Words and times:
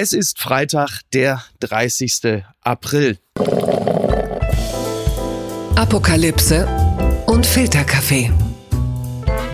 Es 0.00 0.12
ist 0.12 0.38
Freitag, 0.38 1.00
der 1.12 1.42
30. 1.58 2.44
April. 2.60 3.18
Apokalypse 5.74 6.68
und 7.26 7.44
Filterkaffee. 7.44 8.30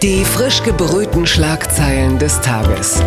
Die 0.03 0.23
frisch 0.23 0.63
gebrühten 0.63 1.27
Schlagzeilen 1.27 2.19
des 2.19 2.43
Tages. 2.43 3.03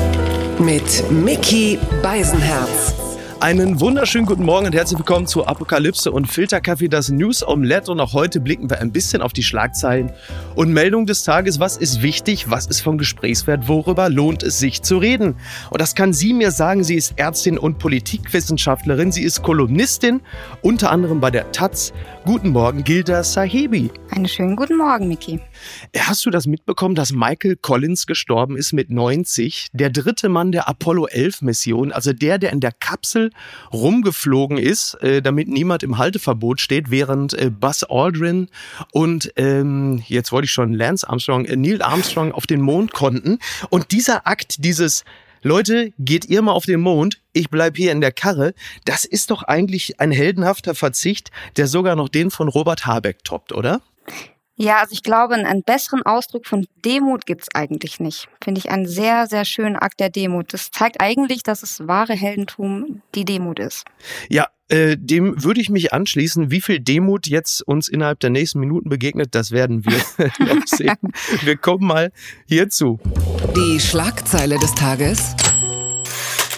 Mit 0.58 1.12
Mickey 1.12 1.78
Beisenherz. 2.02 2.97
Einen 3.40 3.80
wunderschönen 3.80 4.26
guten 4.26 4.44
Morgen 4.44 4.66
und 4.66 4.74
herzlich 4.74 4.98
willkommen 4.98 5.28
zu 5.28 5.46
Apokalypse 5.46 6.12
und 6.12 6.26
Filterkaffee, 6.26 6.88
das 6.88 7.10
News 7.10 7.48
Omelette. 7.48 7.92
Und 7.92 8.00
auch 8.00 8.14
heute 8.14 8.40
blicken 8.40 8.68
wir 8.68 8.82
ein 8.82 8.92
bisschen 8.92 9.22
auf 9.22 9.32
die 9.32 9.44
Schlagzeilen 9.44 10.12
und 10.56 10.74
Meldung 10.74 11.06
des 11.06 11.24
Tages. 11.24 11.60
Was 11.60 11.78
ist 11.78 12.02
wichtig? 12.02 12.50
Was 12.50 12.66
ist 12.66 12.82
von 12.82 12.98
Gesprächswert? 12.98 13.68
Worüber 13.68 14.10
lohnt 14.10 14.42
es 14.42 14.58
sich 14.58 14.82
zu 14.82 14.98
reden? 14.98 15.36
Und 15.70 15.80
das 15.80 15.94
kann 15.94 16.14
sie 16.14 16.34
mir 16.34 16.50
sagen. 16.50 16.84
Sie 16.84 16.96
ist 16.96 17.14
Ärztin 17.18 17.60
und 17.60 17.78
Politikwissenschaftlerin. 17.78 19.12
Sie 19.12 19.22
ist 19.22 19.44
Kolumnistin, 19.44 20.22
unter 20.64 20.90
anderem 20.90 21.20
bei 21.20 21.30
der 21.30 21.52
Taz. 21.52 21.94
Guten 22.26 22.50
Morgen, 22.50 22.84
Gilda 22.84 23.24
Sahibi. 23.24 23.92
Einen 24.10 24.28
schönen 24.28 24.56
guten 24.56 24.78
Morgen, 24.78 25.08
Miki. 25.08 25.40
Hast 25.96 26.26
du 26.26 26.32
das 26.32 26.48
mitbekommen, 26.48 26.96
dass 26.96 27.14
Michael 27.14 27.56
Collins 27.56 28.08
gestorben 28.08 28.58
ist 28.58 28.74
mit 28.74 28.90
90? 28.90 29.68
Der 29.74 29.92
dritte 29.92 30.28
Mann 30.28 30.52
der 30.52 30.68
Apollo 30.68 31.06
11 31.08 31.44
Mission, 31.44 31.92
also 31.92 32.14
der, 32.14 32.40
der 32.40 32.52
in 32.52 32.62
der 32.62 32.72
Kapsel 32.72 33.27
rumgeflogen 33.72 34.58
ist, 34.58 34.96
äh, 34.96 35.22
damit 35.22 35.48
niemand 35.48 35.84
im 35.84 35.98
Halteverbot 35.98 36.62
steht, 36.62 36.92
während 36.92 37.34
äh, 37.34 37.50
Buzz 37.50 37.84
Aldrin 37.88 38.50
und 38.92 39.32
ähm, 39.36 40.04
jetzt 40.08 40.32
wollte 40.32 40.46
ich 40.46 40.52
schon 40.52 40.74
Lance 40.74 41.08
Armstrong, 41.08 41.46
äh, 41.46 41.56
Neil 41.56 41.82
Armstrong 41.82 42.32
auf 42.32 42.48
den 42.48 42.62
Mond 42.62 42.94
konnten. 42.94 43.40
Und 43.70 43.92
dieser 43.92 44.28
Akt, 44.28 44.64
dieses 44.64 45.04
Leute, 45.44 45.92
geht 46.00 46.26
ihr 46.26 46.42
mal 46.42 46.52
auf 46.52 46.66
den 46.66 46.82
Mond, 46.82 47.20
ich 47.34 47.50
bleib 47.50 47.78
hier 47.78 47.92
in 47.92 48.02
der 48.02 48.12
Karre. 48.12 48.54
Das 48.86 49.06
ist 49.06 49.32
doch 49.32 49.44
eigentlich 49.44 50.00
ein 50.00 50.12
heldenhafter 50.12 50.76
Verzicht, 50.76 51.32
der 51.58 51.68
sogar 51.68 51.96
noch 51.96 52.10
den 52.10 52.32
von 52.32 52.48
Robert 52.48 52.86
Habeck 52.86 53.24
toppt, 53.24 53.54
oder? 53.54 53.82
Ja, 54.60 54.80
also 54.80 54.92
ich 54.92 55.04
glaube, 55.04 55.36
einen 55.36 55.64
besseren 55.64 56.02
Ausdruck 56.04 56.48
von 56.48 56.66
Demut 56.84 57.28
gibt's 57.28 57.48
eigentlich 57.54 58.00
nicht. 58.00 58.28
Finde 58.44 58.60
ich 58.60 58.72
einen 58.72 58.88
sehr, 58.88 59.28
sehr 59.28 59.46
schönen 59.46 59.76
Akt 59.76 60.00
der 60.00 60.10
Demut. 60.10 60.52
Das 60.52 60.72
zeigt 60.72 61.00
eigentlich, 61.00 61.44
dass 61.44 61.62
es 61.62 61.88
wahre 61.88 62.14
Heldentum 62.14 63.04
die 63.14 63.24
Demut 63.24 63.60
ist. 63.60 63.86
Ja, 64.30 64.48
äh, 64.70 64.98
dem 64.98 65.44
würde 65.44 65.62
ich 65.62 65.70
mich 65.70 65.94
anschließen. 65.94 66.50
Wie 66.50 66.60
viel 66.60 66.80
Demut 66.80 67.28
jetzt 67.28 67.62
uns 67.68 67.88
innerhalb 67.88 68.20
der 68.20 68.32
nächsten 68.32 68.60
Minuten 68.60 68.90
begegnet, 68.90 69.36
das 69.36 69.52
werden 69.52 69.86
wir 69.86 70.28
noch 70.40 70.66
sehen. 70.66 70.98
Wir 71.44 71.56
kommen 71.56 71.86
mal 71.86 72.12
hierzu. 72.48 73.00
Die 73.56 73.80
Schlagzeile 73.80 74.58
des 74.58 74.74
Tages. 74.74 75.36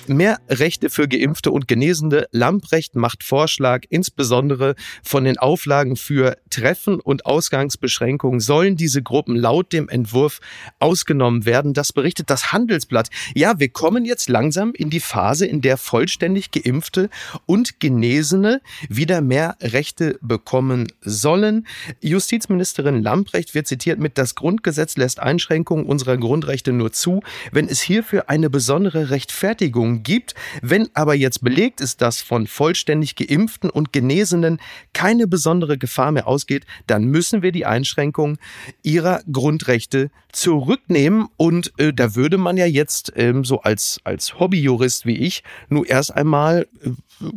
Mehr 0.09 0.39
Rechte 0.49 0.89
für 0.89 1.07
Geimpfte 1.07 1.51
und 1.51 1.67
Genesene. 1.67 2.25
Lamprecht 2.31 2.95
macht 2.95 3.23
Vorschlag, 3.23 3.83
insbesondere 3.89 4.73
von 5.03 5.23
den 5.23 5.37
Auflagen 5.37 5.95
für 5.95 6.37
Treffen 6.49 6.99
und 6.99 7.27
Ausgangsbeschränkungen 7.27 8.39
sollen 8.39 8.75
diese 8.75 9.03
Gruppen 9.03 9.35
laut 9.35 9.71
dem 9.71 9.87
Entwurf 9.87 10.39
ausgenommen 10.79 11.45
werden. 11.45 11.75
Das 11.75 11.93
berichtet 11.93 12.31
das 12.31 12.51
Handelsblatt. 12.51 13.09
Ja, 13.35 13.59
wir 13.59 13.69
kommen 13.69 14.03
jetzt 14.03 14.29
langsam 14.29 14.73
in 14.73 14.89
die 14.89 14.99
Phase, 14.99 15.45
in 15.45 15.61
der 15.61 15.77
vollständig 15.77 16.49
Geimpfte 16.49 17.11
und 17.45 17.79
Genesene 17.79 18.61
wieder 18.89 19.21
mehr 19.21 19.57
Rechte 19.61 20.17
bekommen 20.21 20.91
sollen. 21.01 21.67
Justizministerin 22.01 23.03
Lamprecht 23.03 23.53
wird 23.53 23.67
zitiert 23.67 23.99
mit, 23.99 24.17
das 24.17 24.33
Grundgesetz 24.33 24.97
lässt 24.97 25.19
Einschränkungen 25.19 25.85
unserer 25.85 26.17
Grundrechte 26.17 26.73
nur 26.73 26.91
zu, 26.91 27.21
wenn 27.51 27.67
es 27.67 27.79
hierfür 27.79 28.27
eine 28.27 28.49
besondere 28.49 29.11
Rechtfertigung 29.11 29.98
gibt. 30.03 30.35
Wenn 30.61 30.89
aber 30.93 31.15
jetzt 31.15 31.43
belegt 31.43 31.81
ist, 31.81 32.01
dass 32.01 32.21
von 32.21 32.47
vollständig 32.47 33.15
geimpften 33.15 33.69
und 33.69 33.93
Genesenen 33.93 34.59
keine 34.93 35.27
besondere 35.27 35.77
Gefahr 35.77 36.11
mehr 36.11 36.27
ausgeht, 36.27 36.65
dann 36.87 37.05
müssen 37.05 37.41
wir 37.41 37.51
die 37.51 37.65
Einschränkung 37.65 38.37
ihrer 38.83 39.21
Grundrechte 39.31 40.11
zurücknehmen. 40.31 41.27
Und 41.37 41.73
äh, 41.77 41.93
da 41.93 42.15
würde 42.15 42.37
man 42.37 42.57
ja 42.57 42.65
jetzt 42.65 43.13
ähm, 43.15 43.43
so 43.43 43.61
als, 43.61 43.99
als 44.03 44.39
Hobbyjurist 44.39 45.05
wie 45.05 45.17
ich 45.17 45.43
nur 45.69 45.87
erst 45.87 46.15
einmal 46.15 46.67
äh, 46.83 46.89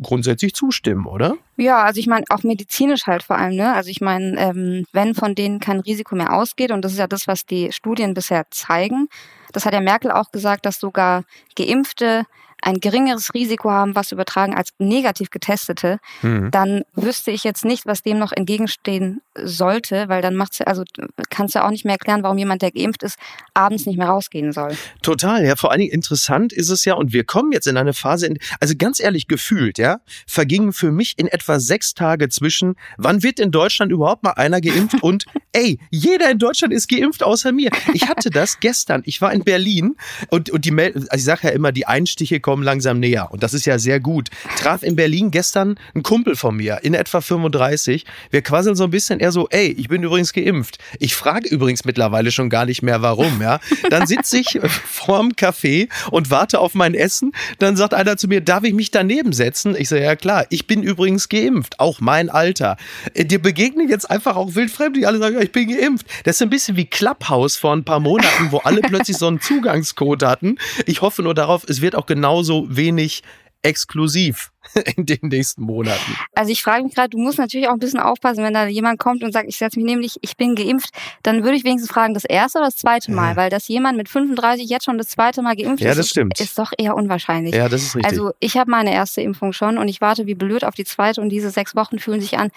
grundsätzlich 0.03 0.55
zustimmen, 0.55 1.07
oder? 1.07 1.37
Ja, 1.57 1.83
also 1.83 2.01
ich 2.01 2.07
meine 2.07 2.25
auch 2.29 2.43
medizinisch 2.43 3.07
halt 3.07 3.23
vor 3.23 3.37
allem. 3.37 3.57
Ne? 3.57 3.73
Also 3.73 3.91
ich 3.91 4.01
meine, 4.01 4.39
ähm, 4.39 4.85
wenn 4.93 5.15
von 5.15 5.35
denen 5.35 5.61
kein 5.61 5.81
Risiko 5.81 6.15
mehr 6.15 6.33
ausgeht, 6.33 6.71
und 6.71 6.83
das 6.83 6.93
ist 6.93 6.99
ja 6.99 7.07
das, 7.07 7.27
was 7.27 7.47
die 7.47 7.73
Studien 7.73 8.15
bisher 8.15 8.47
zeigen, 8.51 9.09
das 9.53 9.67
hat 9.67 9.75
ja 9.75 9.81
Merkel 9.81 10.11
auch 10.11 10.33
gesagt, 10.33 10.67
dass 10.67 10.81
sogar 10.81 11.25
Geimpfte 11.57 12.25
ein 12.63 12.81
geringeres 12.81 13.35
Risiko 13.35 13.71
haben, 13.71 13.95
was 13.95 14.13
übertragen 14.13 14.55
als 14.55 14.71
negativ 14.79 15.31
getestete, 15.31 15.99
mhm. 16.23 16.51
dann 16.51 16.83
wüsste 16.95 17.31
ich 17.31 17.45
jetzt 17.45 17.65
nicht, 17.65 17.87
was 17.87 18.03
dem 18.03 18.19
noch 18.19 18.33
entgegenstehen 18.33 19.21
sollte, 19.35 20.09
weil 20.09 20.23
dann 20.23 20.35
macht's 20.37 20.61
also 20.61 20.85
kannst 21.31 21.55
du 21.55 21.65
auch 21.65 21.71
nicht 21.71 21.85
mehr 21.85 21.95
erklären, 21.95 22.23
warum 22.23 22.39
jemand, 22.39 22.63
der 22.63 22.71
geimpft 22.71 23.03
ist, 23.03 23.19
abends 23.55 23.87
nicht 23.87 23.99
mehr 23.99 24.09
rausgehen 24.09 24.53
soll. 24.53 24.77
Total, 25.03 25.45
ja. 25.45 25.57
Vor 25.57 25.71
allen 25.71 25.81
Dingen 25.81 25.93
interessant 25.93 26.53
ist 26.53 26.71
es 26.71 26.85
ja, 26.85 26.95
und 26.95 27.13
wir 27.13 27.25
kommen 27.25 27.53
jetzt 27.53 27.67
in 27.67 27.77
eine 27.77 27.95
Phase, 27.95 28.27
in, 28.27 28.39
also 28.61 28.75
ganz 28.77 29.01
ehrlich 29.01 29.27
gefühlt, 29.27 29.79
ja, 29.79 29.99
vergingen 30.27 30.73
für 30.73 30.93
mich 30.93 31.19
in 31.19 31.27
etwa 31.27 31.59
sechs 31.59 31.95
Tage 31.95 32.29
zwischen, 32.29 32.77
wann 32.97 33.23
wird 33.23 33.41
in 33.41 33.51
Deutschland 33.51 33.91
überhaupt 33.91 34.23
mal 34.23 34.33
einer 34.33 34.61
geimpft 34.61 35.03
und 35.03 35.25
ey, 35.53 35.79
jeder 35.91 36.31
in 36.31 36.39
Deutschland 36.39 36.73
ist 36.73 36.89
geimpft 36.89 37.23
außer 37.23 37.53
mir. 37.53 37.71
Ich 37.93 38.09
hatte 38.09 38.31
das 38.31 38.61
gestern. 38.61 39.03
Ich 39.05 39.21
war 39.21 39.33
in 39.33 39.45
Berlin 39.45 39.97
und, 40.29 40.51
und 40.51 40.65
die, 40.65 40.73
also 40.79 41.07
ich 41.15 41.25
sage 41.25 41.49
ja 41.49 41.51
immer, 41.51 41.73
die 41.73 41.87
Einstiche 41.87 42.41
kommen 42.41 42.52
langsam 42.61 42.99
näher 42.99 43.31
und 43.31 43.43
das 43.43 43.55
ist 43.55 43.65
ja 43.65 43.79
sehr 43.79 44.01
gut. 44.01 44.29
Traf 44.59 44.83
in 44.83 44.97
Berlin 44.97 45.31
gestern 45.31 45.77
ein 45.95 46.03
Kumpel 46.03 46.35
von 46.35 46.57
mir, 46.57 46.81
in 46.83 46.95
etwa 46.95 47.21
35. 47.21 48.05
Wir 48.31 48.43
quasseln 48.43 48.75
so 48.75 48.85
ein 48.85 48.91
bisschen, 48.91 49.21
er 49.21 49.31
so, 49.31 49.49
ey, 49.51 49.69
ich 49.79 49.89
bin 49.89 50.03
übrigens 50.03 50.33
geimpft. 50.33 50.79
Ich 50.99 51.15
frage 51.15 51.49
übrigens 51.49 51.85
mittlerweile 51.85 52.33
schon 52.33 52.51
gar 52.51 52.67
nicht 52.67 52.83
mehr, 52.83 53.03
warum, 53.03 53.41
ja. 53.41 53.61
Dann 53.91 54.07
sitze 54.07 54.39
ich 54.39 54.59
vorm 54.85 55.31
Café 55.31 55.89
und 56.11 56.31
warte 56.31 56.59
auf 56.59 56.75
mein 56.75 56.95
Essen. 56.95 57.33
Dann 57.59 57.77
sagt 57.77 57.95
einer 57.95 58.17
zu 58.17 58.29
mir, 58.29 58.41
darf 58.41 58.65
ich 58.65 58.75
mich 58.75 58.91
daneben 58.91 59.33
setzen? 59.33 59.77
Ich 59.79 59.89
sage, 59.89 60.03
ja 60.03 60.17
klar, 60.17 60.47
ich 60.51 60.67
bin 60.67 60.83
übrigens 60.83 61.29
geimpft, 61.29 61.79
auch 61.79 62.01
mein 62.01 62.29
Alter. 62.29 62.77
Äh, 63.15 63.25
dir 63.25 63.41
begegnen 63.41 63.89
jetzt 63.89 64.11
einfach 64.11 64.37
auch 64.37 64.55
Wildfremde, 64.55 65.01
die 65.01 65.07
alle 65.07 65.19
sagen, 65.19 65.37
ja, 65.37 65.41
ich 65.41 65.53
bin 65.53 65.69
geimpft. 65.69 66.07
Das 66.25 66.37
ist 66.37 66.43
ein 66.43 66.51
bisschen 66.51 66.77
wie 66.77 66.87
Clubhouse 66.87 67.57
vor 67.57 67.73
ein 67.73 67.85
paar 67.85 68.01
Monaten, 68.01 68.51
wo 68.51 68.59
alle 68.59 68.81
plötzlich 68.81 69.17
so 69.17 69.27
einen 69.27 69.41
Zugangscode 69.41 70.23
hatten. 70.25 70.59
Ich 70.87 71.03
hoffe 71.03 71.23
nur 71.23 71.35
darauf, 71.35 71.65
es 71.69 71.81
wird 71.81 71.95
auch 71.95 72.07
genauso 72.43 72.67
wenig 72.69 73.23
exklusiv 73.63 74.51
in 74.97 75.07
den 75.07 75.19
nächsten 75.23 75.63
Monaten. 75.63 76.17
Also 76.35 76.53
ich 76.53 76.63
frage 76.63 76.85
mich 76.85 76.95
gerade, 76.95 77.11
du 77.11 77.19
musst 77.19 77.39
natürlich 77.39 77.69
auch 77.69 77.73
ein 77.73 77.79
bisschen 77.79 78.01
aufpassen, 78.01 78.43
wenn 78.45 78.55
da 78.55 78.67
jemand 78.67 78.99
kommt 78.99 79.23
und 79.23 79.33
sagt, 79.33 79.49
ich 79.49 79.57
setze 79.57 79.79
mich 79.79 79.87
nämlich, 79.87 80.17
ich 80.23 80.37
bin 80.37 80.55
geimpft, 80.55 80.91
dann 81.23 81.43
würde 81.45 81.57
ich 81.57 81.65
wenigstens 81.65 81.91
fragen, 81.91 82.15
das 82.15 82.25
erste 82.25 82.59
oder 82.59 82.69
das 82.69 82.77
zweite 82.77 83.13
Mal, 83.13 83.37
weil 83.37 83.51
dass 83.51 83.69
jemand 83.69 83.97
mit 83.97 84.09
35 84.09 84.69
jetzt 84.69 84.85
schon 84.85 84.99
das 84.99 85.09
zweite 85.09 85.43
Mal 85.43 85.57
geimpft 85.57 85.83
ja, 85.83 85.91
ist, 85.91 85.99
das 85.99 86.09
stimmt. 86.09 86.41
ist 86.41 86.59
doch 86.59 86.73
eher 86.77 86.95
unwahrscheinlich. 86.95 87.55
Ja, 87.55 87.69
das 87.69 87.83
ist 87.83 87.97
richtig. 87.97 88.11
Also 88.11 88.33
ich 88.41 88.57
habe 88.57 88.71
meine 88.71 88.93
erste 88.93 89.21
Impfung 89.21 89.53
schon 89.53 89.79
und 89.79 89.89
ich 89.89 90.01
warte 90.01 90.27
wie 90.27 90.35
blöd 90.35 90.65
auf 90.65 90.75
die 90.75 90.85
zweite 90.85 91.21
und 91.21 91.29
diese 91.29 91.51
sechs 91.51 91.75
Wochen 91.75 91.99
fühlen 91.99 92.21
sich 92.21 92.39
an, 92.39 92.51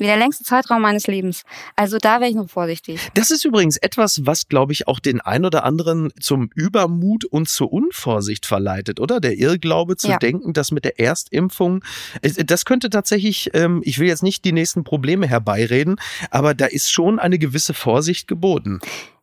wie 0.00 0.04
der 0.04 0.16
längste 0.16 0.44
Zeitraum 0.44 0.82
meines 0.82 1.06
Lebens. 1.06 1.42
Also 1.76 1.98
da 1.98 2.20
wäre 2.20 2.30
ich 2.30 2.36
noch 2.36 2.48
vorsichtig. 2.48 3.08
Das 3.14 3.30
ist 3.30 3.44
übrigens 3.44 3.76
etwas, 3.76 4.24
was, 4.24 4.48
glaube 4.48 4.72
ich, 4.72 4.88
auch 4.88 4.98
den 4.98 5.20
ein 5.20 5.44
oder 5.44 5.64
anderen 5.64 6.10
zum 6.20 6.50
Übermut 6.54 7.24
und 7.24 7.48
zur 7.48 7.72
Unvorsicht 7.72 8.46
verleitet, 8.46 8.98
oder? 8.98 9.20
Der 9.20 9.36
Irrglaube 9.36 9.96
zu 9.96 10.08
ja. 10.08 10.18
denken, 10.18 10.52
dass 10.52 10.70
mit 10.70 10.84
der 10.84 10.98
Erstimpfung, 10.98 11.59
das 12.22 12.64
könnte 12.64 12.90
tatsächlich, 12.90 13.50
ähm, 13.54 13.82
ich 13.84 13.98
will 13.98 14.08
jetzt 14.08 14.22
nicht 14.22 14.44
die 14.44 14.52
nächsten 14.52 14.84
Probleme 14.84 15.26
herbeireden, 15.26 15.96
aber 16.30 16.54
da 16.54 16.66
ist 16.66 16.90
schon 16.90 17.18
eine 17.18 17.38
gewisse 17.38 17.74
Vorsicht 17.74 18.28
geboten. 18.28 18.80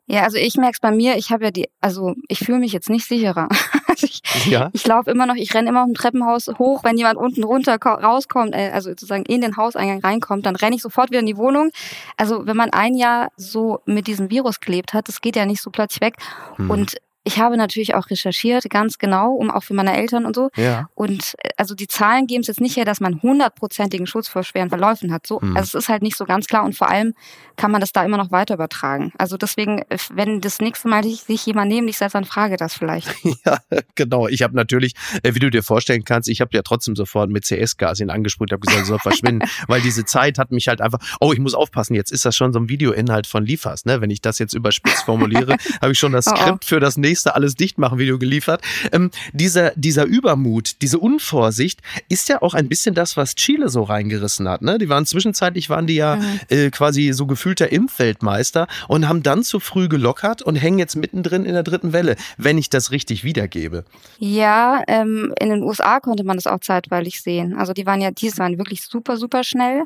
Ja, 0.10 0.24
also 0.24 0.38
ich 0.38 0.56
merke 0.56 0.76
es 0.76 0.80
bei 0.80 0.92
mir, 0.92 1.18
ich 1.18 1.32
habe 1.32 1.44
ja 1.44 1.52
die, 1.52 1.68
also 1.82 2.16
ich 2.30 2.40
fühle 2.40 2.60
mich 2.60 2.72
jetzt 2.72 2.90
nicht 2.90 3.06
sicherer. 3.06 3.50
Also 3.90 4.06
ich 4.06 4.22
ja. 4.46 4.70
ich 4.74 4.86
laufe 4.86 5.10
immer 5.10 5.26
noch, 5.26 5.34
ich 5.34 5.56
renne 5.56 5.70
immer 5.70 5.82
auf 5.82 5.88
dem 5.88 5.96
Treppenhaus 5.96 6.48
hoch, 6.60 6.84
wenn 6.84 7.00
jemand 7.00 7.18
unten 7.18 7.44
runter 7.44 7.78
rauskommt, 7.82 8.54
äh, 8.54 8.70
also 8.72 8.92
sozusagen 8.92 9.24
in 9.26 9.42
den 9.42 9.58
Hauseingang 9.58 10.02
reinkommt, 10.02 10.46
dann 10.46 10.56
renne 10.56 10.76
ich 10.76 10.84
sofort 10.84 11.10
wieder 11.10 11.22
in 11.22 11.26
die 11.26 11.36
Wohnung. 11.36 11.72
Also 12.16 12.46
wenn 12.46 12.56
man 12.56 12.70
ein 12.70 12.94
Jahr 12.94 13.30
so 13.38 13.80
mit 13.86 14.06
diesem 14.06 14.30
Virus 14.30 14.60
gelebt 14.60 14.94
hat, 14.94 15.08
das 15.08 15.20
geht 15.20 15.36
ja 15.36 15.48
nicht 15.48 15.64
so 15.64 15.72
plötzlich 15.72 16.02
weg. 16.02 16.14
Hm. 16.58 16.70
Und 16.70 16.98
ich 17.28 17.40
habe 17.40 17.58
natürlich 17.58 17.94
auch 17.94 18.10
recherchiert, 18.10 18.70
ganz 18.70 18.98
genau, 18.98 19.34
um 19.34 19.52
auch 19.52 19.64
für 19.64 19.74
meine 19.74 19.98
Eltern 19.98 20.26
und 20.26 20.34
so. 20.34 20.50
Ja. 20.56 20.90
Und 20.96 21.36
äh, 21.40 21.50
also 21.58 21.76
die 21.76 21.88
Zahlen 21.88 22.26
geben 22.26 22.42
es 22.42 22.48
jetzt 22.48 22.62
nicht 22.62 22.78
her, 22.78 22.86
dass 22.86 23.02
man 23.02 23.22
hundertprozentigen 23.22 24.08
Schutz 24.08 24.30
vor 24.30 24.44
schweren 24.44 24.70
Verläufen 24.70 25.12
hat. 25.12 25.28
So, 25.28 25.40
mhm. 25.42 25.58
also 25.58 25.78
es 25.78 25.84
ist 25.84 25.90
halt 25.90 26.02
nicht 26.04 26.16
so 26.16 26.24
ganz 26.24 26.48
klar 26.48 26.64
und 26.64 26.76
vor 26.76 26.90
allem 26.90 27.14
kann 27.58 27.72
man 27.72 27.82
das 27.82 27.92
da 27.92 28.06
immer 28.06 28.18
noch 28.18 28.32
weiter 28.32 28.54
übertragen. 28.54 29.12
Also 29.18 29.36
deswegen, 29.36 29.80
äh, 29.90 29.98
wenn 30.14 30.40
das 30.40 30.60
nächste 30.60 30.88
Mal 30.88 31.04
sich 31.04 31.46
jemand 31.46 31.70
neben 31.70 31.88
dich 31.88 31.98
setzt, 31.98 32.16
dann 32.16 32.26
frage 32.26 32.58
das 32.58 32.74
vielleicht. 32.74 33.14
Ja, 33.46 33.60
genau. 33.96 34.28
Ich 34.28 34.42
habe 34.42 34.56
natürlich, 34.56 34.94
äh, 35.24 35.36
wie 35.36 35.40
du 35.40 35.50
dir 35.50 35.64
vorstellen 35.64 36.04
kannst, 36.04 36.28
ich 36.28 36.42
habe 36.42 36.52
ja 36.54 36.62
trotzdem 36.64 36.96
sofort 36.96 37.30
mit 37.30 37.46
CS-Gas 37.46 38.00
ihn 38.00 38.10
angesprüht, 38.10 38.52
habe 38.52 38.66
gesagt, 38.66 38.86
soll 38.86 39.00
verschwinden, 39.00 39.48
weil 39.68 39.82
diese 39.82 40.06
Zeit 40.06 40.38
hat 40.38 40.52
mich 40.52 40.68
halt 40.68 40.82
einfach, 40.82 41.00
oh, 41.20 41.34
ich 41.34 41.40
muss 41.40 41.54
aufpassen, 41.54 41.94
jetzt 41.94 42.12
ist 42.12 42.26
das 42.26 42.36
schon 42.36 42.52
so 42.52 42.60
ein 42.60 42.70
Videoinhalt 42.70 43.28
von 43.28 43.46
Liefers, 43.46 43.86
ne? 43.86 44.02
Wenn 44.02 44.10
ich 44.10 44.22
das 44.22 44.40
jetzt 44.40 44.54
überspitzt 44.54 45.04
formuliere, 45.04 45.56
habe 45.82 45.92
ich 45.92 46.00
schon 46.00 46.14
das 46.14 46.26
Skript 46.26 46.50
oh 46.50 46.54
oh. 46.54 46.66
für 46.66 46.80
das 46.80 46.98
nächste 46.98 47.17
nächste 47.18 47.34
alles 47.34 47.56
dicht 47.56 47.80
machen 47.80 47.98
Video 47.98 48.20
geliefert. 48.20 48.62
Ähm, 48.92 49.10
dieser, 49.34 49.72
dieser 49.76 50.06
Übermut, 50.06 50.84
diese 50.84 51.00
Unvorsicht 51.00 51.82
ist 52.10 52.30
ja 52.30 52.44
auch 52.44 52.54
ein 52.54 52.70
bisschen 52.70 52.94
das, 52.94 53.18
was 53.18 53.34
Chile 53.34 53.70
so 53.70 53.82
reingerissen 53.82 54.48
hat. 54.48 54.62
Ne? 54.62 54.78
Die 54.78 54.88
waren 54.88 55.08
zwischenzeitlich 55.08 55.68
waren 55.72 55.88
die 55.88 55.96
ja 55.96 56.18
mhm. 56.18 56.40
äh, 56.50 56.70
quasi 56.70 57.12
so 57.14 57.26
gefühlter 57.26 57.72
Impfweltmeister 57.72 58.68
und 58.88 59.08
haben 59.08 59.24
dann 59.24 59.42
zu 59.42 59.60
früh 59.60 59.88
gelockert 59.88 60.44
und 60.44 60.58
hängen 60.58 60.78
jetzt 60.78 60.96
mittendrin 60.96 61.44
in 61.44 61.54
der 61.54 61.64
dritten 61.64 61.92
Welle, 61.92 62.18
wenn 62.38 62.60
ich 62.60 62.70
das 62.70 62.92
richtig 62.92 63.24
wiedergebe. 63.24 63.84
Ja, 64.20 64.84
ähm, 64.88 65.34
in 65.40 65.50
den 65.50 65.64
USA 65.64 66.00
konnte 66.00 66.24
man 66.24 66.38
das 66.38 66.46
auch 66.46 66.60
zeitweilig 66.60 67.22
sehen. 67.22 67.58
Also 67.58 67.74
die 67.74 67.88
waren 67.88 68.00
ja, 68.00 68.12
die 68.12 68.32
waren 68.38 68.60
wirklich 68.60 68.84
super, 68.84 69.18
super 69.18 69.44
schnell. 69.44 69.86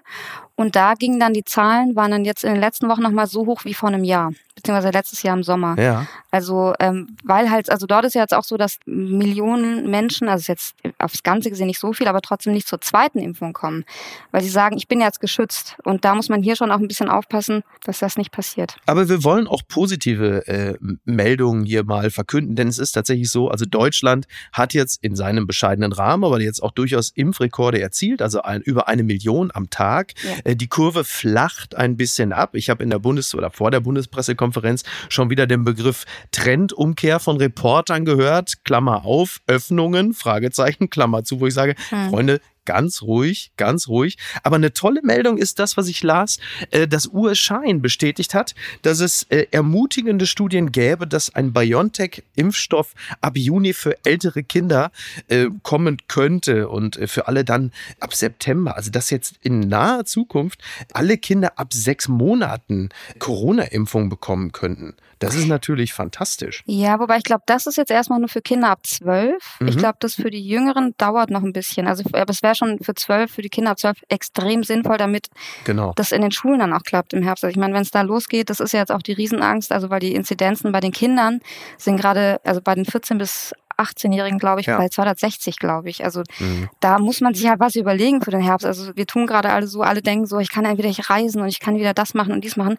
Und 0.55 0.75
da 0.75 0.95
gingen 0.95 1.19
dann 1.19 1.33
die 1.33 1.45
Zahlen, 1.45 1.95
waren 1.95 2.11
dann 2.11 2.25
jetzt 2.25 2.43
in 2.43 2.51
den 2.51 2.59
letzten 2.59 2.89
Wochen 2.89 3.01
nochmal 3.01 3.27
so 3.27 3.45
hoch 3.45 3.63
wie 3.63 3.73
vor 3.73 3.87
einem 3.87 4.03
Jahr 4.03 4.33
beziehungsweise 4.61 4.91
letztes 4.91 5.23
Jahr 5.23 5.35
im 5.35 5.43
Sommer. 5.43 5.75
Ja. 5.79 6.07
Also, 6.29 6.73
ähm, 6.79 7.17
weil 7.23 7.51
halt, 7.51 7.69
also 7.69 7.87
dort 7.87 8.05
ist 8.05 8.15
ja 8.15 8.21
jetzt 8.21 8.33
auch 8.33 8.43
so, 8.43 8.55
dass 8.57 8.77
Millionen 8.85 9.89
Menschen, 9.89 10.29
also 10.29 10.51
jetzt 10.51 10.75
aufs 10.97 11.23
Ganze 11.23 11.49
gesehen 11.49 11.67
nicht 11.67 11.79
so 11.79 11.91
viel, 11.93 12.07
aber 12.07 12.21
trotzdem 12.21 12.53
nicht 12.53 12.67
zur 12.67 12.79
zweiten 12.79 13.19
Impfung 13.19 13.53
kommen, 13.53 13.83
weil 14.31 14.41
sie 14.41 14.49
sagen, 14.49 14.77
ich 14.77 14.87
bin 14.87 15.01
jetzt 15.01 15.19
geschützt. 15.19 15.75
Und 15.83 16.05
da 16.05 16.15
muss 16.15 16.29
man 16.29 16.41
hier 16.41 16.55
schon 16.55 16.71
auch 16.71 16.79
ein 16.79 16.87
bisschen 16.87 17.09
aufpassen, 17.09 17.63
dass 17.83 17.99
das 17.99 18.17
nicht 18.17 18.31
passiert. 18.31 18.77
Aber 18.85 19.09
wir 19.09 19.23
wollen 19.23 19.47
auch 19.47 19.61
positive 19.67 20.47
äh, 20.47 20.77
Meldungen 21.03 21.65
hier 21.65 21.83
mal 21.83 22.11
verkünden, 22.11 22.55
denn 22.55 22.67
es 22.67 22.79
ist 22.79 22.93
tatsächlich 22.93 23.29
so, 23.29 23.49
also 23.49 23.65
Deutschland 23.65 24.27
hat 24.53 24.73
jetzt 24.73 25.03
in 25.03 25.15
seinem 25.15 25.47
bescheidenen 25.47 25.91
Rahmen, 25.91 26.23
aber 26.23 26.39
jetzt 26.39 26.61
auch 26.61 26.71
durchaus 26.71 27.09
Impfrekorde 27.09 27.81
erzielt, 27.81 28.21
also 28.21 28.41
ein, 28.43 28.61
über 28.61 28.87
eine 28.87 29.03
Million 29.03 29.51
am 29.53 29.69
Tag. 29.69 30.13
Ja. 30.23 30.51
Äh, 30.51 30.55
die 30.55 30.67
Kurve 30.67 31.03
flacht 31.03 31.75
ein 31.75 31.97
bisschen 31.97 32.31
ab. 32.31 32.55
Ich 32.55 32.69
habe 32.69 32.83
in 32.83 32.89
der 32.89 32.99
Bundes- 32.99 33.35
oder 33.35 33.49
vor 33.49 33.71
der 33.71 33.79
Bundespressekonferenz 33.79 34.50
schon 35.09 35.29
wieder 35.29 35.47
den 35.47 35.63
Begriff 35.63 36.05
Trendumkehr 36.31 37.19
von 37.19 37.37
Reportern 37.37 38.05
gehört. 38.05 38.63
Klammer 38.63 39.05
auf, 39.05 39.41
Öffnungen, 39.47 40.13
Fragezeichen, 40.13 40.89
Klammer 40.89 41.23
zu, 41.23 41.39
wo 41.39 41.47
ich 41.47 41.53
sage, 41.53 41.75
hm. 41.89 42.09
Freunde, 42.09 42.41
ganz 42.65 43.01
ruhig, 43.01 43.51
ganz 43.57 43.87
ruhig. 43.87 44.17
Aber 44.43 44.55
eine 44.55 44.73
tolle 44.73 45.01
Meldung 45.03 45.37
ist 45.37 45.59
das, 45.59 45.77
was 45.77 45.87
ich 45.87 46.03
las, 46.03 46.39
äh, 46.71 46.87
dass 46.87 47.07
US-Schein 47.07 47.81
bestätigt 47.81 48.33
hat, 48.33 48.55
dass 48.81 48.99
es 48.99 49.23
äh, 49.29 49.47
ermutigende 49.51 50.27
Studien 50.27 50.71
gäbe, 50.71 51.07
dass 51.07 51.33
ein 51.33 51.53
BioNTech-Impfstoff 51.53 52.93
ab 53.21 53.37
Juni 53.37 53.73
für 53.73 53.97
ältere 54.05 54.43
Kinder 54.43 54.91
äh, 55.27 55.47
kommen 55.63 55.97
könnte 56.07 56.69
und 56.69 56.99
für 57.05 57.27
alle 57.27 57.43
dann 57.43 57.71
ab 57.99 58.13
September. 58.13 58.75
Also 58.75 58.91
dass 58.91 59.09
jetzt 59.09 59.35
in 59.41 59.59
naher 59.59 60.05
Zukunft 60.05 60.61
alle 60.93 61.17
Kinder 61.17 61.53
ab 61.57 61.73
sechs 61.73 62.07
Monaten 62.07 62.89
Corona-Impfung 63.19 64.09
bekommen 64.09 64.51
könnten. 64.51 64.95
Das 65.21 65.35
ist 65.35 65.47
natürlich 65.47 65.93
fantastisch. 65.93 66.63
Ja, 66.65 66.99
wobei 66.99 67.17
ich 67.17 67.23
glaube, 67.23 67.43
das 67.45 67.67
ist 67.67 67.77
jetzt 67.77 67.91
erstmal 67.91 68.19
nur 68.19 68.27
für 68.27 68.41
Kinder 68.41 68.69
ab 68.69 68.87
zwölf. 68.87 69.57
Mhm. 69.59 69.67
Ich 69.67 69.77
glaube, 69.77 69.97
das 69.99 70.15
für 70.15 70.31
die 70.31 70.43
Jüngeren 70.43 70.95
dauert 70.97 71.29
noch 71.29 71.43
ein 71.43 71.53
bisschen. 71.53 71.87
Also, 71.87 72.03
aber 72.11 72.31
es 72.31 72.41
wäre 72.41 72.50
schon 72.55 72.79
für 72.79 72.93
zwölf, 72.93 73.31
für 73.31 73.41
die 73.41 73.49
Kinder 73.49 73.75
zwölf 73.75 73.97
extrem 74.09 74.63
sinnvoll, 74.63 74.97
damit 74.97 75.27
genau. 75.63 75.93
das 75.95 76.11
in 76.11 76.21
den 76.21 76.31
Schulen 76.31 76.59
dann 76.59 76.73
auch 76.73 76.83
klappt 76.83 77.13
im 77.13 77.23
Herbst. 77.23 77.43
Also 77.43 77.51
ich 77.51 77.57
meine, 77.57 77.73
wenn 77.73 77.81
es 77.81 77.91
da 77.91 78.01
losgeht, 78.01 78.49
das 78.49 78.59
ist 78.59 78.73
ja 78.73 78.79
jetzt 78.79 78.91
auch 78.91 79.01
die 79.01 79.13
Riesenangst, 79.13 79.71
also 79.71 79.89
weil 79.89 79.99
die 79.99 80.15
Inzidenzen 80.15 80.71
bei 80.71 80.79
den 80.79 80.91
Kindern 80.91 81.41
sind 81.77 81.97
gerade, 81.97 82.39
also 82.43 82.61
bei 82.61 82.75
den 82.75 82.85
14 82.85 83.17
bis 83.17 83.53
18-Jährigen, 83.81 84.39
glaube 84.39 84.61
ich, 84.61 84.67
ja. 84.67 84.77
bei 84.77 84.89
260, 84.89 85.57
glaube 85.57 85.89
ich. 85.89 86.03
Also 86.03 86.23
mhm. 86.39 86.69
da 86.79 86.99
muss 86.99 87.21
man 87.21 87.33
sich 87.33 87.47
halt 87.47 87.59
was 87.59 87.75
überlegen 87.75 88.21
für 88.21 88.31
den 88.31 88.41
Herbst. 88.41 88.65
Also 88.65 88.95
wir 88.95 89.07
tun 89.07 89.27
gerade 89.27 89.49
alle 89.49 89.67
so, 89.67 89.81
alle 89.81 90.01
denken 90.01 90.25
so, 90.25 90.39
ich 90.39 90.49
kann 90.49 90.65
entweder 90.65 90.89
ich 90.89 91.09
reisen 91.09 91.41
und 91.41 91.47
ich 91.47 91.59
kann 91.59 91.77
wieder 91.77 91.93
das 91.93 92.13
machen 92.13 92.33
und 92.33 92.43
dies 92.43 92.57
machen. 92.57 92.77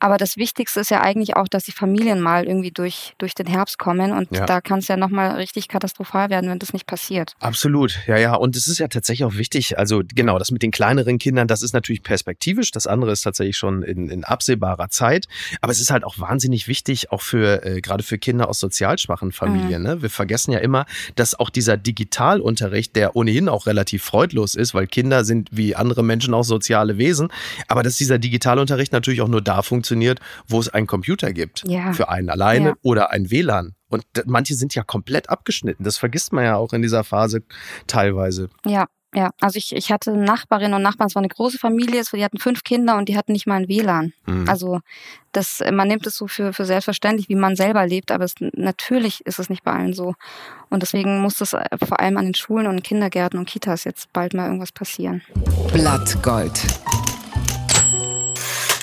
Aber 0.00 0.18
das 0.18 0.36
Wichtigste 0.36 0.80
ist 0.80 0.90
ja 0.90 1.00
eigentlich 1.00 1.36
auch, 1.36 1.48
dass 1.48 1.64
die 1.64 1.72
Familien 1.72 2.20
mal 2.20 2.44
irgendwie 2.44 2.70
durch, 2.70 3.14
durch 3.18 3.34
den 3.34 3.46
Herbst 3.46 3.78
kommen. 3.78 4.12
Und 4.12 4.30
ja. 4.36 4.44
da 4.44 4.60
kann 4.60 4.80
es 4.80 4.88
ja 4.88 4.96
nochmal 4.96 5.36
richtig 5.36 5.68
katastrophal 5.68 6.28
werden, 6.28 6.50
wenn 6.50 6.58
das 6.58 6.74
nicht 6.74 6.86
passiert. 6.86 7.32
Absolut, 7.40 8.00
ja, 8.06 8.18
ja. 8.18 8.34
Und 8.34 8.54
es 8.54 8.66
ist 8.66 8.78
ja 8.78 8.88
tatsächlich 8.88 9.24
auch 9.24 9.36
wichtig, 9.36 9.78
also 9.78 10.02
genau, 10.14 10.38
das 10.38 10.50
mit 10.50 10.62
den 10.62 10.72
kleineren 10.72 11.18
Kindern, 11.18 11.48
das 11.48 11.62
ist 11.62 11.72
natürlich 11.72 12.02
perspektivisch. 12.02 12.70
Das 12.70 12.86
andere 12.86 13.12
ist 13.12 13.22
tatsächlich 13.22 13.56
schon 13.56 13.82
in, 13.82 14.10
in 14.10 14.24
absehbarer 14.24 14.90
Zeit. 14.90 15.26
Aber 15.62 15.72
es 15.72 15.80
ist 15.80 15.90
halt 15.90 16.04
auch 16.04 16.18
wahnsinnig 16.18 16.68
wichtig, 16.68 17.10
auch 17.10 17.22
für, 17.22 17.64
äh, 17.64 17.80
gerade 17.80 18.02
für 18.02 18.18
Kinder 18.18 18.50
aus 18.50 18.60
sozial 18.60 18.98
schwachen 18.98 19.32
Familien. 19.32 19.82
Mhm. 19.82 19.88
Ne? 19.88 20.02
Wir 20.02 20.10
vergessen 20.10 20.33
ja 20.52 20.58
immer, 20.58 20.86
dass 21.16 21.38
auch 21.38 21.50
dieser 21.50 21.76
Digitalunterricht, 21.76 22.96
der 22.96 23.16
ohnehin 23.16 23.48
auch 23.48 23.66
relativ 23.66 24.02
freudlos 24.04 24.54
ist, 24.54 24.74
weil 24.74 24.86
Kinder 24.86 25.24
sind 25.24 25.48
wie 25.52 25.74
andere 25.74 26.02
Menschen 26.02 26.34
auch 26.34 26.44
soziale 26.44 26.98
Wesen, 26.98 27.28
aber 27.68 27.82
dass 27.82 27.96
dieser 27.96 28.18
Digitalunterricht 28.18 28.92
natürlich 28.92 29.20
auch 29.20 29.28
nur 29.28 29.42
da 29.42 29.62
funktioniert, 29.62 30.20
wo 30.46 30.60
es 30.60 30.68
einen 30.68 30.86
Computer 30.86 31.32
gibt. 31.32 31.64
Ja. 31.66 31.92
Für 31.92 32.08
einen 32.08 32.30
alleine 32.30 32.70
ja. 32.70 32.74
oder 32.82 33.10
ein 33.10 33.30
WLAN. 33.30 33.74
Und 33.88 34.04
manche 34.26 34.54
sind 34.54 34.74
ja 34.74 34.82
komplett 34.82 35.30
abgeschnitten. 35.30 35.84
Das 35.84 35.98
vergisst 35.98 36.32
man 36.32 36.44
ja 36.44 36.56
auch 36.56 36.72
in 36.72 36.82
dieser 36.82 37.04
Phase 37.04 37.42
teilweise. 37.86 38.48
Ja, 38.66 38.86
ja, 39.14 39.30
also 39.40 39.56
ich, 39.56 39.74
ich 39.74 39.92
hatte 39.92 40.12
Nachbarinnen 40.12 40.74
und 40.74 40.82
Nachbarn, 40.82 41.08
es 41.08 41.14
war 41.14 41.22
eine 41.22 41.28
große 41.28 41.58
Familie, 41.58 42.02
die 42.12 42.24
hatten 42.24 42.38
fünf 42.38 42.64
Kinder 42.64 42.96
und 42.96 43.08
die 43.08 43.16
hatten 43.16 43.32
nicht 43.32 43.46
mal 43.46 43.56
ein 43.56 43.68
WLAN. 43.68 44.12
Mhm. 44.26 44.48
Also 44.48 44.80
das, 45.32 45.62
man 45.72 45.88
nimmt 45.88 46.06
es 46.06 46.16
so 46.16 46.26
für, 46.26 46.52
für 46.52 46.64
selbstverständlich, 46.64 47.28
wie 47.28 47.34
man 47.34 47.56
selber 47.56 47.86
lebt, 47.86 48.10
aber 48.10 48.24
es, 48.24 48.34
natürlich 48.38 49.24
ist 49.26 49.38
es 49.38 49.50
nicht 49.50 49.64
bei 49.64 49.72
allen 49.72 49.92
so. 49.92 50.14
Und 50.70 50.82
deswegen 50.82 51.20
muss 51.20 51.36
das 51.36 51.52
äh, 51.52 51.64
vor 51.86 52.00
allem 52.00 52.16
an 52.16 52.26
den 52.26 52.34
Schulen 52.34 52.66
und 52.66 52.82
Kindergärten 52.82 53.38
und 53.38 53.46
Kitas 53.46 53.84
jetzt 53.84 54.12
bald 54.12 54.34
mal 54.34 54.46
irgendwas 54.46 54.72
passieren. 54.72 55.22
Blattgold. 55.72 56.60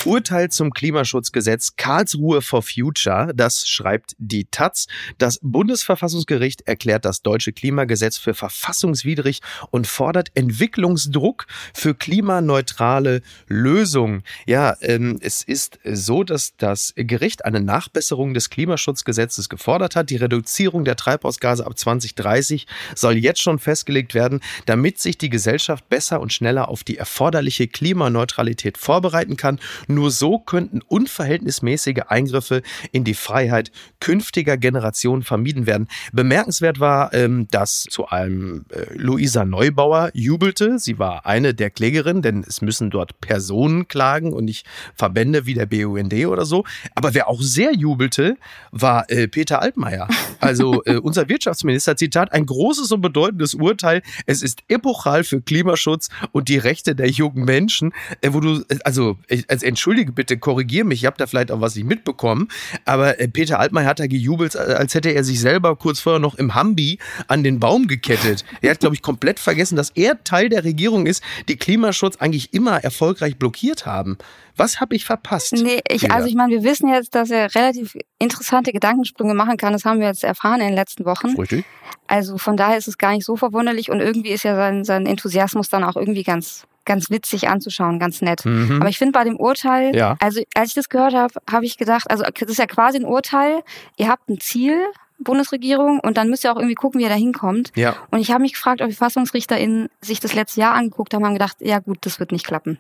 Urteil 0.06 0.50
zum 0.50 0.72
Klimaschutzgesetz 0.72 1.76
Karlsruhe 1.76 2.42
for 2.42 2.62
Future, 2.62 3.32
das 3.36 3.68
schreibt 3.68 4.16
die 4.18 4.46
Taz. 4.46 4.88
Das 5.18 5.40
Bundesverfassungsgericht 5.42 6.62
erklärt 6.62 7.06
das 7.06 7.22
deutsche 7.22 7.54
Klimagesetz 7.54 8.18
für 8.18 8.34
verfassungswidrig 8.34 9.42
und 9.70 9.88
fordert 9.88 10.30
Entwicklungsdruck 10.34 11.46
für 11.74 11.94
klimaneutrale 11.94 13.22
Lösungen. 13.48 14.24
Ja, 14.46 14.76
ähm, 14.82 15.20
es 15.22 15.44
ist 15.44 15.80
so, 15.84 16.24
dass 16.24 16.56
das 16.58 16.94
Gericht 16.96 17.46
eine 17.46 17.62
Nachbesserung 17.62 18.34
des 18.34 18.50
Klimaschutzgesetzes 18.50 19.50
gefordert 19.50 19.96
hat. 19.96 20.10
Die 20.10 20.18
Reduzierung 20.18 20.86
der 20.86 20.96
Treibhausgase 20.96 21.66
ab 21.66 21.78
2030 21.78 22.68
soll 22.96 23.18
jetzt 23.18 23.42
schon 23.42 23.60
festgelegt 23.60 24.14
werden, 24.14 24.42
damit 24.66 25.00
sich 25.00 25.18
die 25.18 25.30
Gesellschaft 25.30 25.88
besser 25.90 26.22
und 26.22 26.34
schneller 26.34 26.70
auf 26.70 26.84
die 26.84 26.98
erforderliche 26.98 27.68
Klimaneutralität 27.68 28.78
vorbereiten 28.78 29.38
kann. 29.38 29.60
Nur 29.94 30.12
so 30.12 30.40
könnten 30.40 30.82
unverhältnismäßige 30.82 32.04
Eingriffe 32.08 32.62
in 32.92 33.04
die 33.04 33.14
Freiheit 33.14 33.72
künftiger 34.00 34.58
Generationen 34.58 35.24
vermieden 35.24 35.66
werden. 35.66 35.88
Bemerkenswert 36.12 36.80
war, 36.80 37.14
ähm, 37.14 37.48
dass 37.52 37.84
zu 37.90 38.08
allem 38.08 38.66
äh, 38.70 38.94
Luisa 38.96 39.46
Neubauer 39.46 40.12
jubelte. 40.14 40.80
Sie 40.80 41.00
war 41.00 41.26
eine 41.26 41.54
der 41.54 41.70
Klägerinnen, 41.70 42.22
denn 42.22 42.44
es 42.48 42.62
müssen 42.62 42.90
dort 42.90 43.20
Personen 43.22 43.88
klagen 43.88 44.34
und 44.34 44.46
nicht 44.46 44.66
Verbände 44.96 45.46
wie 45.46 45.54
der 45.54 45.66
BUND 45.66 46.14
oder 46.26 46.46
so. 46.46 46.64
Aber 46.96 47.14
wer 47.14 47.28
auch 47.28 47.42
sehr 47.42 47.74
jubelte, 47.74 48.38
war 48.72 49.10
äh, 49.10 49.28
Peter 49.28 49.62
Altmaier. 49.62 50.08
Also 50.40 50.84
äh, 50.86 50.98
unser 50.98 51.30
Wirtschaftsminister, 51.30 51.96
Zitat, 51.96 52.32
ein 52.34 52.46
großes 52.46 52.92
und 52.92 53.02
bedeutendes 53.02 53.54
Urteil. 53.54 54.02
Es 54.26 54.42
ist 54.42 54.64
epochal 54.68 55.24
für 55.24 55.42
Klimaschutz 55.42 56.10
und 56.32 56.50
die 56.50 56.58
Rechte 56.58 56.96
der 56.96 57.10
jungen 57.10 57.46
Menschen. 57.46 57.94
wo 58.26 58.40
du, 58.40 58.64
also 58.84 59.18
als 59.48 59.64
entschuldige 59.82 60.12
bitte, 60.12 60.38
korrigier 60.38 60.86
mich, 60.86 61.02
ich 61.02 61.06
habe 61.08 61.18
da 61.18 61.26
vielleicht 61.26 61.52
auch 61.52 61.60
was 61.60 61.76
nicht 61.76 61.88
mitbekommen, 61.88 62.50
aber 62.86 63.20
äh, 63.20 63.28
Peter 63.28 63.60
Altmaier 63.60 63.88
hat 63.88 64.00
da 64.00 64.06
gejubelt, 64.06 64.54
äh, 64.54 64.60
als 64.60 64.94
hätte 64.94 65.10
er 65.10 65.24
sich 65.24 65.40
selber 65.40 65.76
kurz 65.76 66.00
vorher 66.00 66.20
noch 66.20 66.36
im 66.36 66.54
Hambi 66.54 67.00
an 67.28 67.44
den 67.44 67.60
Baum 67.60 67.88
gekettet. 67.88 68.46
Er 68.62 68.72
hat, 68.72 68.82
glaube 68.82 68.94
ich, 68.94 69.02
komplett 69.02 69.40
vergessen, 69.40 69.76
dass 69.76 69.90
er 69.90 70.24
Teil 70.24 70.50
der 70.50 70.64
Regierung 70.64 71.08
ist, 71.08 71.24
die 71.50 71.56
Klimaschutz 71.56 72.18
eigentlich 72.18 72.54
immer 72.54 72.84
erfolgreich 72.84 73.38
blockiert 73.40 73.88
haben. 73.88 74.20
Was 74.56 74.80
habe 74.80 74.96
ich 74.96 75.04
verpasst? 75.04 75.54
Nee, 75.54 75.80
ich, 75.90 76.12
also 76.12 76.28
ich 76.28 76.36
meine, 76.36 76.52
wir 76.52 76.64
wissen 76.64 76.88
jetzt, 76.88 77.16
dass 77.16 77.32
er 77.32 77.56
relativ 77.56 77.98
interessante 78.20 78.72
Gedankensprünge 78.72 79.34
machen 79.34 79.58
kann. 79.58 79.74
Das 79.74 79.84
haben 79.84 80.00
wir 80.00 80.08
jetzt 80.08 80.24
erfahren 80.24 80.62
in 80.62 80.68
den 80.68 80.76
letzten 80.76 81.06
Wochen. 81.06 81.36
Richtig. 81.40 81.66
Also 82.06 82.38
von 82.38 82.56
daher 82.56 82.78
ist 82.78 82.88
es 82.88 83.00
gar 83.00 83.14
nicht 83.14 83.26
so 83.26 83.36
verwunderlich 83.36 83.90
und 83.90 84.00
irgendwie 84.00 84.30
ist 84.30 84.44
ja 84.44 84.56
sein, 84.56 84.84
sein 84.84 85.08
Enthusiasmus 85.08 85.70
dann 85.70 85.84
auch 85.84 85.96
irgendwie 85.96 86.24
ganz 86.24 86.68
ganz 86.86 87.10
witzig 87.10 87.48
anzuschauen, 87.48 88.00
ganz 88.00 88.22
nett. 88.22 88.46
Mhm. 88.46 88.80
Aber 88.82 88.90
ich 88.90 88.98
finde 88.98 89.14
bei 89.14 89.24
dem 89.24 89.38
Urteil, 89.38 89.96
ja. 89.96 90.16
also 90.20 90.42
als 90.56 90.70
ich 90.70 90.76
das 90.76 90.90
gehört 90.90 91.14
habe, 91.14 91.34
habe 91.50 91.66
ich 91.66 91.78
gedacht, 91.78 92.10
also 92.10 92.24
das 92.24 92.50
ist 92.50 92.60
ja 92.60 92.66
quasi 92.66 92.98
ein 92.98 93.06
Urteil, 93.06 93.62
ihr 93.98 94.08
habt 94.08 94.30
ein 94.30 94.40
Ziel, 94.40 94.78
Bundesregierung 95.24 96.00
und 96.00 96.18
dann 96.18 96.30
müsst 96.30 96.44
ihr 96.44 96.52
auch 96.52 96.58
irgendwie 96.58 96.76
gucken, 96.76 97.00
wie 97.00 97.04
er 97.04 97.10
da 97.10 97.16
hinkommt. 97.16 97.72
Ja. 97.76 97.96
Und 98.10 98.20
ich 98.20 98.32
habe 98.32 98.42
mich 98.42 98.54
gefragt, 98.54 98.82
ob 98.82 98.90
die 98.90 98.96
FassungsrichterInnen 98.96 99.90
sich 100.02 100.20
das 100.20 100.34
letzte 100.34 100.62
Jahr 100.62 100.74
angeguckt 100.74 101.14
haben 101.14 101.24
und 101.24 101.34
gedacht, 101.34 101.58
ja 101.60 101.80
gut, 101.80 102.00
das 102.02 102.20
wird 102.20 102.32
nicht 102.32 102.46
klappen. 102.46 102.80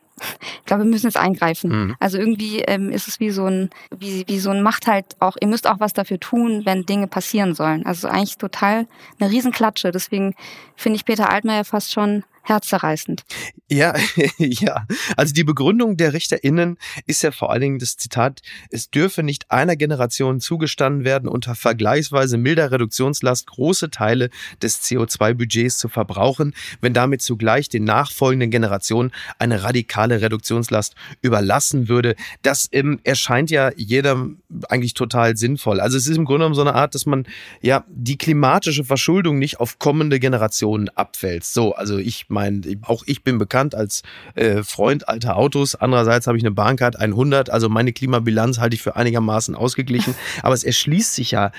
Ich 0.59 0.65
glaube, 0.65 0.83
wir 0.83 0.89
müssen 0.89 1.07
jetzt 1.07 1.17
eingreifen. 1.17 1.69
Mhm. 1.69 1.95
Also 1.99 2.17
irgendwie 2.17 2.59
ähm, 2.59 2.89
ist 2.89 3.07
es 3.07 3.19
wie 3.19 3.31
so 3.31 3.45
ein, 3.45 3.69
wie, 3.95 4.25
wie 4.27 4.39
so 4.39 4.49
ein 4.49 4.61
Macht 4.61 4.87
halt 4.87 5.05
auch, 5.19 5.37
ihr 5.39 5.47
müsst 5.47 5.67
auch 5.67 5.79
was 5.79 5.93
dafür 5.93 6.19
tun, 6.19 6.61
wenn 6.65 6.85
Dinge 6.85 7.07
passieren 7.07 7.53
sollen. 7.53 7.85
Also 7.85 8.07
eigentlich 8.07 8.37
total 8.37 8.87
eine 9.19 9.31
Riesenklatsche. 9.31 9.91
Deswegen 9.91 10.35
finde 10.75 10.97
ich 10.97 11.05
Peter 11.05 11.29
Altmaier 11.29 11.65
fast 11.65 11.91
schon 11.91 12.23
herzzerreißend. 12.43 13.23
Ja, 13.69 13.95
ja. 14.37 14.85
Also 15.15 15.33
die 15.33 15.43
Begründung 15.43 15.97
der 15.97 16.13
RichterInnen 16.13 16.77
ist 17.07 17.23
ja 17.23 17.31
vor 17.31 17.51
allen 17.51 17.61
Dingen 17.61 17.79
das 17.79 17.97
Zitat, 17.97 18.41
es 18.69 18.89
dürfe 18.89 19.23
nicht 19.23 19.49
einer 19.51 19.75
Generation 19.75 20.39
zugestanden 20.39 21.05
werden, 21.05 21.29
unter 21.29 21.55
vergleichsweise 21.55 22.37
milder 22.37 22.71
Reduktionslast 22.71 23.47
große 23.47 23.89
Teile 23.89 24.29
des 24.61 24.81
CO2-Budgets 24.83 25.77
zu 25.77 25.87
verbrauchen, 25.87 26.53
wenn 26.81 26.93
damit 26.93 27.21
zugleich 27.21 27.69
den 27.69 27.83
nachfolgenden 27.83 28.51
Generationen 28.51 29.11
eine 29.39 29.63
radikale 29.63 30.21
Reduktionslast 30.21 30.95
überlassen 31.21 31.87
würde. 31.87 32.15
Das 32.41 32.67
ähm, 32.71 32.99
erscheint 33.03 33.51
ja 33.51 33.71
jedem 33.75 34.39
eigentlich 34.69 34.93
total 34.93 35.37
sinnvoll. 35.37 35.79
Also 35.79 35.97
es 35.97 36.07
ist 36.07 36.17
im 36.17 36.25
Grunde 36.25 36.39
genommen 36.39 36.55
so 36.55 36.61
eine 36.61 36.75
Art, 36.75 36.95
dass 36.95 37.05
man 37.05 37.25
ja 37.61 37.85
die 37.87 38.17
klimatische 38.17 38.83
Verschuldung 38.83 39.39
nicht 39.39 39.59
auf 39.59 39.79
kommende 39.79 40.19
Generationen 40.19 40.89
abwälzt. 40.89 41.53
So, 41.53 41.73
also 41.73 41.97
ich 41.97 42.29
meine, 42.31 42.61
auch 42.83 43.03
ich 43.05 43.23
bin 43.23 43.37
bekannt 43.37 43.75
als 43.75 44.03
äh, 44.35 44.63
Freund 44.63 45.07
alter 45.07 45.35
Autos. 45.37 45.75
Andererseits 45.75 46.27
habe 46.27 46.37
ich 46.37 46.43
eine 46.43 46.51
Bahncard 46.51 46.97
100, 46.99 47.49
also 47.49 47.69
meine 47.69 47.93
Klimabilanz 47.93 48.57
halte 48.57 48.75
ich 48.75 48.81
für 48.81 48.95
einigermaßen 48.95 49.55
ausgeglichen. 49.55 50.15
Aber 50.41 50.55
es 50.55 50.63
erschließt 50.63 51.13
sich 51.13 51.31
ja, 51.31 51.51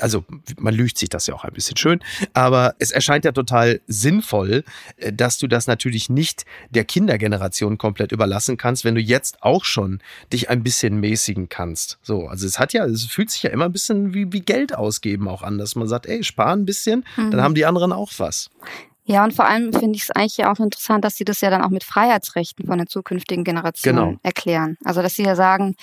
also 0.00 0.24
man 0.58 0.74
lügt 0.74 0.96
sich 0.98 1.08
das 1.08 1.26
ja 1.26 1.34
auch 1.34 1.44
ein 1.44 1.52
bisschen 1.52 1.76
schön, 1.76 2.00
aber 2.32 2.74
es 2.78 2.90
erscheint 2.90 3.24
ja 3.24 3.32
total 3.32 3.80
sinnvoll, 3.86 4.64
äh, 4.96 5.12
dass 5.12 5.38
du 5.38 5.46
das 5.46 5.66
natürlich 5.66 6.08
nicht 6.08 6.44
der 6.70 6.84
Kindergeneration 6.84 7.78
komplett 7.78 8.12
überlassen 8.12 8.56
kannst, 8.56 8.84
wenn 8.84 8.94
du 8.94 9.00
jetzt 9.00 9.42
auch 9.42 9.64
schon 9.64 10.00
dich 10.32 10.48
ein 10.50 10.62
bisschen 10.62 11.00
mäßigen 11.00 11.48
kannst. 11.48 11.98
So, 12.02 12.28
also 12.28 12.46
es 12.46 12.58
hat 12.58 12.72
ja, 12.72 12.84
es 12.84 13.04
fühlt 13.04 13.30
sich 13.30 13.42
ja 13.42 13.50
immer 13.50 13.66
ein 13.66 13.72
bisschen 13.72 14.14
wie, 14.14 14.32
wie 14.32 14.40
Geld 14.40 14.74
ausgeben 14.74 15.28
auch 15.28 15.42
an, 15.42 15.58
dass 15.58 15.74
man 15.74 15.88
sagt, 15.88 16.06
ey, 16.06 16.22
spar 16.22 16.52
ein 16.52 16.64
bisschen, 16.64 17.04
mhm. 17.16 17.30
dann 17.30 17.42
haben 17.42 17.54
die 17.54 17.66
anderen 17.66 17.92
auch 17.92 18.10
was. 18.18 18.50
Ja, 19.10 19.24
und 19.24 19.34
vor 19.34 19.46
allem 19.46 19.72
finde 19.72 19.96
ich 19.96 20.04
es 20.04 20.10
eigentlich 20.10 20.44
auch 20.46 20.60
interessant, 20.60 21.04
dass 21.04 21.16
sie 21.16 21.24
das 21.24 21.40
ja 21.40 21.50
dann 21.50 21.62
auch 21.62 21.70
mit 21.70 21.82
Freiheitsrechten 21.82 22.66
von 22.66 22.78
den 22.78 22.86
zukünftigen 22.86 23.42
Generationen 23.42 23.96
genau. 23.96 24.18
erklären. 24.22 24.76
Also, 24.84 25.02
dass 25.02 25.16
sie 25.16 25.24
ja 25.24 25.34
sagen, 25.34 25.74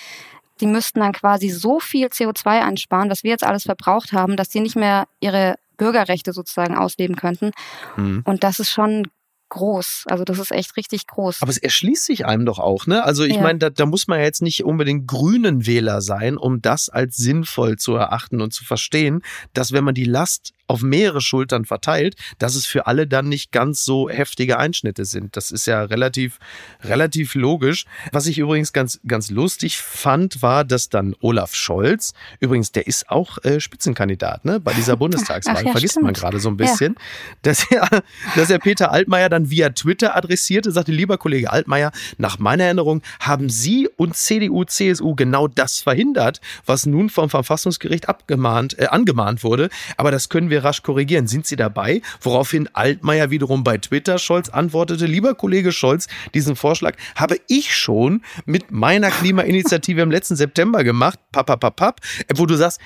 die 0.60 0.66
müssten 0.66 1.00
dann 1.00 1.12
quasi 1.12 1.50
so 1.50 1.78
viel 1.78 2.06
CO2 2.06 2.62
einsparen, 2.62 3.10
was 3.10 3.24
wir 3.24 3.30
jetzt 3.30 3.44
alles 3.44 3.64
verbraucht 3.64 4.12
haben, 4.12 4.36
dass 4.36 4.50
sie 4.50 4.60
nicht 4.60 4.76
mehr 4.76 5.06
ihre 5.20 5.56
Bürgerrechte 5.76 6.32
sozusagen 6.32 6.76
ausleben 6.76 7.16
könnten. 7.16 7.52
Mhm. 7.96 8.22
Und 8.24 8.44
das 8.44 8.60
ist 8.60 8.70
schon 8.70 9.08
groß. 9.50 10.04
Also 10.06 10.24
das 10.24 10.38
ist 10.38 10.50
echt 10.50 10.76
richtig 10.76 11.06
groß. 11.06 11.42
Aber 11.42 11.50
es 11.50 11.58
erschließt 11.58 12.04
sich 12.04 12.26
einem 12.26 12.46
doch 12.46 12.58
auch, 12.58 12.86
ne? 12.86 13.04
Also 13.04 13.24
ich 13.24 13.36
ja. 13.36 13.42
meine, 13.42 13.58
da, 13.58 13.70
da 13.70 13.86
muss 13.86 14.06
man 14.06 14.18
ja 14.18 14.24
jetzt 14.24 14.42
nicht 14.42 14.64
unbedingt 14.64 15.06
grünen 15.06 15.66
Wähler 15.66 16.00
sein, 16.00 16.36
um 16.36 16.60
das 16.60 16.88
als 16.88 17.16
sinnvoll 17.16 17.76
zu 17.76 17.94
erachten 17.94 18.40
und 18.40 18.52
zu 18.52 18.64
verstehen, 18.64 19.22
dass 19.54 19.72
wenn 19.72 19.84
man 19.84 19.94
die 19.94 20.04
Last 20.04 20.52
auf 20.68 20.82
mehrere 20.82 21.20
Schultern 21.20 21.64
verteilt, 21.64 22.14
dass 22.38 22.54
es 22.54 22.66
für 22.66 22.86
alle 22.86 23.06
dann 23.06 23.28
nicht 23.28 23.50
ganz 23.52 23.84
so 23.84 24.08
heftige 24.08 24.58
Einschnitte 24.58 25.04
sind. 25.04 25.36
Das 25.36 25.50
ist 25.50 25.66
ja 25.66 25.82
relativ, 25.82 26.38
relativ 26.84 27.34
logisch. 27.34 27.86
Was 28.12 28.26
ich 28.26 28.38
übrigens 28.38 28.72
ganz, 28.72 29.00
ganz 29.06 29.30
lustig 29.30 29.78
fand, 29.78 30.42
war, 30.42 30.64
dass 30.64 30.90
dann 30.90 31.14
Olaf 31.20 31.54
Scholz, 31.54 32.12
übrigens, 32.38 32.70
der 32.70 32.86
ist 32.86 33.08
auch 33.10 33.38
äh, 33.44 33.60
Spitzenkandidat, 33.60 34.44
ne, 34.44 34.60
bei 34.60 34.74
dieser 34.74 34.96
Bundestagswahl, 35.08 35.64
ja, 35.64 35.72
vergisst 35.72 35.92
stimmt. 35.92 36.04
man 36.04 36.14
gerade 36.14 36.38
so 36.38 36.50
ein 36.50 36.56
bisschen, 36.56 36.94
ja. 36.94 37.02
dass 37.42 37.70
er, 37.70 38.02
dass 38.36 38.50
er 38.50 38.58
Peter 38.58 38.92
Altmaier 38.92 39.30
dann 39.30 39.50
via 39.50 39.70
Twitter 39.70 40.16
adressierte, 40.16 40.70
sagte, 40.70 40.92
lieber 40.92 41.16
Kollege 41.16 41.50
Altmaier, 41.50 41.92
nach 42.18 42.38
meiner 42.38 42.64
Erinnerung 42.64 43.02
haben 43.20 43.48
Sie 43.48 43.88
und 43.96 44.16
CDU, 44.16 44.64
CSU 44.64 45.14
genau 45.14 45.48
das 45.48 45.80
verhindert, 45.80 46.40
was 46.66 46.84
nun 46.84 47.08
vom 47.08 47.30
Verfassungsgericht 47.30 48.08
abgemahnt, 48.08 48.78
äh, 48.78 48.86
angemahnt 48.86 49.42
wurde. 49.44 49.70
Aber 49.96 50.10
das 50.10 50.28
können 50.28 50.50
wir 50.50 50.57
wir 50.58 50.64
rasch 50.64 50.82
korrigieren. 50.82 51.26
Sind 51.26 51.46
Sie 51.46 51.56
dabei? 51.56 52.02
Woraufhin 52.20 52.68
Altmaier 52.72 53.30
wiederum 53.30 53.64
bei 53.64 53.78
Twitter 53.78 54.18
Scholz 54.18 54.48
antwortete, 54.48 55.06
lieber 55.06 55.34
Kollege 55.34 55.72
Scholz, 55.72 56.08
diesen 56.34 56.56
Vorschlag 56.56 56.94
habe 57.14 57.36
ich 57.46 57.76
schon 57.76 58.22
mit 58.44 58.70
meiner 58.70 59.10
Klimainitiative 59.10 60.00
im 60.00 60.10
letzten 60.10 60.36
September 60.36 60.84
gemacht, 60.84 61.18
papapapap, 61.32 62.00
wo 62.34 62.46
du 62.46 62.56
sagst, 62.56 62.80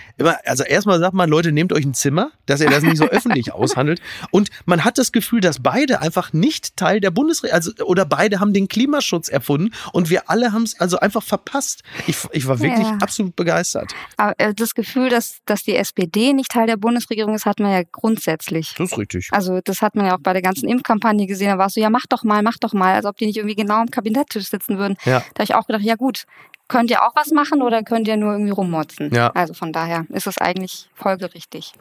also 0.45 0.65
erstmal 0.65 0.99
sagt 0.99 1.15
man, 1.15 1.29
Leute, 1.29 1.53
nehmt 1.53 1.73
euch 1.73 1.85
ein 1.85 1.95
Zimmer, 1.95 2.31
dass 2.47 2.61
ihr 2.61 2.71
das 2.71 2.83
nicht 2.83 2.99
so 2.99 3.05
öffentlich 3.09 3.53
aushandelt. 3.53 4.01
Und 4.31 4.51
man 4.67 4.85
hat 4.85 4.99
das 4.99 5.13
Gefühl, 5.13 5.41
dass 5.41 5.61
beide 5.61 6.01
einfach 6.01 6.33
nicht 6.33 6.77
Teil 6.77 7.01
der 7.01 7.11
Bundesregierung, 7.11 7.55
also, 7.55 7.73
oder 7.85 8.05
beide 8.05 8.41
haben 8.41 8.53
den 8.53 8.69
Klimaschutz 8.69 9.29
erfunden 9.29 9.73
und 9.93 10.11
wir 10.11 10.29
alle 10.29 10.53
haben 10.53 10.63
es 10.63 10.79
also 10.79 10.99
einfach 10.99 11.23
verpasst. 11.23 11.83
Ich, 12.07 12.17
ich 12.33 12.47
war 12.47 12.61
wirklich 12.61 12.87
ja. 12.87 12.99
absolut 13.01 13.37
begeistert. 13.37 13.93
Aber 14.17 14.35
äh, 14.39 14.55
das 14.55 14.75
Gefühl, 14.75 15.09
dass, 15.09 15.39
dass 15.47 15.63
die 15.63 15.77
SPD 15.77 16.33
nicht 16.33 16.51
Teil 16.51 16.67
der 16.67 16.77
Bundesregierung 16.77 17.35
ist, 17.35 17.47
hat 17.47 17.61
man 17.63 17.73
ja 17.73 17.83
grundsätzlich. 17.91 18.75
Das 18.77 18.93
ist 18.93 18.99
richtig. 18.99 19.29
Also 19.33 19.61
das 19.63 19.83
hat 19.83 19.95
man 19.95 20.07
ja 20.07 20.17
auch 20.17 20.21
bei 20.21 20.33
der 20.33 20.43
ganzen 20.43 20.69
Impfkampagne 20.69 21.27
gesehen. 21.27 21.49
Da 21.49 21.59
war 21.59 21.67
es 21.67 21.75
so, 21.75 21.81
ja, 21.81 21.91
mach 21.91 22.07
doch 22.09 22.25
mal, 22.25 22.43
mach 22.43 22.59
doch 22.59 22.73
mal, 22.73 22.95
als 22.95 23.07
ob 23.07 23.17
die 23.17 23.27
nicht 23.27 23.37
irgendwie 23.37 23.57
genau 23.57 23.81
am 23.81 23.91
Kabinetttisch 23.91 24.49
sitzen 24.49 24.79
würden. 24.79 24.97
Ja. 25.05 25.21
Da 25.35 25.43
habe 25.43 25.45
ich 25.45 25.55
auch 25.55 25.67
gedacht, 25.67 25.83
ja 25.83 25.97
gut, 25.97 26.25
könnt 26.69 26.91
ihr 26.91 27.03
auch 27.03 27.15
was 27.15 27.31
machen 27.31 27.63
oder 27.63 27.83
könnt 27.83 28.09
ihr 28.09 28.17
nur 28.17 28.33
irgendwie 28.33 28.53
rummotzen? 28.53 29.15
Ja. 29.15 29.29
Also 29.31 29.55
von 29.55 29.73
daher 29.73 30.07
ist 30.11 30.27
es 30.27 30.39
eigentlich 30.39 30.89
folgerichtig. 30.95 31.73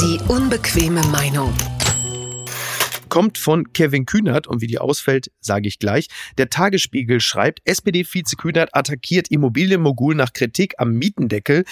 Die 0.00 0.18
unbequeme 0.28 1.02
Meinung 1.06 1.52
kommt 3.08 3.38
von 3.38 3.72
Kevin 3.72 4.04
Kühnert 4.04 4.46
und 4.46 4.60
wie 4.60 4.66
die 4.66 4.78
ausfällt, 4.78 5.30
sage 5.40 5.68
ich 5.68 5.78
gleich. 5.78 6.08
Der 6.38 6.50
Tagesspiegel 6.50 7.20
schreibt, 7.20 7.60
SPD-Vize 7.64 8.36
Kühnert 8.36 8.74
attackiert 8.74 9.30
Immobilienmogul 9.30 10.14
nach 10.14 10.32
Kritik 10.32 10.74
am 10.78 10.92
Mietendeckel. 10.92 11.64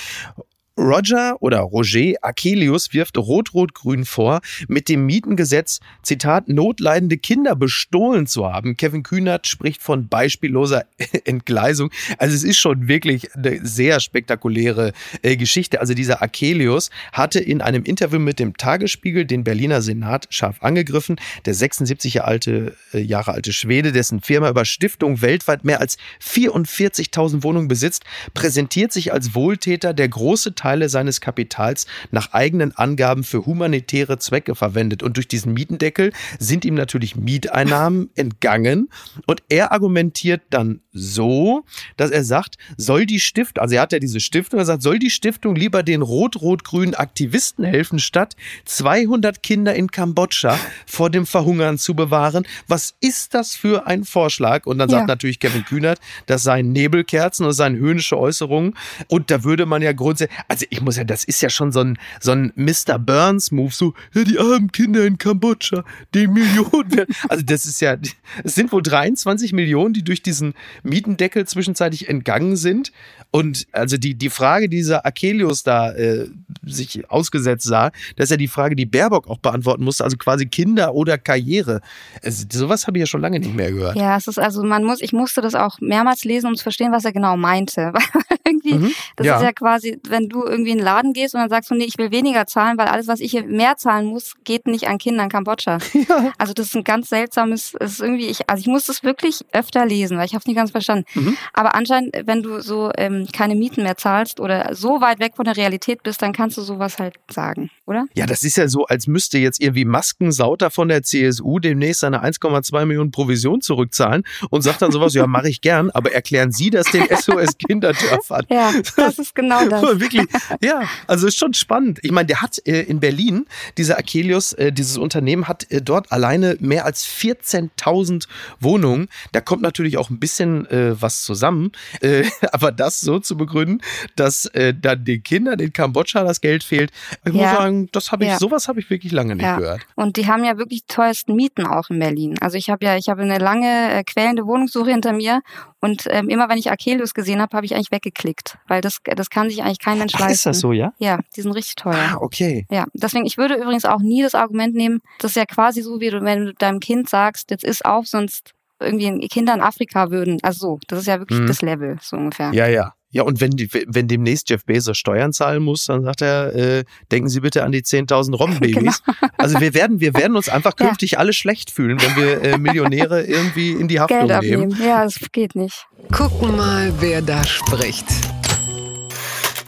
Roger 0.76 1.36
oder 1.40 1.60
Roger 1.60 2.14
Akelius 2.22 2.92
wirft 2.92 3.16
Rot-Rot-Grün 3.16 4.04
vor, 4.04 4.40
mit 4.66 4.88
dem 4.88 5.06
Mietengesetz, 5.06 5.80
Zitat, 6.02 6.48
notleidende 6.48 7.16
Kinder 7.16 7.54
bestohlen 7.54 8.26
zu 8.26 8.46
haben. 8.50 8.76
Kevin 8.76 9.04
Kühnert 9.04 9.46
spricht 9.46 9.82
von 9.82 10.08
beispielloser 10.08 10.84
Entgleisung. 11.24 11.90
Also 12.18 12.34
es 12.34 12.42
ist 12.42 12.58
schon 12.58 12.88
wirklich 12.88 13.34
eine 13.34 13.64
sehr 13.64 14.00
spektakuläre 14.00 14.92
äh, 15.22 15.36
Geschichte. 15.36 15.80
Also 15.80 15.94
dieser 15.94 16.22
Akelius 16.22 16.90
hatte 17.12 17.38
in 17.38 17.60
einem 17.60 17.84
Interview 17.84 18.18
mit 18.18 18.38
dem 18.40 18.56
Tagesspiegel 18.56 19.26
den 19.26 19.44
Berliner 19.44 19.80
Senat 19.80 20.26
scharf 20.30 20.62
angegriffen. 20.62 21.16
Der 21.44 21.54
76 21.54 22.14
Jahre 22.14 22.28
alte, 22.28 22.76
äh, 22.92 22.98
Jahre 22.98 23.32
alte 23.32 23.52
Schwede, 23.52 23.92
dessen 23.92 24.20
Firma 24.20 24.48
über 24.48 24.64
Stiftung 24.64 25.22
weltweit 25.22 25.64
mehr 25.64 25.80
als 25.80 25.98
44.000 26.20 27.42
Wohnungen 27.42 27.68
besitzt, 27.68 28.04
präsentiert 28.32 28.92
sich 28.92 29.12
als 29.12 29.34
Wohltäter, 29.34 29.94
der 29.94 30.08
große 30.08 30.54
Teile 30.64 30.88
seines 30.88 31.20
Kapitals 31.20 31.86
nach 32.10 32.32
eigenen 32.32 32.74
Angaben 32.74 33.22
für 33.22 33.44
humanitäre 33.44 34.18
Zwecke 34.18 34.54
verwendet. 34.54 35.02
Und 35.02 35.18
durch 35.18 35.28
diesen 35.28 35.52
Mietendeckel 35.52 36.10
sind 36.38 36.64
ihm 36.64 36.74
natürlich 36.74 37.16
Mieteinnahmen 37.16 38.08
entgangen. 38.14 38.88
Und 39.26 39.42
er 39.50 39.72
argumentiert 39.72 40.40
dann 40.48 40.80
so, 40.90 41.64
dass 41.98 42.10
er 42.10 42.24
sagt, 42.24 42.56
soll 42.78 43.04
die 43.04 43.20
Stiftung, 43.20 43.60
also 43.60 43.74
er 43.74 43.82
hat 43.82 43.92
ja 43.92 43.98
diese 43.98 44.20
Stiftung, 44.20 44.58
er 44.58 44.64
sagt, 44.64 44.80
soll 44.80 44.98
die 44.98 45.10
Stiftung 45.10 45.54
lieber 45.54 45.82
den 45.82 46.00
rot-rot-grünen 46.00 46.94
Aktivisten 46.94 47.66
helfen, 47.66 47.98
statt 47.98 48.34
200 48.64 49.42
Kinder 49.42 49.74
in 49.74 49.90
Kambodscha 49.90 50.58
vor 50.86 51.10
dem 51.10 51.26
Verhungern 51.26 51.76
zu 51.76 51.94
bewahren? 51.94 52.46
Was 52.68 52.94
ist 53.00 53.34
das 53.34 53.54
für 53.54 53.86
ein 53.86 54.04
Vorschlag? 54.04 54.64
Und 54.64 54.78
dann 54.78 54.88
ja. 54.88 54.96
sagt 54.96 55.08
natürlich 55.08 55.40
Kevin 55.40 55.66
Kühnert, 55.66 56.00
das 56.24 56.42
seien 56.42 56.72
Nebelkerzen 56.72 57.44
und 57.44 57.52
seien 57.52 57.76
höhnische 57.76 58.18
Äußerungen. 58.18 58.74
Und 59.08 59.30
da 59.30 59.44
würde 59.44 59.66
man 59.66 59.82
ja 59.82 59.92
grundsätzlich, 59.92 60.38
also 60.54 60.66
ich 60.70 60.80
muss 60.80 60.96
ja, 60.96 61.02
das 61.02 61.24
ist 61.24 61.42
ja 61.42 61.50
schon 61.50 61.72
so 61.72 61.80
ein, 61.80 61.98
so 62.20 62.30
ein 62.30 62.52
Mr. 62.54 62.96
Burns-Move, 62.96 63.74
so, 63.74 63.94
ja, 64.14 64.22
die 64.22 64.38
armen 64.38 64.70
Kinder 64.70 65.04
in 65.04 65.18
Kambodscha, 65.18 65.84
die 66.14 66.28
Millionen 66.28 66.96
werden. 66.96 67.14
Also 67.28 67.42
das 67.44 67.66
ist 67.66 67.80
ja, 67.80 67.96
es 68.44 68.54
sind 68.54 68.70
wohl 68.70 68.82
23 68.82 69.52
Millionen, 69.52 69.94
die 69.94 70.04
durch 70.04 70.22
diesen 70.22 70.54
Mietendeckel 70.84 71.44
zwischenzeitlich 71.46 72.08
entgangen 72.08 72.54
sind. 72.54 72.92
Und 73.32 73.66
also 73.72 73.96
die, 73.96 74.14
die 74.14 74.30
Frage, 74.30 74.68
die 74.68 74.76
dieser 74.76 75.04
Akelius 75.04 75.64
da 75.64 75.92
äh, 75.92 76.28
sich 76.66 77.10
ausgesetzt 77.10 77.66
sah, 77.66 77.90
das 78.16 78.24
ist 78.24 78.30
ja 78.30 78.36
die 78.36 78.48
Frage, 78.48 78.76
die 78.76 78.86
Baerbock 78.86 79.28
auch 79.28 79.38
beantworten 79.38 79.84
musste, 79.84 80.04
also 80.04 80.16
quasi 80.16 80.46
Kinder 80.46 80.94
oder 80.94 81.18
Karriere. 81.18 81.80
Also, 82.22 82.44
sowas 82.50 82.86
habe 82.86 82.98
ich 82.98 83.00
ja 83.00 83.06
schon 83.06 83.20
lange 83.20 83.40
nicht 83.40 83.54
mehr 83.54 83.72
gehört. 83.72 83.96
Ja, 83.96 84.16
es 84.16 84.26
ist 84.26 84.38
also, 84.38 84.62
man 84.62 84.84
muss, 84.84 85.00
ich 85.00 85.12
musste 85.12 85.40
das 85.40 85.54
auch 85.54 85.80
mehrmals 85.80 86.24
lesen, 86.24 86.48
um 86.48 86.54
zu 86.54 86.62
verstehen, 86.62 86.92
was 86.92 87.04
er 87.04 87.12
genau 87.12 87.36
meinte. 87.36 87.92
irgendwie, 88.44 88.74
mhm, 88.74 88.94
das 89.16 89.26
ja. 89.26 89.36
ist 89.36 89.42
ja 89.42 89.52
quasi, 89.52 89.98
wenn 90.06 90.28
du 90.28 90.44
irgendwie 90.44 90.70
in 90.72 90.78
den 90.78 90.84
Laden 90.84 91.12
gehst 91.12 91.34
und 91.34 91.40
dann 91.40 91.50
sagst 91.50 91.70
du, 91.70 91.74
nee, 91.74 91.84
ich 91.84 91.98
will 91.98 92.10
weniger 92.10 92.46
zahlen, 92.46 92.78
weil 92.78 92.88
alles, 92.88 93.08
was 93.08 93.20
ich 93.20 93.30
hier 93.30 93.44
mehr 93.44 93.76
zahlen 93.76 94.06
muss, 94.06 94.34
geht 94.44 94.66
nicht 94.66 94.88
an 94.88 94.98
Kinder 94.98 95.24
in 95.24 95.28
Kambodscha. 95.28 95.78
Ja. 96.06 96.32
Also 96.36 96.52
das 96.52 96.66
ist 96.66 96.76
ein 96.76 96.84
ganz 96.84 97.08
seltsames, 97.08 97.74
es 97.80 97.92
ist 97.92 98.00
irgendwie, 98.00 98.26
ich, 98.26 98.50
also 98.50 98.60
ich 98.60 98.66
muss 98.66 98.84
das 98.84 99.04
wirklich 99.04 99.40
öfter 99.52 99.86
lesen, 99.86 100.18
weil 100.18 100.26
ich 100.26 100.32
habe 100.32 100.40
es 100.40 100.46
nicht 100.46 100.56
ganz 100.56 100.70
verstanden. 100.70 101.06
Mhm. 101.14 101.36
Aber 101.54 101.74
anscheinend, 101.74 102.14
wenn 102.26 102.42
du 102.42 102.60
so 102.60 102.90
ähm, 102.98 103.26
keine 103.32 103.54
Mieten 103.54 103.84
mehr 103.84 103.96
zahlst 103.96 104.38
oder 104.40 104.74
so 104.74 105.00
weit 105.00 105.20
weg 105.20 105.36
von 105.36 105.46
der 105.46 105.56
Realität 105.56 106.02
bist, 106.02 106.20
dann 106.20 106.32
kannst 106.32 106.53
du 106.56 106.62
sowas 106.62 106.98
halt 106.98 107.18
sagen. 107.30 107.70
Oder? 107.86 108.06
Ja, 108.14 108.26
das 108.26 108.42
ist 108.42 108.56
ja 108.56 108.68
so, 108.68 108.86
als 108.86 109.06
müsste 109.06 109.38
jetzt 109.38 109.60
irgendwie 109.60 109.84
Maskensauter 109.84 110.70
von 110.70 110.88
der 110.88 111.02
CSU 111.02 111.58
demnächst 111.58 112.00
seine 112.00 112.24
1,2 112.24 112.86
Millionen 112.86 113.10
Provision 113.10 113.60
zurückzahlen 113.60 114.24
und 114.50 114.62
sagt 114.62 114.82
dann 114.82 114.90
sowas, 114.90 115.14
ja, 115.14 115.26
mache 115.26 115.48
ich 115.48 115.60
gern, 115.60 115.90
aber 115.90 116.12
erklären 116.12 116.50
Sie 116.50 116.70
das 116.70 116.86
den 116.90 117.06
SOS 117.10 117.58
Kinderdörfern. 117.58 118.46
Ja, 118.48 118.72
das 118.96 119.18
ist 119.18 119.34
genau 119.34 119.64
das. 119.68 119.82
Wirklich, 120.00 120.26
ja, 120.62 120.84
also 121.06 121.26
ist 121.26 121.36
schon 121.36 121.54
spannend. 121.54 121.98
Ich 122.02 122.10
meine, 122.10 122.26
der 122.26 122.40
hat 122.40 122.58
äh, 122.66 122.82
in 122.82 123.00
Berlin, 123.00 123.46
dieser 123.76 123.98
Akelius, 123.98 124.54
äh, 124.54 124.72
dieses 124.72 124.96
Unternehmen 124.96 125.46
hat 125.46 125.70
äh, 125.70 125.82
dort 125.82 126.10
alleine 126.10 126.56
mehr 126.60 126.86
als 126.86 127.06
14.000 127.06 128.26
Wohnungen. 128.60 129.08
Da 129.32 129.40
kommt 129.40 129.62
natürlich 129.62 129.98
auch 129.98 130.10
ein 130.10 130.18
bisschen 130.18 130.66
äh, 130.70 131.00
was 131.00 131.22
zusammen, 131.22 131.72
äh, 132.00 132.24
aber 132.52 132.72
das 132.72 133.00
so 133.00 133.18
zu 133.18 133.36
begründen, 133.36 133.80
dass 134.16 134.46
äh, 134.46 134.72
dann 134.74 135.04
den 135.04 135.22
Kindern 135.22 135.58
in 135.60 135.72
Kambodscha 135.72 136.24
das 136.24 136.40
Geld 136.40 136.64
fehlt, 136.64 136.90
ich 137.24 137.32
muss 137.32 137.42
Ja. 137.42 137.58
Sagen, 137.74 137.88
das 137.92 138.12
habe 138.12 138.24
ich, 138.24 138.30
Ja. 138.30 138.38
sowas 138.38 138.68
habe 138.68 138.80
ich 138.80 138.90
wirklich 138.90 139.12
lange 139.12 139.34
nicht 139.36 139.44
Ja. 139.44 139.56
gehört. 139.58 139.82
Und 139.96 140.16
die 140.16 140.26
haben 140.26 140.44
ja 140.44 140.56
wirklich 140.58 140.82
die 140.86 140.92
teuersten 140.94 141.34
Mieten 141.34 141.66
auch 141.66 141.90
in 141.90 141.98
Berlin. 141.98 142.36
Also 142.40 142.56
ich 142.56 142.70
habe 142.70 142.84
ja, 142.84 142.96
ich 142.96 143.08
habe 143.08 143.22
eine 143.22 143.38
lange 143.38 143.92
äh, 143.92 144.04
quälende 144.04 144.46
Wohnungssuche 144.46 144.90
hinter 144.90 145.12
mir 145.12 145.40
und 145.80 146.04
ähm, 146.10 146.28
immer 146.28 146.48
wenn 146.48 146.58
ich 146.58 146.70
Akelius 146.70 147.14
gesehen 147.14 147.40
habe, 147.40 147.56
habe 147.56 147.66
ich 147.66 147.74
eigentlich 147.74 147.90
weggeklickt, 147.90 148.58
weil 148.68 148.80
das 148.80 148.98
das 149.04 149.30
kann 149.30 149.48
sich 149.50 149.62
eigentlich 149.62 149.78
kein 149.80 149.98
Mensch 149.98 150.12
Ach, 150.16 150.20
leisten. 150.20 150.34
ist 150.34 150.46
das 150.46 150.60
so, 150.60 150.72
ja? 150.72 150.92
Ja, 150.98 151.18
die 151.36 151.42
sind 151.42 151.52
richtig 151.52 151.74
teuer. 151.76 152.10
Ah, 152.12 152.16
okay. 152.20 152.66
Ja, 152.70 152.86
deswegen, 152.94 153.26
ich 153.26 153.36
würde 153.38 153.54
übrigens 153.56 153.84
auch 153.84 154.00
nie 154.00 154.22
das 154.22 154.34
Argument 154.34 154.74
nehmen, 154.74 155.00
das 155.18 155.32
ist 155.32 155.36
ja 155.36 155.46
quasi 155.46 155.82
so, 155.82 156.00
wie 156.00 156.10
du, 156.10 156.22
wenn 156.22 156.46
du 156.46 156.54
deinem 156.54 156.80
Kind 156.80 157.08
sagst, 157.08 157.50
jetzt 157.50 157.64
ist 157.64 157.84
auf, 157.84 158.06
sonst 158.06 158.52
irgendwie 158.80 159.28
Kinder 159.28 159.54
in 159.54 159.60
Afrika 159.60 160.10
würden. 160.10 160.38
Also 160.42 160.58
so, 160.58 160.78
das 160.88 161.00
ist 161.00 161.06
ja 161.06 161.18
wirklich 161.18 161.38
Mhm. 161.40 161.46
das 161.46 161.62
Level, 161.62 161.96
so 162.02 162.16
ungefähr. 162.16 162.52
Ja, 162.52 162.66
ja. 162.66 162.92
Ja, 163.14 163.22
und 163.22 163.40
wenn, 163.40 163.52
die, 163.52 163.68
wenn 163.86 164.08
demnächst 164.08 164.50
Jeff 164.50 164.64
Bezos 164.64 164.98
Steuern 164.98 165.32
zahlen 165.32 165.62
muss, 165.62 165.84
dann 165.86 166.02
sagt 166.02 166.20
er, 166.20 166.52
äh, 166.52 166.84
denken 167.12 167.28
Sie 167.28 167.38
bitte 167.38 167.62
an 167.62 167.70
die 167.70 167.82
10.000 167.82 168.34
Robbenbabys. 168.34 169.02
Also 169.36 169.60
wir 169.60 169.72
werden, 169.74 170.00
wir 170.00 170.14
werden 170.14 170.36
uns 170.36 170.48
einfach 170.48 170.72
Ja. 170.80 170.86
künftig 170.86 171.18
alle 171.18 171.32
schlecht 171.32 171.70
fühlen, 171.70 172.00
wenn 172.00 172.16
wir 172.16 172.42
äh, 172.42 172.58
Millionäre 172.58 173.22
irgendwie 173.22 173.70
in 173.72 173.86
die 173.86 174.00
Haftung 174.00 174.26
Geld 174.26 174.42
nehmen. 174.42 174.72
abnehmen. 174.72 174.88
Ja, 174.88 175.04
das 175.04 175.18
geht 175.32 175.54
nicht. 175.54 175.86
Gucken 176.10 176.56
mal, 176.56 176.92
wer 176.98 177.22
da 177.22 177.44
spricht. 177.44 178.06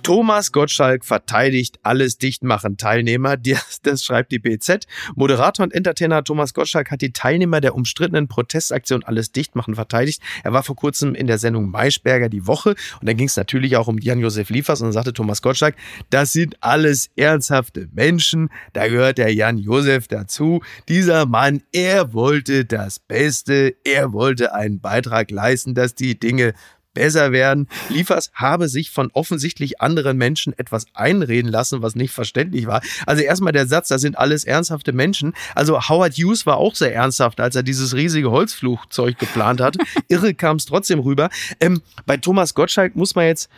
Thomas 0.07 0.53
Gottschalk 0.53 1.05
verteidigt 1.05 1.81
alles 1.83 2.17
Dichtmachen 2.17 2.77
Teilnehmer. 2.77 3.37
Das, 3.37 3.81
das 3.83 4.05
schreibt 4.05 4.31
die 4.31 4.39
BZ. 4.39 4.87
Moderator 5.17 5.65
und 5.65 5.75
Entertainer 5.75 6.23
Thomas 6.23 6.55
Gottschalk 6.55 6.93
hat 6.93 7.03
die 7.03 7.13
Teilnehmer 7.13 7.61
der 7.61 7.75
umstrittenen 7.75 8.29
Protestaktion 8.29 9.03
Alles 9.03 9.33
Dichtmachen 9.33 9.75
verteidigt. 9.75 10.23
Er 10.45 10.53
war 10.53 10.63
vor 10.63 10.77
kurzem 10.77 11.17
in 11.17 11.27
der 11.27 11.39
Sendung 11.39 11.73
Maischberger 11.73 12.29
die 12.29 12.47
Woche 12.47 12.77
und 13.01 13.09
da 13.09 13.15
ging 13.15 13.27
es 13.27 13.37
natürlich 13.37 13.77
auch 13.77 13.89
um 13.89 13.99
Jan-Josef 13.99 14.49
Liefers 14.49 14.81
und 14.81 14.87
dann 14.87 14.93
sagte 14.93 15.13
Thomas 15.13 15.43
Gottschalk, 15.43 15.75
das 16.11 16.33
sind 16.33 16.63
alles 16.63 17.11
ernsthafte 17.17 17.89
Menschen. 17.93 18.51
Da 18.75 18.87
gehört 18.87 19.19
der 19.19 19.35
Jan-Josef 19.35 20.07
dazu. 20.07 20.63
Dieser 20.89 21.27
Mann, 21.27 21.65
er 21.73 22.13
wollte 22.13 22.65
das 22.65 23.01
Beste. 23.01 23.75
Er 23.83 24.13
wollte 24.13 24.55
einen 24.55 24.79
Beitrag 24.79 25.33
leisten, 25.33 25.75
dass 25.75 25.97
die 25.97 26.17
Dinge 26.17 26.55
besser 26.97 27.31
werden. 27.31 27.69
Liefers 27.91 28.31
habe 28.35 28.69
sich 28.69 28.91
von 28.91 29.11
offensichtlich 29.13 29.81
anderen 29.81 30.17
Menschen 30.17 30.59
etwas 30.59 30.87
einreden 30.95 31.51
lassen, 31.51 31.83
was 31.83 31.95
nicht 31.95 32.13
verständlich 32.13 32.67
war. 32.67 32.81
Also 33.07 33.23
erstmal 33.23 33.53
der 33.53 33.67
Satz, 33.67 33.89
das 33.89 34.01
sind 34.01 34.19
alles 34.19 34.45
ernsthafte 34.45 34.93
Menschen. 34.93 35.35
Also 35.55 35.89
Howard 35.89 36.15
Hughes 36.15 36.47
war 36.47 36.57
auch 36.57 36.75
sehr 36.75 36.95
ernsthaft, 36.95 37.39
als 37.39 37.55
er 37.55 37.63
dieses 37.63 37.95
riesige 37.95 38.31
Holzflugzeug 38.31 39.19
geplant 39.19 39.61
hat. 39.61 39.77
Irre 40.09 40.35
kam 40.35 40.57
es 40.57 40.65
trotzdem 40.65 41.01
rüber. 41.01 41.29
Ähm, 41.61 41.83
bei 42.07 42.17
Thomas 42.17 42.55
Gottschalk 42.55 42.97
muss 42.97 43.15
man 43.15 43.27
jetzt, 43.27 43.51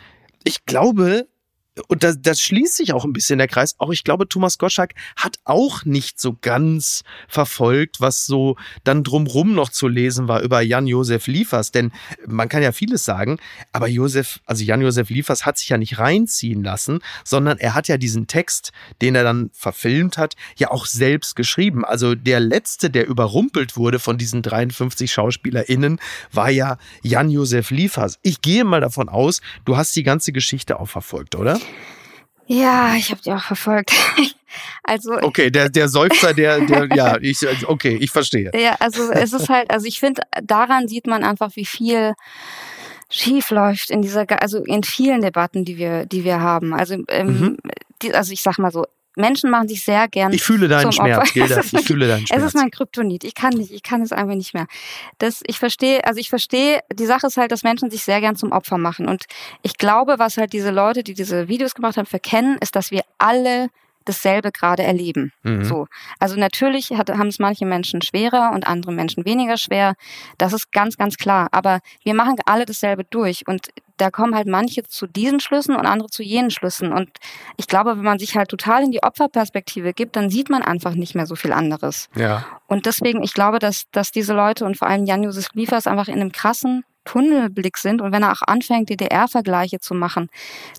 ich 0.43 0.65
glaube, 0.65 1.28
und 1.87 2.03
das, 2.03 2.21
das 2.21 2.41
schließt 2.41 2.75
sich 2.75 2.93
auch 2.93 3.05
ein 3.05 3.13
bisschen 3.13 3.37
der 3.37 3.47
Kreis. 3.47 3.75
Auch 3.77 3.91
ich 3.91 4.03
glaube, 4.03 4.27
Thomas 4.27 4.57
Gottschalk 4.57 4.93
hat 5.15 5.37
auch 5.43 5.85
nicht 5.85 6.19
so 6.19 6.37
ganz 6.39 7.03
verfolgt, 7.27 8.01
was 8.01 8.25
so 8.25 8.55
dann 8.83 9.03
drumrum 9.03 9.53
noch 9.53 9.69
zu 9.69 9.87
lesen 9.87 10.27
war 10.27 10.41
über 10.41 10.61
Jan-Josef 10.61 11.27
Liefers. 11.27 11.71
Denn 11.71 11.91
man 12.27 12.49
kann 12.49 12.63
ja 12.63 12.71
vieles 12.71 13.05
sagen, 13.05 13.37
aber 13.71 13.87
Josef, 13.87 14.39
also 14.45 14.63
Jan-Josef 14.63 15.09
Liefers 15.09 15.45
hat 15.45 15.57
sich 15.57 15.69
ja 15.69 15.77
nicht 15.77 15.99
reinziehen 15.99 16.63
lassen, 16.63 16.99
sondern 17.23 17.57
er 17.57 17.73
hat 17.75 17.87
ja 17.87 17.97
diesen 17.97 18.27
Text, 18.27 18.71
den 19.01 19.15
er 19.15 19.23
dann 19.23 19.49
verfilmt 19.53 20.17
hat, 20.17 20.35
ja 20.57 20.71
auch 20.71 20.85
selbst 20.85 21.35
geschrieben. 21.35 21.85
Also 21.85 22.15
der 22.15 22.39
letzte, 22.39 22.89
der 22.89 23.07
überrumpelt 23.07 23.77
wurde 23.77 23.99
von 23.99 24.17
diesen 24.17 24.41
53 24.41 25.11
SchauspielerInnen, 25.11 25.99
war 26.31 26.49
ja 26.49 26.77
Jan-Josef 27.03 27.71
Liefers. 27.71 28.19
Ich 28.21 28.41
gehe 28.41 28.63
mal 28.63 28.81
davon 28.81 29.09
aus, 29.09 29.41
du 29.65 29.77
hast 29.77 29.95
die 29.95 30.03
ganze 30.03 30.31
Geschichte 30.31 30.79
auch 30.79 30.87
verfolgt, 30.89 31.35
oder? 31.35 31.59
Ja, 32.47 32.95
ich 32.95 33.11
habe 33.11 33.21
die 33.21 33.31
auch 33.31 33.43
verfolgt. 33.43 33.91
also 34.83 35.13
Okay, 35.21 35.51
der, 35.51 35.69
der 35.69 35.87
Seufzer, 35.87 36.33
der, 36.33 36.65
der, 36.65 36.87
ja, 36.95 37.17
ich, 37.21 37.37
okay, 37.67 37.95
ich 38.01 38.09
verstehe. 38.09 38.49
Ja, 38.55 38.75
also 38.79 39.11
es 39.11 39.33
ist 39.33 39.49
halt, 39.49 39.69
also 39.71 39.85
ich 39.85 39.99
finde, 39.99 40.23
daran 40.43 40.87
sieht 40.87 41.05
man 41.05 41.23
einfach, 41.23 41.55
wie 41.55 41.65
viel 41.65 42.13
schief 43.11 43.51
läuft 43.51 43.91
in 43.91 44.01
dieser, 44.01 44.25
also 44.41 44.63
in 44.63 44.83
vielen 44.83 45.21
Debatten, 45.21 45.65
die 45.65 45.77
wir, 45.77 46.05
die 46.05 46.23
wir 46.23 46.39
haben. 46.41 46.73
Also, 46.73 46.95
ähm, 47.09 47.27
Mhm. 47.41 47.57
die, 48.01 48.13
also 48.13 48.31
ich 48.33 48.41
sag 48.41 48.57
mal 48.57 48.71
so, 48.71 48.85
Menschen 49.19 49.49
machen 49.49 49.67
sich 49.67 49.83
sehr 49.83 50.07
gern. 50.07 50.33
Ich 50.33 50.43
fühle 50.43 50.67
deinen 50.67 50.91
zum 50.91 51.05
Opfer. 51.05 51.25
Schmerz, 51.25 51.33
Gilda. 51.33 51.59
Es 51.59 51.73
Ich 51.73 51.85
fühle 51.85 52.07
deinen 52.07 52.23
Es 52.23 52.29
Schmerz. 52.29 52.43
ist 52.43 52.55
mein 52.55 52.71
Kryptonit. 52.71 53.23
Ich 53.23 53.35
kann 53.35 53.53
nicht, 53.53 53.71
ich 53.71 53.83
kann 53.83 54.01
es 54.01 54.11
einfach 54.11 54.35
nicht 54.35 54.53
mehr. 54.53 54.67
Das, 55.17 55.41
ich 55.45 55.59
verstehe, 55.59 56.05
also 56.05 56.19
ich 56.19 56.29
verstehe, 56.29 56.79
die 56.93 57.05
Sache 57.05 57.27
ist 57.27 57.37
halt, 57.37 57.51
dass 57.51 57.63
Menschen 57.63 57.91
sich 57.91 58.03
sehr 58.03 58.21
gern 58.21 58.35
zum 58.35 58.51
Opfer 58.51 58.77
machen. 58.77 59.07
Und 59.07 59.25
ich 59.61 59.77
glaube, 59.77 60.15
was 60.17 60.37
halt 60.37 60.53
diese 60.53 60.71
Leute, 60.71 61.03
die 61.03 61.13
diese 61.13 61.47
Videos 61.47 61.75
gemacht 61.75 61.97
haben, 61.97 62.05
verkennen, 62.05 62.57
ist, 62.61 62.75
dass 62.75 62.91
wir 62.91 63.01
alle 63.17 63.69
dasselbe 64.05 64.51
gerade 64.51 64.83
erleben. 64.83 65.31
Mhm. 65.43 65.63
So. 65.63 65.87
Also 66.19 66.35
natürlich 66.35 66.91
hat, 66.91 67.09
haben 67.09 67.27
es 67.27 67.39
manche 67.39 67.65
Menschen 67.65 68.01
schwerer 68.01 68.51
und 68.53 68.67
andere 68.67 68.91
Menschen 68.91 69.25
weniger 69.25 69.57
schwer. 69.57 69.95
Das 70.37 70.53
ist 70.53 70.71
ganz, 70.71 70.97
ganz 70.97 71.17
klar. 71.17 71.47
Aber 71.51 71.79
wir 72.03 72.13
machen 72.13 72.35
alle 72.45 72.65
dasselbe 72.65 73.03
durch. 73.03 73.47
Und 73.47 73.69
da 73.97 74.09
kommen 74.09 74.35
halt 74.35 74.47
manche 74.47 74.83
zu 74.83 75.07
diesen 75.07 75.39
Schlüssen 75.39 75.75
und 75.75 75.85
andere 75.85 76.09
zu 76.09 76.23
jenen 76.23 76.51
Schlüssen. 76.51 76.93
Und 76.93 77.09
ich 77.57 77.67
glaube, 77.67 77.97
wenn 77.97 78.03
man 78.03 78.19
sich 78.19 78.35
halt 78.35 78.49
total 78.49 78.83
in 78.83 78.91
die 78.91 79.03
Opferperspektive 79.03 79.93
gibt, 79.93 80.15
dann 80.15 80.29
sieht 80.29 80.49
man 80.49 80.61
einfach 80.61 80.93
nicht 80.93 81.15
mehr 81.15 81.25
so 81.25 81.35
viel 81.35 81.51
anderes. 81.51 82.09
Ja. 82.15 82.45
Und 82.67 82.85
deswegen, 82.85 83.21
ich 83.23 83.33
glaube, 83.33 83.59
dass, 83.59 83.83
dass 83.91 84.11
diese 84.11 84.33
Leute 84.33 84.65
und 84.65 84.77
vor 84.77 84.87
allem 84.87 85.05
Jan-Josef 85.05 85.47
Liefers 85.53 85.87
einfach 85.87 86.07
in 86.07 86.15
einem 86.15 86.31
krassen 86.31 86.83
Tunnelblick 87.05 87.77
sind. 87.77 88.01
Und 88.01 88.11
wenn 88.11 88.23
er 88.23 88.31
auch 88.31 88.41
anfängt, 88.45 88.89
DDR-Vergleiche 88.89 89.79
zu 89.79 89.93
machen, 89.93 90.29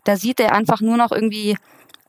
da 0.04 0.16
sieht 0.16 0.40
er 0.40 0.52
einfach 0.52 0.80
nur 0.80 0.96
noch 0.96 1.12
irgendwie 1.12 1.56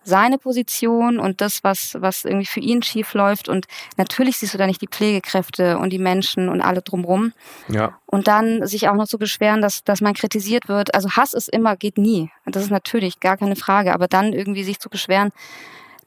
seine 0.03 0.37
Position 0.37 1.19
und 1.19 1.41
das, 1.41 1.63
was, 1.63 1.95
was 1.99 2.25
irgendwie 2.25 2.45
für 2.45 2.59
ihn 2.59 2.81
schief 2.81 3.13
läuft. 3.13 3.49
Und 3.49 3.67
natürlich 3.97 4.37
siehst 4.37 4.53
du 4.53 4.57
da 4.57 4.65
nicht 4.65 4.81
die 4.81 4.87
Pflegekräfte 4.87 5.77
und 5.77 5.91
die 5.91 5.99
Menschen 5.99 6.49
und 6.49 6.61
alle 6.61 6.81
drumrum. 6.81 7.33
Ja. 7.67 7.97
Und 8.05 8.27
dann 8.27 8.65
sich 8.65 8.89
auch 8.89 8.95
noch 8.95 9.07
zu 9.07 9.17
beschweren, 9.17 9.61
dass, 9.61 9.83
dass 9.83 10.01
man 10.01 10.13
kritisiert 10.13 10.67
wird. 10.67 10.95
Also 10.95 11.11
Hass 11.11 11.33
ist 11.33 11.49
immer, 11.49 11.75
geht 11.75 11.97
nie. 11.97 12.29
Das 12.45 12.63
ist 12.63 12.71
natürlich 12.71 13.19
gar 13.19 13.37
keine 13.37 13.55
Frage. 13.55 13.93
Aber 13.93 14.07
dann 14.07 14.33
irgendwie 14.33 14.63
sich 14.63 14.79
zu 14.79 14.89
beschweren, 14.89 15.31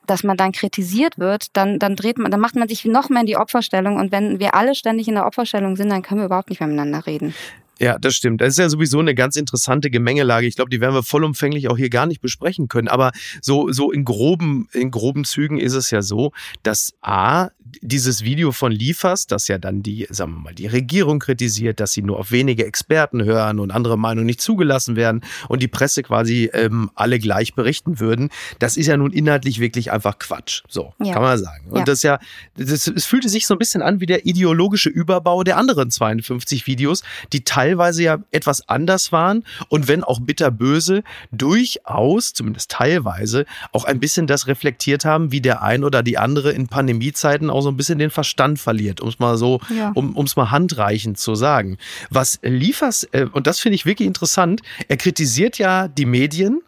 dass 0.07 0.23
man 0.23 0.37
dann 0.37 0.53
kritisiert 0.53 1.19
wird, 1.19 1.57
dann, 1.57 1.79
dann 1.79 1.97
dreht 1.97 2.19
man, 2.19 2.31
dann 2.31 2.41
macht 2.41 2.57
man 2.57 2.69
sich 2.69 2.85
noch 2.85 3.09
mehr 3.09 3.21
in 3.21 3.27
die 3.27 3.37
Opferstellung. 3.37 3.97
Und 3.97 4.13
wenn 4.13 4.39
wir 4.39 4.55
alle 4.55 4.75
ständig 4.75 5.09
in 5.09 5.15
der 5.15 5.27
Opferstellung 5.27 5.77
sind, 5.77 5.91
dann 5.91 6.03
können 6.03 6.21
wir 6.21 6.27
überhaupt 6.27 6.51
nicht 6.51 6.61
mehr 6.61 6.69
miteinander 6.69 7.07
reden. 7.07 7.35
Ja, 7.81 7.99
das 7.99 8.15
stimmt. 8.15 8.41
Das 8.41 8.49
ist 8.51 8.59
ja 8.59 8.69
sowieso 8.69 9.01
eine 9.01 9.15
ganz 9.15 9.37
interessante 9.37 9.91
Gemengelage. 9.91 10.47
Ich 10.47 10.57
glaube, 10.57 10.71
die 10.71 10.81
werden 10.81 10.95
wir 10.95 11.03
vollumfänglich 11.03 11.69
auch 11.69 11.77
hier 11.77 11.91
gar 11.91 12.07
nicht 12.07 12.21
besprechen 12.21 12.69
können. 12.69 12.89
Aber 12.89 13.13
so, 13.43 13.73
so 13.73 13.91
in 13.91 14.05
groben, 14.05 14.69
in 14.73 14.91
groben 14.91 15.25
Zügen 15.25 15.59
ist 15.59 15.75
es 15.75 15.91
ja 15.91 16.03
so, 16.03 16.33
dass 16.63 16.95
A, 17.03 17.49
dieses 17.83 18.23
Video 18.23 18.53
von 18.53 18.71
Liefers, 18.71 19.27
das 19.27 19.49
ja 19.49 19.59
dann 19.59 19.83
die, 19.83 20.07
sagen 20.11 20.35
wir 20.35 20.41
mal, 20.41 20.55
die 20.55 20.67
Regierung 20.69 21.19
kritisiert, 21.19 21.81
dass 21.81 21.93
sie 21.93 22.03
nur 22.03 22.19
auf 22.19 22.31
wenige 22.31 22.65
Experten 22.65 23.25
hören 23.25 23.59
und 23.59 23.73
andere 23.73 23.99
Meinungen 23.99 24.27
nicht 24.27 24.41
zugelassen 24.41 24.95
werden 24.95 25.23
und 25.49 25.61
die 25.61 25.69
Presse 25.69 26.03
quasi 26.03 26.51
ähm, 26.53 26.91
alle 26.95 27.19
gleich 27.19 27.55
berichten 27.55 27.99
würden, 27.99 28.31
das 28.61 28.77
ist 28.77 28.87
ja 28.87 28.97
nun 28.97 29.13
inhaltlich 29.13 29.59
wirklich 29.59 29.91
einfach 29.91 30.19
Quatsch. 30.19 30.63
So, 30.69 30.95
Ja. 31.03 31.15
kann 31.15 31.23
man 31.23 31.39
sagen. 31.39 31.67
Und 31.71 31.79
Ja. 31.79 31.85
das 31.85 32.03
ja, 32.03 32.21
das, 32.57 32.87
es 32.87 33.05
fühlte 33.07 33.29
sich 33.29 33.47
so 33.47 33.55
ein 33.55 33.59
bisschen 33.59 33.83
an 33.83 33.99
wie 34.01 34.07
der 34.07 34.25
ideologische 34.27 34.89
Überbau 34.91 35.43
der 35.43 35.57
anderen 35.57 35.91
52 35.91 36.67
Videos, 36.69 37.03
die 37.33 37.43
teilweise 37.43 37.64
ja 38.03 38.19
etwas 38.31 38.69
anders 38.69 39.13
waren 39.13 39.45
und 39.69 39.89
wenn 39.89 40.05
auch 40.05 40.21
bitterböse, 40.21 41.03
durchaus, 41.33 42.33
zumindest 42.33 42.71
teilweise, 42.71 43.45
auch 43.73 43.85
ein 43.85 44.01
bisschen 44.01 44.27
das 44.27 44.47
reflektiert 44.47 45.05
haben, 45.05 45.33
wie 45.33 45.41
der 45.41 45.63
ein 45.63 45.85
oder 45.85 46.03
die 46.03 46.19
andere 46.19 46.53
in 46.53 46.69
Pandemiezeiten 46.69 47.51
auch 47.51 47.61
so 47.63 47.69
ein 47.71 47.77
bisschen 47.77 47.99
den 47.99 48.11
Verstand 48.11 48.59
verliert, 48.59 49.01
um 49.01 49.09
es 49.09 49.19
mal 49.19 49.37
so, 49.37 49.61
Ja. 49.77 49.93
um 49.95 50.25
es 50.25 50.37
mal 50.37 50.51
handreichend 50.51 51.19
zu 51.19 51.35
sagen. 51.35 51.79
Was 52.11 52.39
Liefers, 52.43 53.05
äh, 53.13 53.27
und 53.33 53.47
das 53.47 53.61
finde 53.61 53.77
ich 53.77 53.87
wirklich 53.87 54.07
interessant, 54.07 54.63
er 54.89 54.97
kritisiert 54.97 55.59
ja 55.59 55.89
die 55.89 56.07
Medien, 56.07 56.61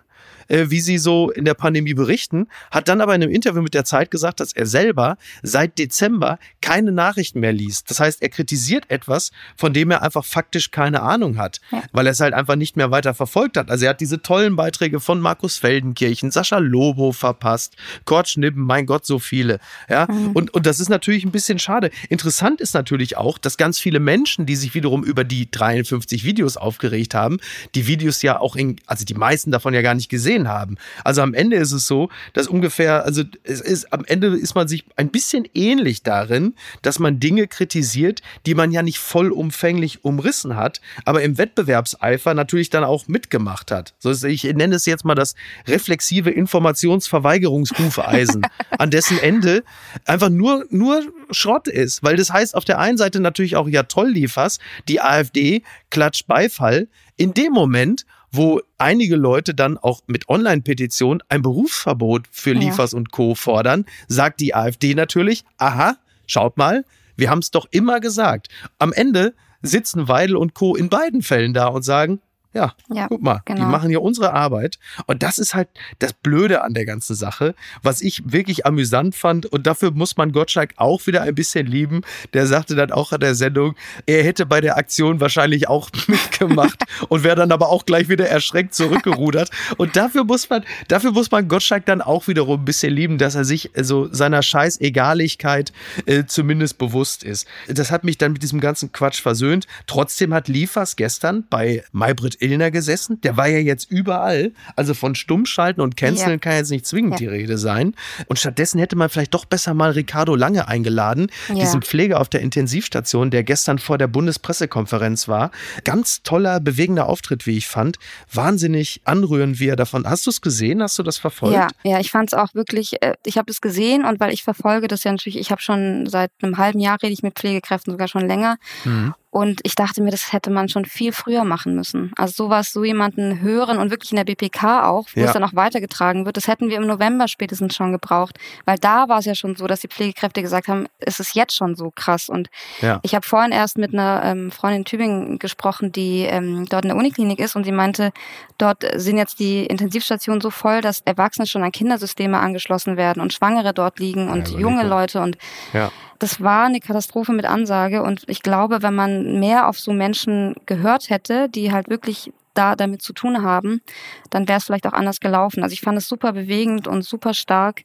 äh, 0.48 0.66
wie 0.68 0.80
sie 0.80 0.98
so 0.98 1.30
in 1.30 1.44
der 1.44 1.54
Pandemie 1.54 1.94
berichten, 1.94 2.48
hat 2.70 2.88
dann 2.88 3.00
aber 3.00 3.14
in 3.14 3.22
einem 3.22 3.32
Interview 3.32 3.62
mit 3.62 3.74
der 3.74 3.84
Zeit 3.84 4.10
gesagt, 4.10 4.40
dass 4.40 4.52
er 4.52 4.66
selber 4.66 5.16
seit 5.42 5.78
Dezember 5.78 6.38
keine 6.60 6.92
Nachrichten 6.92 7.40
mehr 7.40 7.52
liest. 7.52 7.90
Das 7.90 8.00
heißt, 8.00 8.22
er 8.22 8.28
kritisiert 8.28 8.90
etwas, 8.90 9.30
von 9.56 9.72
dem 9.72 9.90
er 9.90 10.02
einfach 10.02 10.24
faktisch 10.24 10.70
keine 10.70 11.02
Ahnung 11.02 11.38
hat, 11.38 11.60
ja. 11.70 11.82
weil 11.92 12.06
er 12.06 12.12
es 12.12 12.20
halt 12.20 12.34
einfach 12.34 12.56
nicht 12.56 12.76
mehr 12.76 12.90
weiter 12.90 13.14
verfolgt 13.14 13.56
hat. 13.56 13.70
Also 13.70 13.84
er 13.84 13.90
hat 13.90 14.00
diese 14.00 14.22
tollen 14.22 14.56
Beiträge 14.56 15.00
von 15.00 15.20
Markus 15.20 15.58
Feldenkirchen, 15.58 16.30
Sascha 16.30 16.58
Lobo 16.58 17.12
verpasst, 17.12 17.76
Kurt 18.04 18.28
Schnippen, 18.28 18.62
mein 18.62 18.86
Gott, 18.86 19.06
so 19.06 19.18
viele. 19.18 19.58
Ja, 19.88 20.06
mhm. 20.10 20.32
und, 20.32 20.54
und 20.54 20.66
das 20.66 20.80
ist 20.80 20.88
natürlich 20.88 21.24
ein 21.24 21.32
bisschen 21.32 21.58
schade. 21.58 21.90
Interessant 22.08 22.60
ist 22.60 22.74
natürlich 22.74 23.16
auch, 23.16 23.38
dass 23.38 23.56
ganz 23.56 23.78
viele 23.78 24.00
Menschen, 24.00 24.46
die 24.46 24.56
sich 24.56 24.74
wiederum 24.74 25.04
über 25.04 25.24
die 25.24 25.50
53 25.50 26.24
Videos 26.24 26.56
aufgeregt 26.56 27.14
haben, 27.14 27.38
die 27.74 27.86
Videos 27.86 28.22
ja 28.22 28.40
auch 28.40 28.56
in, 28.56 28.76
also 28.86 29.04
die 29.04 29.14
meisten 29.14 29.50
davon 29.50 29.74
ja 29.74 29.82
gar 29.82 29.94
nicht 29.94 30.08
gesehen 30.08 30.35
haben. 30.44 30.76
Also 31.04 31.22
am 31.22 31.34
Ende 31.34 31.56
ist 31.56 31.72
es 31.72 31.86
so, 31.86 32.08
dass 32.32 32.46
ungefähr, 32.46 33.04
also 33.04 33.22
es 33.42 33.60
ist, 33.60 33.92
am 33.92 34.04
Ende 34.04 34.28
ist 34.28 34.54
man 34.54 34.68
sich 34.68 34.84
ein 34.96 35.10
bisschen 35.10 35.46
ähnlich 35.54 36.02
darin, 36.02 36.54
dass 36.82 36.98
man 36.98 37.20
Dinge 37.20 37.46
kritisiert, 37.46 38.22
die 38.44 38.54
man 38.54 38.70
ja 38.70 38.82
nicht 38.82 38.98
vollumfänglich 38.98 40.04
umrissen 40.04 40.56
hat, 40.56 40.80
aber 41.04 41.22
im 41.22 41.38
Wettbewerbseifer 41.38 42.34
natürlich 42.34 42.70
dann 42.70 42.84
auch 42.84 43.08
mitgemacht 43.08 43.70
hat. 43.70 43.94
So, 43.98 44.10
ich 44.26 44.44
nenne 44.44 44.76
es 44.76 44.86
jetzt 44.86 45.04
mal 45.04 45.14
das 45.14 45.34
reflexive 45.66 46.30
Informationsverweigerungshufeisen, 46.30 48.42
an 48.78 48.90
dessen 48.90 49.18
Ende 49.18 49.64
einfach 50.04 50.30
nur, 50.30 50.66
nur 50.70 51.02
Schrott 51.30 51.68
ist. 51.68 52.02
Weil 52.02 52.16
das 52.16 52.32
heißt 52.32 52.54
auf 52.54 52.64
der 52.64 52.78
einen 52.78 52.98
Seite 52.98 53.20
natürlich 53.20 53.56
auch, 53.56 53.68
ja 53.68 53.84
toll 53.84 54.10
liefers, 54.10 54.58
die 54.88 55.00
AfD 55.00 55.62
klatscht 55.90 56.26
Beifall. 56.26 56.88
In 57.16 57.32
dem 57.32 57.52
Moment, 57.52 58.04
wo 58.32 58.60
einige 58.78 59.16
Leute 59.16 59.54
dann 59.54 59.78
auch 59.78 60.02
mit 60.06 60.28
Online-Petitionen 60.28 61.22
ein 61.28 61.42
Berufsverbot 61.42 62.26
für 62.30 62.52
Liefers 62.52 62.92
ja. 62.92 62.98
und 62.98 63.12
Co. 63.12 63.34
fordern, 63.34 63.86
sagt 64.08 64.40
die 64.40 64.54
AfD 64.54 64.94
natürlich, 64.94 65.44
aha, 65.58 65.96
schaut 66.26 66.56
mal, 66.56 66.84
wir 67.16 67.30
haben 67.30 67.38
es 67.38 67.50
doch 67.50 67.66
immer 67.70 68.00
gesagt. 68.00 68.48
Am 68.78 68.92
Ende 68.92 69.34
sitzen 69.62 70.08
Weidel 70.08 70.36
und 70.36 70.54
Co. 70.54 70.76
in 70.76 70.88
beiden 70.88 71.22
Fällen 71.22 71.54
da 71.54 71.68
und 71.68 71.82
sagen, 71.82 72.20
ja, 72.56 72.74
ja, 72.90 73.06
guck 73.08 73.20
mal, 73.20 73.42
genau. 73.44 73.60
die 73.60 73.66
machen 73.66 73.90
ja 73.90 73.98
unsere 73.98 74.32
Arbeit. 74.32 74.78
Und 75.06 75.22
das 75.22 75.38
ist 75.38 75.54
halt 75.54 75.68
das 75.98 76.14
Blöde 76.14 76.62
an 76.62 76.72
der 76.72 76.86
ganzen 76.86 77.14
Sache, 77.14 77.54
was 77.82 78.00
ich 78.00 78.32
wirklich 78.32 78.64
amüsant 78.64 79.14
fand. 79.14 79.44
Und 79.44 79.66
dafür 79.66 79.90
muss 79.90 80.16
man 80.16 80.32
Gottschalk 80.32 80.72
auch 80.76 81.06
wieder 81.06 81.20
ein 81.22 81.34
bisschen 81.34 81.66
lieben. 81.66 82.00
Der 82.32 82.46
sagte 82.46 82.74
dann 82.74 82.92
auch 82.92 83.12
an 83.12 83.20
der 83.20 83.34
Sendung, 83.34 83.74
er 84.06 84.24
hätte 84.24 84.46
bei 84.46 84.62
der 84.62 84.78
Aktion 84.78 85.20
wahrscheinlich 85.20 85.68
auch 85.68 85.90
mitgemacht 86.06 86.82
und 87.08 87.24
wäre 87.24 87.36
dann 87.36 87.52
aber 87.52 87.68
auch 87.68 87.84
gleich 87.84 88.08
wieder 88.08 88.26
erschreckt 88.26 88.74
zurückgerudert. 88.74 89.50
Und 89.76 89.96
dafür 89.96 90.24
muss 90.24 90.48
man, 90.48 90.64
dafür 90.88 91.12
muss 91.12 91.30
man 91.30 91.48
Gottschalk 91.48 91.84
dann 91.84 92.00
auch 92.00 92.26
wiederum 92.26 92.62
ein 92.62 92.64
bisschen 92.64 92.92
lieben, 92.92 93.18
dass 93.18 93.34
er 93.34 93.44
sich 93.44 93.70
so 93.78 94.10
seiner 94.10 94.42
Scheißegaligkeit 94.42 95.74
äh, 96.06 96.24
zumindest 96.24 96.78
bewusst 96.78 97.22
ist. 97.22 97.46
Das 97.68 97.90
hat 97.90 98.02
mich 98.02 98.16
dann 98.16 98.32
mit 98.32 98.42
diesem 98.42 98.60
ganzen 98.60 98.92
Quatsch 98.92 99.20
versöhnt. 99.20 99.66
Trotzdem 99.86 100.32
hat 100.32 100.48
Liefers 100.48 100.96
gestern 100.96 101.44
bei 101.50 101.84
Maybrit 101.92 102.40
Illner 102.46 102.70
gesessen. 102.70 103.20
Der 103.22 103.36
war 103.36 103.48
ja 103.48 103.58
jetzt 103.58 103.90
überall. 103.90 104.52
Also 104.76 104.94
von 104.94 105.14
Stummschalten 105.14 105.82
und 105.82 105.96
Canceln 105.96 106.30
ja. 106.30 106.38
kann 106.38 106.54
jetzt 106.54 106.70
nicht 106.70 106.86
zwingend 106.86 107.14
ja. 107.14 107.18
die 107.18 107.26
Rede 107.26 107.58
sein. 107.58 107.94
Und 108.26 108.38
stattdessen 108.38 108.78
hätte 108.78 108.96
man 108.96 109.08
vielleicht 109.08 109.34
doch 109.34 109.44
besser 109.44 109.74
mal 109.74 109.90
Ricardo 109.90 110.34
Lange 110.34 110.68
eingeladen, 110.68 111.28
ja. 111.48 111.56
diesen 111.56 111.82
Pfleger 111.82 112.20
auf 112.20 112.28
der 112.28 112.40
Intensivstation, 112.40 113.30
der 113.30 113.42
gestern 113.42 113.78
vor 113.78 113.98
der 113.98 114.06
Bundespressekonferenz 114.06 115.28
war. 115.28 115.50
Ganz 115.84 116.22
toller, 116.22 116.60
bewegender 116.60 117.08
Auftritt, 117.08 117.46
wie 117.46 117.56
ich 117.56 117.66
fand. 117.66 117.98
Wahnsinnig 118.32 119.00
anrührend, 119.04 119.60
wie 119.60 119.68
er 119.68 119.76
davon. 119.76 120.08
Hast 120.08 120.26
du 120.26 120.30
es 120.30 120.40
gesehen? 120.40 120.82
Hast 120.82 120.98
du 120.98 121.02
das 121.02 121.18
verfolgt? 121.18 121.54
Ja, 121.54 121.68
ja, 121.84 122.00
ich 122.00 122.10
fand 122.10 122.32
es 122.32 122.38
auch 122.38 122.54
wirklich, 122.54 123.02
äh, 123.02 123.14
ich 123.24 123.38
habe 123.38 123.50
es 123.50 123.60
gesehen 123.60 124.04
und 124.04 124.20
weil 124.20 124.32
ich 124.32 124.42
verfolge 124.42 124.88
das 124.88 125.04
ja 125.04 125.12
natürlich, 125.12 125.38
ich 125.38 125.50
habe 125.50 125.60
schon 125.60 126.06
seit 126.06 126.30
einem 126.42 126.58
halben 126.58 126.80
Jahr 126.80 126.98
rede 127.02 127.12
ich 127.12 127.22
mit 127.22 127.34
Pflegekräften, 127.34 127.92
sogar 127.92 128.08
schon 128.08 128.26
länger. 128.26 128.56
Mhm. 128.84 129.14
Und 129.36 129.60
ich 129.64 129.74
dachte 129.74 130.02
mir, 130.02 130.10
das 130.10 130.32
hätte 130.32 130.48
man 130.48 130.70
schon 130.70 130.86
viel 130.86 131.12
früher 131.12 131.44
machen 131.44 131.74
müssen. 131.74 132.10
Also 132.16 132.44
sowas, 132.44 132.72
so 132.72 132.84
jemanden 132.84 133.42
hören 133.42 133.76
und 133.76 133.90
wirklich 133.90 134.10
in 134.10 134.16
der 134.16 134.24
BPK 134.24 134.88
auch, 134.88 135.08
wo 135.14 135.20
ja. 135.20 135.26
es 135.26 135.34
dann 135.34 135.44
auch 135.44 135.52
weitergetragen 135.52 136.24
wird, 136.24 136.38
das 136.38 136.48
hätten 136.48 136.70
wir 136.70 136.78
im 136.78 136.86
November 136.86 137.28
spätestens 137.28 137.76
schon 137.76 137.92
gebraucht. 137.92 138.38
Weil 138.64 138.78
da 138.78 139.10
war 139.10 139.18
es 139.18 139.26
ja 139.26 139.34
schon 139.34 139.54
so, 139.54 139.66
dass 139.66 139.80
die 139.80 139.88
Pflegekräfte 139.88 140.40
gesagt 140.40 140.68
haben, 140.68 140.86
es 141.00 141.20
ist 141.20 141.34
jetzt 141.34 141.54
schon 141.54 141.76
so 141.76 141.92
krass. 141.94 142.30
Und 142.30 142.48
ja. 142.80 142.98
ich 143.02 143.14
habe 143.14 143.26
vorhin 143.26 143.52
erst 143.52 143.76
mit 143.76 143.92
einer 143.92 144.22
ähm, 144.24 144.50
Freundin 144.50 144.78
in 144.78 144.84
Tübingen 144.86 145.38
gesprochen, 145.38 145.92
die 145.92 146.22
ähm, 146.22 146.64
dort 146.70 146.86
in 146.86 146.88
der 146.88 146.96
Uniklinik 146.96 147.38
ist 147.38 147.56
und 147.56 147.64
sie 147.64 147.72
meinte, 147.72 148.12
dort 148.56 148.86
sind 148.94 149.18
jetzt 149.18 149.38
die 149.38 149.66
Intensivstationen 149.66 150.40
so 150.40 150.48
voll, 150.48 150.80
dass 150.80 151.02
Erwachsene 151.04 151.46
schon 151.46 151.62
an 151.62 151.72
Kindersysteme 151.72 152.38
angeschlossen 152.38 152.96
werden 152.96 153.20
und 153.20 153.34
Schwangere 153.34 153.74
dort 153.74 153.98
liegen 153.98 154.30
und 154.30 154.48
ja, 154.48 154.58
junge 154.58 154.86
Leute 154.86 155.20
und 155.20 155.36
ja 155.74 155.92
das 156.18 156.40
war 156.40 156.66
eine 156.66 156.80
Katastrophe 156.80 157.32
mit 157.32 157.44
Ansage 157.44 158.02
und 158.02 158.24
ich 158.28 158.42
glaube, 158.42 158.82
wenn 158.82 158.94
man 158.94 159.38
mehr 159.40 159.68
auf 159.68 159.78
so 159.78 159.92
Menschen 159.92 160.54
gehört 160.66 161.10
hätte, 161.10 161.48
die 161.48 161.72
halt 161.72 161.88
wirklich 161.88 162.32
da 162.54 162.74
damit 162.74 163.02
zu 163.02 163.12
tun 163.12 163.42
haben, 163.42 163.82
dann 164.30 164.48
wäre 164.48 164.58
es 164.58 164.64
vielleicht 164.64 164.86
auch 164.86 164.92
anders 164.92 165.20
gelaufen. 165.20 165.62
Also 165.62 165.74
ich 165.74 165.80
fand 165.80 165.98
es 165.98 166.08
super 166.08 166.32
bewegend 166.32 166.88
und 166.88 167.02
super 167.02 167.34
stark 167.34 167.82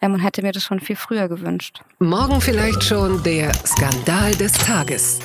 ähm, 0.00 0.14
und 0.14 0.20
hätte 0.20 0.42
mir 0.42 0.52
das 0.52 0.62
schon 0.62 0.80
viel 0.80 0.96
früher 0.96 1.28
gewünscht. 1.28 1.82
Morgen 1.98 2.40
vielleicht 2.40 2.84
schon 2.84 3.22
der 3.22 3.52
Skandal 3.66 4.34
des 4.34 4.52
Tages. 4.52 5.20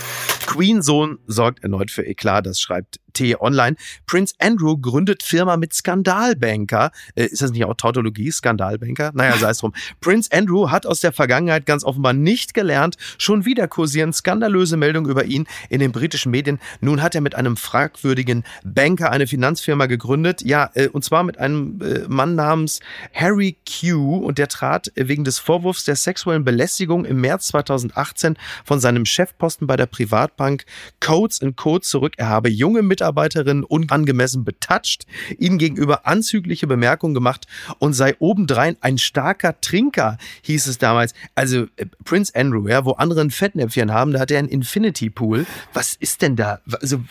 Queen-Sohn 0.45 1.19
sorgt 1.27 1.63
erneut 1.63 1.91
für 1.91 2.05
Eklat, 2.05 2.45
das 2.45 2.59
schreibt 2.59 2.99
T-Online. 3.13 3.75
Prince 4.05 4.35
Andrew 4.39 4.77
gründet 4.77 5.23
Firma 5.23 5.57
mit 5.57 5.73
Skandalbanker. 5.73 6.91
Äh, 7.15 7.25
ist 7.25 7.41
das 7.41 7.51
nicht 7.51 7.63
auch 7.65 7.75
Tautologie, 7.75 8.31
Skandalbanker? 8.31 9.11
Naja, 9.13 9.37
sei 9.37 9.51
es 9.51 9.59
drum. 9.59 9.73
Prince 10.01 10.29
Andrew 10.31 10.69
hat 10.69 10.85
aus 10.85 10.99
der 10.99 11.13
Vergangenheit 11.13 11.65
ganz 11.65 11.83
offenbar 11.83 12.13
nicht 12.13 12.53
gelernt. 12.53 12.97
Schon 13.17 13.45
wieder 13.45 13.67
kursieren 13.67 14.13
skandalöse 14.13 14.77
Meldungen 14.77 15.09
über 15.09 15.25
ihn 15.25 15.47
in 15.69 15.79
den 15.79 15.91
britischen 15.91 16.31
Medien. 16.31 16.59
Nun 16.81 17.01
hat 17.01 17.15
er 17.15 17.21
mit 17.21 17.35
einem 17.35 17.55
fragwürdigen 17.55 18.43
Banker 18.63 19.11
eine 19.11 19.27
Finanzfirma 19.27 19.85
gegründet. 19.85 20.41
Ja, 20.43 20.69
äh, 20.73 20.87
und 20.87 21.03
zwar 21.03 21.23
mit 21.23 21.37
einem 21.37 21.79
äh, 21.81 22.07
Mann 22.07 22.35
namens 22.35 22.79
Harry 23.13 23.57
Q. 23.67 24.17
Und 24.17 24.37
der 24.37 24.49
trat 24.63 24.91
wegen 24.95 25.23
des 25.23 25.39
Vorwurfs 25.39 25.85
der 25.85 25.95
sexuellen 25.95 26.43
Belästigung 26.43 27.05
im 27.05 27.19
März 27.21 27.47
2018 27.47 28.37
von 28.63 28.79
seinem 28.79 29.05
Chefposten 29.05 29.67
bei 29.67 29.75
der 29.75 29.85
Privatbank 29.85 30.65
Codes 30.99 31.41
Code 31.55 31.81
zurück. 31.81 32.13
Er 32.17 32.29
habe 32.29 32.49
junge 32.49 32.81
Mitarbeiter 32.81 33.13
Mitarbeiterin 33.13 33.63
unangemessen 33.63 34.43
betatscht, 34.43 35.03
ihnen 35.37 35.57
gegenüber 35.57 36.07
anzügliche 36.07 36.67
Bemerkungen 36.67 37.13
gemacht 37.13 37.45
und 37.79 37.93
sei 37.93 38.15
obendrein 38.19 38.77
ein 38.81 38.97
starker 38.97 39.59
Trinker, 39.61 40.17
hieß 40.43 40.67
es 40.67 40.77
damals. 40.77 41.13
Also 41.35 41.67
äh, 41.75 41.85
Prince 42.05 42.33
Andrew, 42.35 42.67
ja, 42.67 42.85
wo 42.85 42.91
andere 42.91 43.21
ein 43.21 43.31
Fettnäpfchen 43.31 43.91
haben, 43.91 44.13
da 44.13 44.19
hat 44.19 44.31
er 44.31 44.39
einen 44.39 44.47
Infinity 44.47 45.09
Pool. 45.09 45.45
Was 45.73 45.95
ist 45.95 46.21
denn 46.21 46.35
da? 46.35 46.59
Also, 46.81 47.03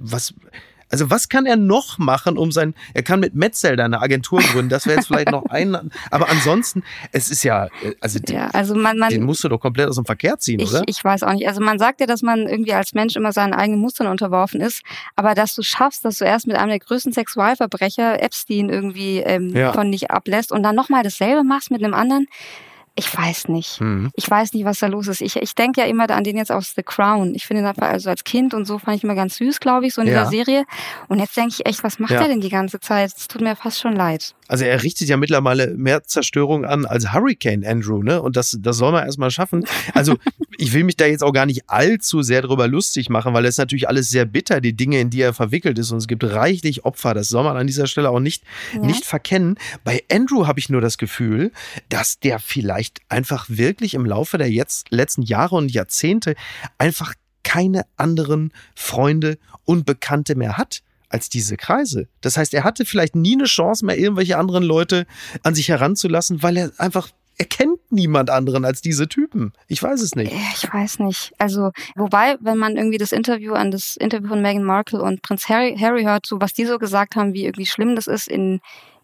was, 0.00 0.34
also 0.90 1.08
was 1.10 1.28
kann 1.28 1.46
er 1.46 1.56
noch 1.56 1.98
machen, 1.98 2.36
um 2.36 2.52
sein, 2.52 2.74
er 2.94 3.02
kann 3.02 3.20
mit 3.20 3.34
Metzelder 3.34 3.84
eine 3.84 4.00
Agentur 4.00 4.40
gründen, 4.40 4.68
das 4.68 4.86
wäre 4.86 4.96
jetzt 4.96 5.06
vielleicht 5.06 5.30
noch 5.30 5.46
ein, 5.46 5.90
aber 6.10 6.28
ansonsten, 6.28 6.82
es 7.12 7.30
ist 7.30 7.44
ja, 7.44 7.68
also, 8.00 8.18
ja, 8.28 8.48
also 8.48 8.74
man, 8.74 8.98
man, 8.98 9.10
den 9.10 9.22
musst 9.22 9.44
du 9.44 9.48
doch 9.48 9.60
komplett 9.60 9.88
aus 9.88 9.96
dem 9.96 10.04
Verkehr 10.04 10.38
ziehen, 10.38 10.60
ich, 10.60 10.70
oder? 10.70 10.82
Ich 10.86 11.02
weiß 11.02 11.22
auch 11.22 11.32
nicht. 11.32 11.46
Also 11.48 11.60
man 11.60 11.78
sagt 11.78 12.00
ja, 12.00 12.06
dass 12.06 12.22
man 12.22 12.46
irgendwie 12.46 12.74
als 12.74 12.92
Mensch 12.92 13.16
immer 13.16 13.32
seinen 13.32 13.54
eigenen 13.54 13.80
Mustern 13.80 14.08
unterworfen 14.08 14.60
ist, 14.60 14.82
aber 15.16 15.34
dass 15.34 15.54
du 15.54 15.62
schaffst, 15.62 16.04
dass 16.04 16.18
du 16.18 16.24
erst 16.24 16.46
mit 16.46 16.56
einem 16.56 16.70
der 16.70 16.80
größten 16.80 17.12
Sexualverbrecher, 17.12 18.22
Epstein, 18.22 18.68
irgendwie 18.68 19.18
ähm, 19.18 19.54
ja. 19.54 19.72
von 19.72 19.90
dich 19.92 20.10
ablässt 20.10 20.52
und 20.52 20.62
dann 20.62 20.74
nochmal 20.74 21.02
dasselbe 21.02 21.44
machst 21.44 21.70
mit 21.70 21.82
einem 21.82 21.94
anderen, 21.94 22.26
ich 22.96 23.16
weiß 23.16 23.48
nicht. 23.48 23.80
Mhm. 23.80 24.10
Ich 24.14 24.28
weiß 24.28 24.52
nicht, 24.52 24.64
was 24.64 24.80
da 24.80 24.86
los 24.86 25.08
ist. 25.08 25.20
Ich, 25.20 25.36
ich 25.36 25.54
denke 25.54 25.80
ja 25.80 25.86
immer 25.86 26.10
an 26.10 26.24
den 26.24 26.36
jetzt 26.36 26.52
aus 26.52 26.72
The 26.74 26.82
Crown. 26.82 27.34
Ich 27.34 27.46
finde 27.46 27.62
ihn 27.62 27.82
also 27.82 28.10
als 28.10 28.24
Kind 28.24 28.52
und 28.52 28.66
so 28.66 28.78
fand 28.78 28.96
ich 28.96 29.04
immer 29.04 29.14
ganz 29.14 29.36
süß, 29.36 29.60
glaube 29.60 29.86
ich, 29.86 29.94
so 29.94 30.02
in 30.02 30.08
ja. 30.08 30.24
dieser 30.24 30.30
Serie. 30.30 30.64
Und 31.08 31.18
jetzt 31.18 31.36
denke 31.36 31.54
ich 31.58 31.66
echt, 31.66 31.84
was 31.84 31.98
macht 31.98 32.12
ja. 32.12 32.22
er 32.22 32.28
denn 32.28 32.40
die 32.40 32.48
ganze 32.48 32.80
Zeit? 32.80 33.12
Es 33.16 33.28
tut 33.28 33.40
mir 33.40 33.56
fast 33.56 33.80
schon 33.80 33.94
leid. 33.94 34.34
Also 34.48 34.64
er 34.64 34.82
richtet 34.82 35.08
ja 35.08 35.16
mittlerweile 35.16 35.74
mehr 35.76 36.02
Zerstörung 36.02 36.64
an 36.64 36.84
als 36.84 37.12
Hurricane 37.12 37.64
Andrew, 37.64 38.02
ne? 38.02 38.20
Und 38.20 38.36
das, 38.36 38.58
das 38.60 38.78
soll 38.78 38.90
man 38.90 39.04
erstmal 39.04 39.30
schaffen. 39.30 39.64
Also 39.94 40.16
ich 40.58 40.72
will 40.72 40.82
mich 40.82 40.96
da 40.96 41.06
jetzt 41.06 41.22
auch 41.22 41.32
gar 41.32 41.46
nicht 41.46 41.70
allzu 41.70 42.22
sehr 42.22 42.42
drüber 42.42 42.66
lustig 42.66 43.08
machen, 43.10 43.32
weil 43.32 43.44
es 43.44 43.58
natürlich 43.58 43.88
alles 43.88 44.10
sehr 44.10 44.24
bitter, 44.24 44.60
die 44.60 44.74
Dinge, 44.74 44.98
in 45.00 45.08
die 45.08 45.20
er 45.20 45.34
verwickelt 45.34 45.78
ist. 45.78 45.92
Und 45.92 45.98
es 45.98 46.08
gibt 46.08 46.24
reichlich 46.24 46.84
Opfer. 46.84 47.14
Das 47.14 47.28
soll 47.28 47.44
man 47.44 47.56
an 47.56 47.68
dieser 47.68 47.86
Stelle 47.86 48.10
auch 48.10 48.18
nicht, 48.18 48.42
ja. 48.74 48.80
nicht 48.80 49.04
verkennen. 49.04 49.56
Bei 49.84 50.02
Andrew 50.10 50.48
habe 50.48 50.58
ich 50.58 50.68
nur 50.68 50.80
das 50.80 50.98
Gefühl, 50.98 51.52
dass 51.88 52.18
der 52.18 52.40
vielleicht 52.40 52.79
einfach 53.08 53.46
wirklich 53.48 53.94
im 53.94 54.06
Laufe 54.06 54.38
der 54.38 54.50
jetzt, 54.50 54.90
letzten 54.90 55.22
Jahre 55.22 55.56
und 55.56 55.72
Jahrzehnte 55.72 56.34
einfach 56.78 57.14
keine 57.42 57.84
anderen 57.96 58.52
Freunde 58.74 59.38
und 59.64 59.86
Bekannte 59.86 60.34
mehr 60.34 60.56
hat 60.56 60.82
als 61.08 61.28
diese 61.28 61.56
Kreise. 61.56 62.06
Das 62.20 62.36
heißt, 62.36 62.54
er 62.54 62.64
hatte 62.64 62.84
vielleicht 62.84 63.16
nie 63.16 63.34
eine 63.34 63.44
Chance 63.44 63.84
mehr, 63.84 63.98
irgendwelche 63.98 64.38
anderen 64.38 64.62
Leute 64.62 65.06
an 65.42 65.54
sich 65.54 65.68
heranzulassen, 65.68 66.42
weil 66.42 66.56
er 66.56 66.72
einfach 66.78 67.08
er 67.40 67.46
kennt 67.46 67.80
niemand 67.90 68.28
anderen 68.28 68.66
als 68.66 68.82
diese 68.82 69.08
Typen. 69.08 69.54
Ich 69.66 69.82
weiß 69.82 70.02
es 70.02 70.14
nicht. 70.14 70.30
Ich 70.30 70.70
weiß 70.70 70.98
nicht. 70.98 71.32
Also, 71.38 71.70
wobei, 71.96 72.36
wenn 72.40 72.58
man 72.58 72.76
irgendwie 72.76 72.98
das 72.98 73.12
Interview 73.12 73.54
an 73.54 73.70
das 73.70 73.96
Interview 73.96 74.28
von 74.28 74.42
Meghan 74.42 74.62
Markle 74.62 75.00
und 75.00 75.22
Prinz 75.22 75.48
Harry, 75.48 75.74
Harry 75.80 76.02
hört, 76.02 76.26
so 76.26 76.38
was 76.38 76.52
die 76.52 76.66
so 76.66 76.78
gesagt 76.78 77.16
haben, 77.16 77.32
wie 77.32 77.46
irgendwie 77.46 77.64
schlimm 77.64 77.96
das 77.96 78.08
ist, 78.08 78.28
in 78.28 78.60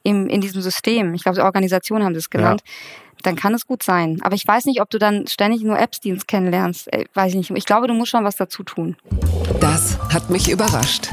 im, 0.06 0.28
in 0.28 0.40
diesem 0.40 0.62
System, 0.62 1.14
ich 1.14 1.24
glaube, 1.24 1.42
Organisation 1.42 2.04
haben 2.04 2.14
sie 2.14 2.20
es 2.20 2.30
genannt, 2.30 2.62
dann 3.22 3.34
kann 3.34 3.54
es 3.54 3.66
gut 3.66 3.82
sein. 3.82 4.18
Aber 4.22 4.34
ich 4.34 4.46
weiß 4.46 4.66
nicht, 4.66 4.80
ob 4.80 4.88
du 4.88 4.98
dann 4.98 5.26
ständig 5.26 5.62
nur 5.62 5.78
Epsteins 5.78 6.26
kennenlernst. 6.26 6.92
Äh, 6.92 7.06
weiß 7.12 7.30
ich 7.30 7.36
nicht. 7.36 7.50
Ich 7.50 7.64
glaube, 7.64 7.88
du 7.88 7.94
musst 7.94 8.10
schon 8.10 8.24
was 8.24 8.36
dazu 8.36 8.62
tun. 8.62 8.96
Das 9.60 9.98
hat 10.12 10.30
mich 10.30 10.48
überrascht. 10.48 11.08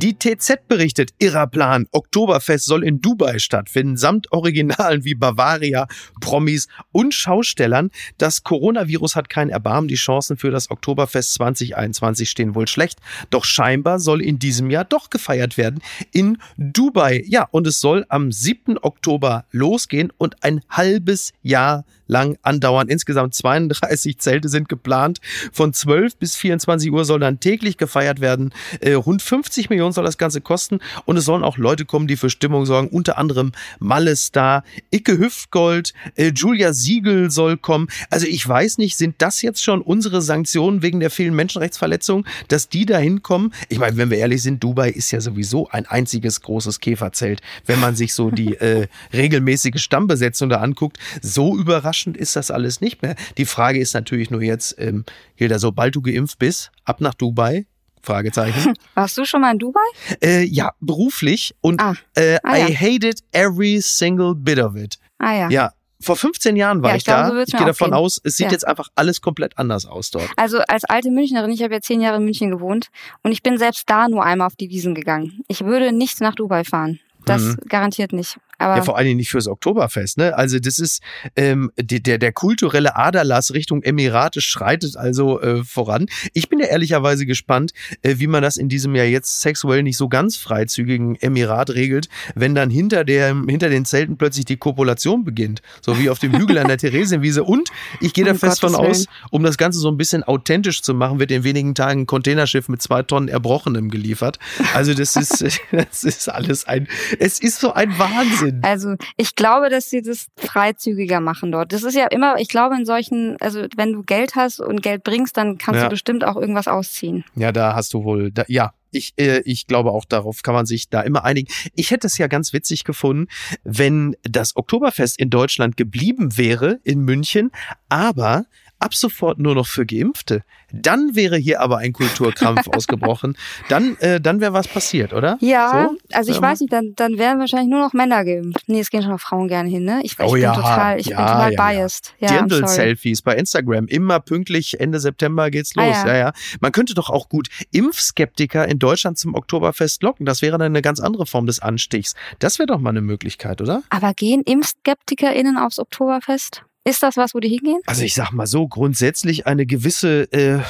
Die 0.00 0.16
TZ 0.16 0.68
berichtet, 0.68 1.10
irrer 1.18 1.48
Plan. 1.48 1.88
Oktoberfest 1.90 2.66
soll 2.66 2.84
in 2.84 3.00
Dubai 3.00 3.40
stattfinden, 3.40 3.96
samt 3.96 4.30
Originalen 4.30 5.02
wie 5.04 5.16
Bavaria, 5.16 5.88
Promis 6.20 6.68
und 6.92 7.14
Schaustellern. 7.14 7.90
Das 8.16 8.44
Coronavirus 8.44 9.16
hat 9.16 9.28
kein 9.28 9.50
Erbarmen. 9.50 9.88
Die 9.88 9.96
Chancen 9.96 10.36
für 10.36 10.52
das 10.52 10.70
Oktoberfest 10.70 11.34
2021 11.34 12.30
stehen 12.30 12.54
wohl 12.54 12.68
schlecht. 12.68 13.00
Doch 13.30 13.44
scheinbar 13.44 13.98
soll 13.98 14.22
in 14.22 14.38
diesem 14.38 14.70
Jahr 14.70 14.84
doch 14.84 15.10
gefeiert 15.10 15.56
werden 15.56 15.82
in 16.12 16.38
Dubai. 16.56 17.24
Ja, 17.26 17.48
und 17.50 17.66
es 17.66 17.80
soll 17.80 18.06
am 18.08 18.30
7. 18.30 18.78
Oktober 18.78 19.46
losgehen 19.50 20.12
und 20.16 20.44
ein 20.44 20.60
halbes 20.70 21.32
Jahr 21.42 21.84
lang 22.08 22.36
andauern. 22.42 22.88
Insgesamt 22.88 23.34
32 23.34 24.18
Zelte 24.18 24.48
sind 24.48 24.68
geplant. 24.68 25.20
Von 25.52 25.72
12 25.72 26.16
bis 26.16 26.34
24 26.34 26.90
Uhr 26.90 27.04
soll 27.04 27.20
dann 27.20 27.38
täglich 27.38 27.76
gefeiert 27.76 28.20
werden. 28.20 28.52
Äh, 28.80 28.94
rund 28.94 29.22
50 29.22 29.70
Millionen 29.70 29.92
soll 29.92 30.04
das 30.04 30.18
Ganze 30.18 30.40
kosten. 30.40 30.80
Und 31.04 31.16
es 31.16 31.24
sollen 31.24 31.44
auch 31.44 31.58
Leute 31.58 31.84
kommen, 31.84 32.08
die 32.08 32.16
für 32.16 32.30
Stimmung 32.30 32.66
sorgen. 32.66 32.88
Unter 32.88 33.18
anderem 33.18 33.52
Malle 33.78 34.16
Star, 34.16 34.64
Icke 34.90 35.18
Hüftgold, 35.18 35.92
äh, 36.16 36.32
Julia 36.34 36.72
Siegel 36.72 37.30
soll 37.30 37.56
kommen. 37.56 37.88
Also 38.10 38.26
ich 38.26 38.46
weiß 38.46 38.78
nicht, 38.78 38.96
sind 38.96 39.16
das 39.18 39.42
jetzt 39.42 39.62
schon 39.62 39.82
unsere 39.82 40.22
Sanktionen 40.22 40.82
wegen 40.82 41.00
der 41.00 41.10
vielen 41.10 41.34
Menschenrechtsverletzungen, 41.34 42.26
dass 42.48 42.68
die 42.68 42.86
da 42.86 42.98
hinkommen? 42.98 43.52
Ich 43.68 43.78
meine, 43.78 43.96
wenn 43.96 44.10
wir 44.10 44.18
ehrlich 44.18 44.42
sind, 44.42 44.64
Dubai 44.64 44.90
ist 44.90 45.10
ja 45.10 45.20
sowieso 45.20 45.68
ein 45.68 45.86
einziges 45.86 46.40
großes 46.40 46.80
Käferzelt. 46.80 47.42
Wenn 47.66 47.80
man 47.80 47.94
sich 47.94 48.14
so 48.14 48.30
die 48.30 48.54
äh, 48.60 48.88
regelmäßige 49.12 49.80
Stammbesetzung 49.80 50.48
da 50.48 50.56
anguckt, 50.56 50.98
so 51.20 51.56
überrascht 51.56 51.97
überraschend 52.06 52.16
ist 52.16 52.36
das 52.36 52.50
alles 52.50 52.80
nicht 52.80 53.02
mehr. 53.02 53.16
Die 53.36 53.44
Frage 53.44 53.78
ist 53.80 53.94
natürlich 53.94 54.30
nur 54.30 54.42
jetzt, 54.42 54.76
ähm, 54.78 55.04
Hilda, 55.34 55.58
sobald 55.58 55.94
du 55.94 56.02
geimpft 56.02 56.38
bist, 56.38 56.70
ab 56.84 57.00
nach 57.00 57.14
Dubai, 57.14 57.66
Fragezeichen. 58.02 58.74
Warst 58.94 59.18
du 59.18 59.24
schon 59.24 59.40
mal 59.40 59.52
in 59.52 59.58
Dubai? 59.58 59.80
Äh, 60.22 60.44
ja, 60.44 60.72
beruflich 60.80 61.54
und 61.60 61.80
Ah. 61.80 61.94
äh, 62.14 62.38
Ah, 62.44 62.56
ja. 62.56 62.68
I 62.68 62.74
hated 62.76 63.20
every 63.32 63.80
single 63.80 64.34
bit 64.34 64.58
of 64.58 64.76
it. 64.76 64.98
Ah 65.18 65.34
ja. 65.34 65.50
Ja, 65.50 65.72
vor 66.00 66.16
15 66.16 66.54
Jahren 66.54 66.80
war 66.82 66.90
Ja, 66.90 66.96
ich, 66.96 67.00
ich 67.00 67.06
glaube, 67.06 67.30
da. 67.30 67.34
so 67.34 67.42
ich 67.42 67.56
gehe 67.56 67.66
davon 67.66 67.88
gehen. 67.90 67.94
aus, 67.94 68.20
es 68.22 68.36
sieht 68.36 68.46
Ja. 68.46 68.52
jetzt 68.52 68.66
einfach 68.66 68.88
alles 68.94 69.20
komplett 69.20 69.58
anders 69.58 69.84
aus 69.84 70.10
dort. 70.12 70.30
Also 70.36 70.58
als 70.68 70.84
alte 70.84 71.10
Münchnerin, 71.10 71.50
ich 71.50 71.62
habe 71.62 71.74
ja 71.74 71.80
zehn 71.80 72.00
Jahre 72.00 72.18
in 72.18 72.24
München 72.24 72.50
gewohnt 72.50 72.88
und 73.24 73.32
ich 73.32 73.42
bin 73.42 73.58
selbst 73.58 73.82
da 73.90 74.08
nur 74.08 74.22
einmal 74.24 74.46
auf 74.46 74.54
die 74.56 74.70
Wiesen 74.70 74.94
gegangen. 74.94 75.40
Ich 75.48 75.64
würde 75.64 75.90
nicht 75.92 76.20
nach 76.20 76.36
Dubai 76.36 76.62
fahren. 76.62 77.00
Das 77.26 77.42
Mhm. 77.42 77.56
garantiert 77.68 78.12
nicht. 78.12 78.38
Aber 78.58 78.76
Ja, 78.76 78.82
vor 78.82 78.96
allen 78.96 79.06
Dingen 79.06 79.18
nicht 79.18 79.30
fürs 79.30 79.46
Oktoberfest, 79.46 80.18
ne? 80.18 80.36
Also 80.36 80.58
das 80.58 80.80
ist 80.80 81.00
ähm, 81.36 81.70
die, 81.80 82.02
der 82.02 82.18
der 82.18 82.32
kulturelle 82.32 82.96
Aderlass 82.96 83.54
Richtung 83.54 83.82
Emirate 83.82 84.40
schreitet 84.40 84.96
also 84.96 85.40
äh, 85.40 85.62
voran. 85.62 86.06
Ich 86.34 86.48
bin 86.48 86.58
ja 86.58 86.66
ehrlicherweise 86.66 87.24
gespannt, 87.24 87.72
äh, 88.02 88.16
wie 88.18 88.26
man 88.26 88.42
das 88.42 88.56
in 88.56 88.68
diesem 88.68 88.96
Jahr 88.96 89.06
jetzt 89.06 89.40
sexuell 89.40 89.84
nicht 89.84 89.96
so 89.96 90.08
ganz 90.08 90.36
freizügigen 90.36 91.14
Emirat 91.16 91.70
regelt, 91.70 92.08
wenn 92.34 92.56
dann 92.56 92.68
hinter 92.68 93.04
der 93.04 93.28
hinter 93.48 93.68
den 93.68 93.84
Zelten 93.84 94.16
plötzlich 94.16 94.44
die 94.44 94.56
Kopulation 94.56 95.24
beginnt, 95.24 95.62
so 95.80 95.96
wie 95.98 96.10
auf 96.10 96.18
dem 96.18 96.36
Hügel 96.36 96.58
an 96.58 96.66
der 96.66 96.78
Theresienwiese. 96.78 97.44
Und 97.44 97.70
ich 98.00 98.12
gehe 98.12 98.24
da 98.24 98.32
Um 98.32 98.38
fest 98.38 98.60
von 98.60 98.72
Gottes 98.72 99.06
aus, 99.06 99.14
um 99.30 99.44
das 99.44 99.56
Ganze 99.56 99.78
so 99.78 99.88
ein 99.88 99.96
bisschen 99.96 100.24
authentisch 100.24 100.82
zu 100.82 100.94
machen, 100.94 101.20
wird 101.20 101.30
in 101.30 101.44
wenigen 101.44 101.76
Tagen 101.76 102.00
ein 102.00 102.06
Containerschiff 102.06 102.68
mit 102.68 102.82
zwei 102.82 103.04
Tonnen 103.04 103.28
Erbrochenem 103.28 103.88
geliefert. 103.88 104.40
Also 104.74 104.94
das 104.94 105.14
ist 105.14 105.44
das 105.70 106.02
ist 106.02 106.28
alles 106.28 106.66
ein, 106.66 106.88
es 107.20 107.38
ist 107.38 107.60
so 107.60 107.72
ein 107.72 107.96
Wahnsinn. 107.98 108.47
Also 108.62 108.94
ich 109.16 109.34
glaube, 109.34 109.70
dass 109.70 109.90
sie 109.90 110.02
das 110.02 110.26
freizügiger 110.36 111.20
machen 111.20 111.52
dort. 111.52 111.72
Das 111.72 111.82
ist 111.82 111.94
ja 111.94 112.06
immer, 112.06 112.36
ich 112.38 112.48
glaube 112.48 112.76
in 112.76 112.84
solchen, 112.86 113.36
also 113.40 113.66
wenn 113.76 113.92
du 113.92 114.02
Geld 114.02 114.34
hast 114.34 114.60
und 114.60 114.82
Geld 114.82 115.04
bringst, 115.04 115.36
dann 115.36 115.58
kannst 115.58 115.78
Ja. 115.78 115.84
du 115.84 115.90
bestimmt 115.90 116.24
auch 116.24 116.36
irgendwas 116.36 116.68
ausziehen. 116.68 117.24
Ja, 117.34 117.52
da 117.52 117.74
hast 117.74 117.94
du 117.94 118.04
wohl, 118.04 118.30
da, 118.30 118.44
ja. 118.48 118.72
Ich, 118.90 119.12
äh, 119.18 119.42
ich 119.44 119.66
glaube 119.66 119.90
auch 119.92 120.06
darauf 120.06 120.42
kann 120.42 120.54
man 120.54 120.64
sich 120.64 120.88
da 120.88 121.02
immer 121.02 121.22
einigen. 121.22 121.52
Ich 121.74 121.90
hätte 121.90 122.06
es 122.06 122.16
ja 122.16 122.26
ganz 122.26 122.54
witzig 122.54 122.84
gefunden, 122.84 123.26
wenn 123.62 124.16
das 124.22 124.56
Oktoberfest 124.56 125.18
in 125.20 125.28
Deutschland 125.28 125.76
geblieben 125.76 126.38
wäre, 126.38 126.80
in 126.84 127.00
München, 127.00 127.50
aber 127.90 128.46
ab 128.78 128.94
sofort 128.94 129.38
nur 129.38 129.54
noch 129.54 129.66
für 129.66 129.84
Geimpfte. 129.86 130.42
Dann 130.72 131.14
wäre 131.14 131.36
hier 131.36 131.60
aber 131.60 131.78
ein 131.78 131.92
Kulturkrampf 131.92 132.68
ausgebrochen. 132.76 133.36
Dann, 133.68 133.96
äh, 134.00 134.20
dann 134.20 134.40
wäre 134.40 134.52
was 134.52 134.68
passiert, 134.68 135.12
oder? 135.12 135.38
Ja, 135.40 135.88
So? 135.90 136.16
also 136.16 136.30
ich 136.30 136.36
Ähm, 136.36 136.42
weiß 136.42 136.60
nicht, 136.60 136.72
dann, 136.72 136.92
dann 136.96 137.18
wären 137.18 137.38
wahrscheinlich 137.38 137.68
nur 137.70 137.80
noch 137.80 137.92
Männer 137.94 138.24
geimpft. 138.24 138.64
Nee, 138.68 138.80
es 138.80 138.90
gehen 138.90 139.02
schon 139.02 139.10
noch 139.12 139.20
Frauen 139.20 139.48
gerne 139.48 139.68
hin, 139.68 139.84
ne? 139.84 140.00
Ich, 140.02 140.12
ich 140.12 140.20
Oh 140.20 140.32
bin 140.32 140.42
ja, 140.42 140.54
total, 140.54 141.00
ich 141.00 141.06
ja, 141.06 141.16
bin 141.16 141.26
total 141.26 141.52
ja, 141.52 141.62
biased. 141.72 142.14
Ja. 142.18 142.28
Dirndl-Selfies 142.28 143.22
bei 143.22 143.36
Instagram. 143.36 143.86
Immer 143.86 144.20
pünktlich 144.20 144.78
Ende 144.78 145.00
September 145.00 145.50
geht's 145.50 145.72
Ah, 145.76 145.86
los. 145.86 145.96
ja. 145.96 146.06
ja. 146.08 146.16
ja, 146.18 146.32
Man 146.60 146.72
könnte 146.72 146.94
doch 146.94 147.08
auch 147.10 147.28
gut 147.28 147.48
Impfskeptiker 147.72 148.68
in 148.68 148.78
Deutschland 148.78 149.18
zum 149.18 149.34
Oktoberfest 149.34 150.02
locken. 150.02 150.26
Das 150.26 150.42
wäre 150.42 150.52
dann 150.58 150.62
eine 150.66 150.82
ganz 150.82 151.00
andere 151.00 151.26
Form 151.26 151.46
des 151.46 151.60
Anstichs. 151.60 152.14
Das 152.38 152.58
wäre 152.58 152.66
doch 152.66 152.78
mal 152.78 152.90
eine 152.90 153.00
Möglichkeit, 153.00 153.60
oder? 153.60 153.82
Aber 153.90 154.12
gehen 154.14 154.42
ImpfskeptikerInnen 154.42 155.56
aufs 155.56 155.78
Oktoberfest? 155.78 156.62
Ist 156.88 157.02
das 157.02 157.16
was, 157.18 157.34
wo 157.34 157.40
die 157.40 157.48
hingehen? 157.48 157.80
Also 157.86 158.02
ich 158.02 158.14
sag 158.14 158.32
mal 158.32 158.46
so, 158.46 158.66
grundsätzlich 158.66 159.46
eine 159.46 159.66
gewisse 159.66 160.22
äh, 160.32 160.60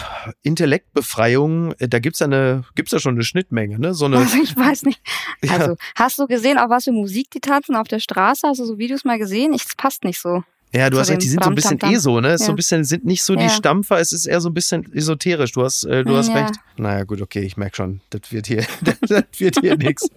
Intellektbefreiung, 0.43 1.73
äh, 1.79 1.89
da 1.89 1.99
gibt's 1.99 2.19
ja 2.21 2.27
eine, 2.27 2.65
gibt's 2.75 2.93
ja 2.93 2.99
schon 2.99 3.15
eine 3.15 3.25
Schnittmenge, 3.25 3.79
ne? 3.79 3.95
So 3.95 4.07
eine, 4.07 4.19
Also 4.19 4.37
ich 4.43 4.57
weiß 4.57 4.83
nicht. 4.85 5.01
Ja. 5.45 5.53
Also, 5.53 5.77
hast 5.95 6.19
du 6.19 6.27
gesehen, 6.27 6.59
auf 6.59 6.69
was 6.71 6.85
für 6.85 6.93
Musik 6.93 7.31
die 7.31 7.39
tanzen 7.41 7.77
auf 7.77 7.87
der 7.87 8.01
Straße? 8.01 8.49
Hast 8.49 8.59
du 8.59 8.65
so 8.65 8.77
Videos 8.79 9.05
mal 9.05 9.19
gesehen? 9.19 9.53
Ich, 9.53 9.63
das 9.63 9.77
passt 9.77 10.03
nicht 10.03 10.21
so. 10.21 10.43
ja, 10.73 10.91
du 10.91 10.99
hast 10.99 11.11
recht, 11.11 11.23
die 11.23 11.29
sind 11.29 11.45
so 11.45 11.51
ein 11.51 11.55
bisschen 11.55 11.79
eh 11.85 11.97
so, 11.97 12.19
ne? 12.21 12.33
Ist 12.33 12.41
So 12.41 12.47
Ja. 12.47 12.51
ein 12.55 12.57
bisschen, 12.57 12.83
sind 12.85 13.05
nicht 13.05 13.23
so 13.23 13.37
die 13.37 13.45
Ja. 13.45 13.49
Stampfer, 13.49 14.01
es 14.01 14.11
ist 14.13 14.27
eher 14.27 14.41
so 14.41 14.49
ein 14.51 14.55
bisschen 14.55 14.93
esoterisch. 14.93 15.53
Du 15.53 15.63
hast, 15.63 15.85
äh, 15.85 16.03
du 16.03 16.17
hast 16.17 16.29
Ja. 16.29 16.35
recht. 16.35 16.55
Naja, 16.77 17.05
gut, 17.05 17.23
okay, 17.23 17.41
ich 17.43 17.57
merk 17.57 17.77
schon, 17.77 18.01
das 18.11 18.23
wird 18.33 18.49
hier, 18.49 18.67
das 19.09 19.23
wird 19.39 19.61
hier 19.61 19.77
nix. 19.77 20.09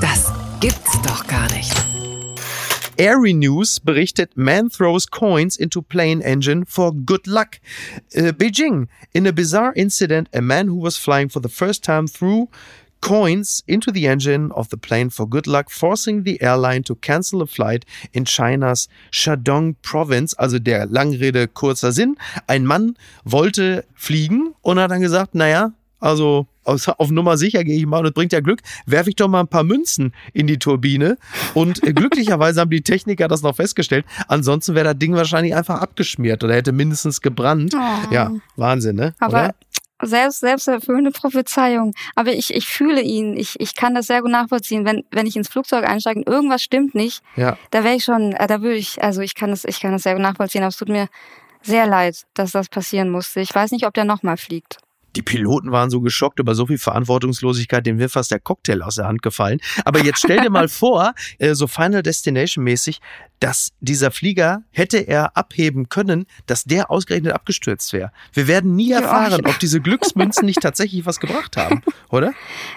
Das 0.00 0.32
gibt's 0.60 1.00
doch 1.02 1.26
gar 1.26 1.50
nicht. 1.52 1.72
Airy 2.98 3.32
News 3.32 3.78
berichtet, 3.78 4.36
man 4.36 4.70
throws 4.70 5.06
coins 5.06 5.56
into 5.56 5.82
plane 5.82 6.22
engine 6.22 6.64
for 6.64 6.92
good 6.92 7.26
luck. 7.26 7.60
Uh, 8.16 8.32
Beijing, 8.32 8.88
in 9.12 9.26
a 9.26 9.32
bizarre 9.32 9.72
incident, 9.76 10.28
a 10.32 10.40
man 10.40 10.68
who 10.68 10.76
was 10.76 10.96
flying 10.96 11.28
for 11.28 11.40
the 11.40 11.48
first 11.48 11.82
time 11.82 12.06
threw 12.06 12.48
coins 13.00 13.62
into 13.66 13.92
the 13.92 14.06
engine 14.06 14.50
of 14.52 14.68
the 14.70 14.76
plane 14.76 15.10
for 15.10 15.28
good 15.28 15.46
luck, 15.46 15.70
forcing 15.70 16.22
the 16.22 16.40
airline 16.42 16.82
to 16.82 16.94
cancel 16.96 17.42
a 17.42 17.46
flight 17.46 17.84
in 18.12 18.24
Chinas 18.24 18.88
Shandong 19.12 19.76
Province. 19.82 20.34
Also 20.34 20.58
der 20.58 20.86
Langrede 20.86 21.46
kurzer 21.48 21.92
Sinn. 21.92 22.16
Ein 22.46 22.66
Mann 22.66 22.96
wollte 23.24 23.84
fliegen 23.94 24.54
und 24.62 24.78
hat 24.78 24.90
dann 24.90 25.00
gesagt, 25.00 25.34
naja, 25.34 25.72
also 26.00 26.46
aus- 26.66 26.88
auf 26.88 27.10
Nummer 27.10 27.36
sicher 27.36 27.64
gehe 27.64 27.76
ich 27.78 27.86
mal 27.86 27.98
und 28.00 28.06
es 28.06 28.12
bringt 28.12 28.32
ja 28.32 28.40
Glück, 28.40 28.60
werfe 28.86 29.10
ich 29.10 29.16
doch 29.16 29.28
mal 29.28 29.40
ein 29.40 29.48
paar 29.48 29.64
Münzen 29.64 30.12
in 30.32 30.46
die 30.46 30.58
Turbine. 30.58 31.16
Und 31.54 31.82
äh, 31.86 31.92
glücklicherweise 31.92 32.60
haben 32.60 32.70
die 32.70 32.82
Techniker 32.82 33.28
das 33.28 33.42
noch 33.42 33.56
festgestellt. 33.56 34.04
Ansonsten 34.28 34.74
wäre 34.74 34.84
das 34.86 34.98
Ding 34.98 35.14
wahrscheinlich 35.14 35.54
einfach 35.54 35.80
abgeschmiert 35.80 36.42
oder 36.44 36.54
hätte 36.54 36.72
mindestens 36.72 37.20
gebrannt. 37.20 37.74
Oh. 37.76 38.12
Ja, 38.14 38.30
Wahnsinn, 38.56 38.96
ne? 38.96 39.14
Aber 39.18 39.44
Oder? 39.44 39.54
selbst, 40.02 40.40
selbst 40.40 40.68
erfüllende 40.68 41.10
Prophezeiung. 41.10 41.94
Aber 42.14 42.32
ich, 42.32 42.52
ich 42.54 42.66
fühle 42.66 43.00
ihn. 43.00 43.36
Ich, 43.36 43.58
ich 43.60 43.74
kann 43.74 43.94
das 43.94 44.06
sehr 44.08 44.20
gut 44.22 44.30
nachvollziehen. 44.30 44.84
Wenn, 44.84 45.04
wenn 45.10 45.26
ich 45.26 45.36
ins 45.36 45.48
Flugzeug 45.48 45.84
einsteige 45.88 46.20
und 46.20 46.28
irgendwas 46.28 46.62
stimmt 46.62 46.94
nicht, 46.94 47.22
Ja. 47.36 47.56
da 47.70 47.82
wäre 47.84 47.94
ich 47.94 48.04
schon, 48.04 48.32
äh, 48.32 48.46
da 48.46 48.60
würde 48.60 48.76
ich, 48.76 49.02
also 49.02 49.22
ich 49.22 49.34
kann 49.34 49.50
das, 49.50 49.64
ich 49.64 49.80
kann 49.80 49.92
das 49.92 50.02
sehr 50.02 50.12
gut 50.14 50.22
nachvollziehen, 50.22 50.62
aber 50.62 50.68
es 50.68 50.76
tut 50.76 50.88
mir 50.90 51.08
sehr 51.62 51.86
leid, 51.86 52.24
dass 52.34 52.52
das 52.52 52.68
passieren 52.68 53.08
musste. 53.10 53.40
Ich 53.40 53.54
weiß 53.54 53.70
nicht, 53.72 53.86
ob 53.86 53.94
der 53.94 54.04
nochmal 54.04 54.36
fliegt. 54.36 54.78
Die 55.16 55.22
Piloten 55.22 55.72
waren 55.72 55.90
so 55.90 56.00
geschockt 56.00 56.38
über 56.38 56.54
so 56.54 56.66
viel 56.66 56.78
Verantwortungslosigkeit, 56.78 57.86
dem 57.86 57.98
wäre 57.98 58.08
fast 58.08 58.30
der 58.30 58.38
Cocktail 58.38 58.82
aus 58.82 58.96
der 58.96 59.06
Hand 59.06 59.22
gefallen. 59.22 59.60
Aber 59.84 60.04
jetzt 60.04 60.18
stell 60.18 60.40
dir 60.40 60.50
mal 60.50 60.68
vor, 60.68 61.14
äh, 61.38 61.54
so 61.54 61.66
Final 61.66 62.02
Destination 62.02 62.62
mäßig, 62.64 63.00
dass 63.40 63.72
dieser 63.80 64.10
Flieger, 64.10 64.62
hätte 64.70 64.98
er 64.98 65.36
abheben 65.36 65.88
können, 65.88 66.26
dass 66.46 66.64
der 66.64 66.90
ausgerechnet 66.90 67.32
abgestürzt 67.32 67.92
wäre. 67.92 68.10
Wir 68.32 68.46
werden 68.48 68.74
nie 68.76 68.92
erfahren, 68.92 69.44
ob 69.46 69.58
diese 69.58 69.80
Glücksmünzen 69.80 70.46
nicht 70.46 70.60
tatsächlich 70.60 71.04
was 71.04 71.20
gebracht 71.20 71.56
haben, 71.56 71.82
oder? 72.10 72.32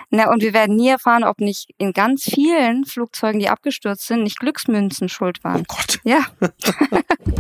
Na, 0.10 0.30
und 0.32 0.42
wir 0.42 0.54
werden 0.54 0.76
nie 0.76 0.90
erfahren, 0.90 1.24
ob 1.24 1.40
nicht 1.40 1.70
in 1.78 1.94
ganz 1.94 2.24
vielen 2.24 2.86
Flugzeugen, 2.86 3.40
die 3.40 3.50
abgestürzt 3.50 4.08
sind, 4.08 4.24
nicht 4.24 4.40
Glücksmünzen 4.40 5.08
schuld 5.08 5.40
Oh 5.40 5.48
waren. 5.48 5.64
Gott. 5.64 6.00
Ja, 6.04 6.26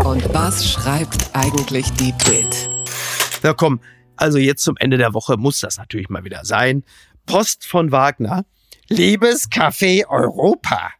Und 0.03 0.33
was 0.33 0.69
schreibt 0.69 1.29
eigentlich 1.33 1.91
die 1.93 2.13
Bild? 2.25 2.69
Na 3.43 3.53
komm, 3.53 3.79
also 4.19 4.37
jetzt 4.37 4.63
zum 4.63 4.75
Ende 4.77 4.97
der 4.97 5.13
Woche 5.13 5.37
muss 5.37 5.61
das 5.61 5.77
natürlich 5.77 6.09
mal 6.09 6.25
wieder 6.25 6.43
sein. 6.43 6.83
Post 7.25 7.65
von 7.65 7.91
Wagner. 7.91 8.45
Liebes 8.89 9.49
Café 9.49 10.05
Europa. 10.07 10.91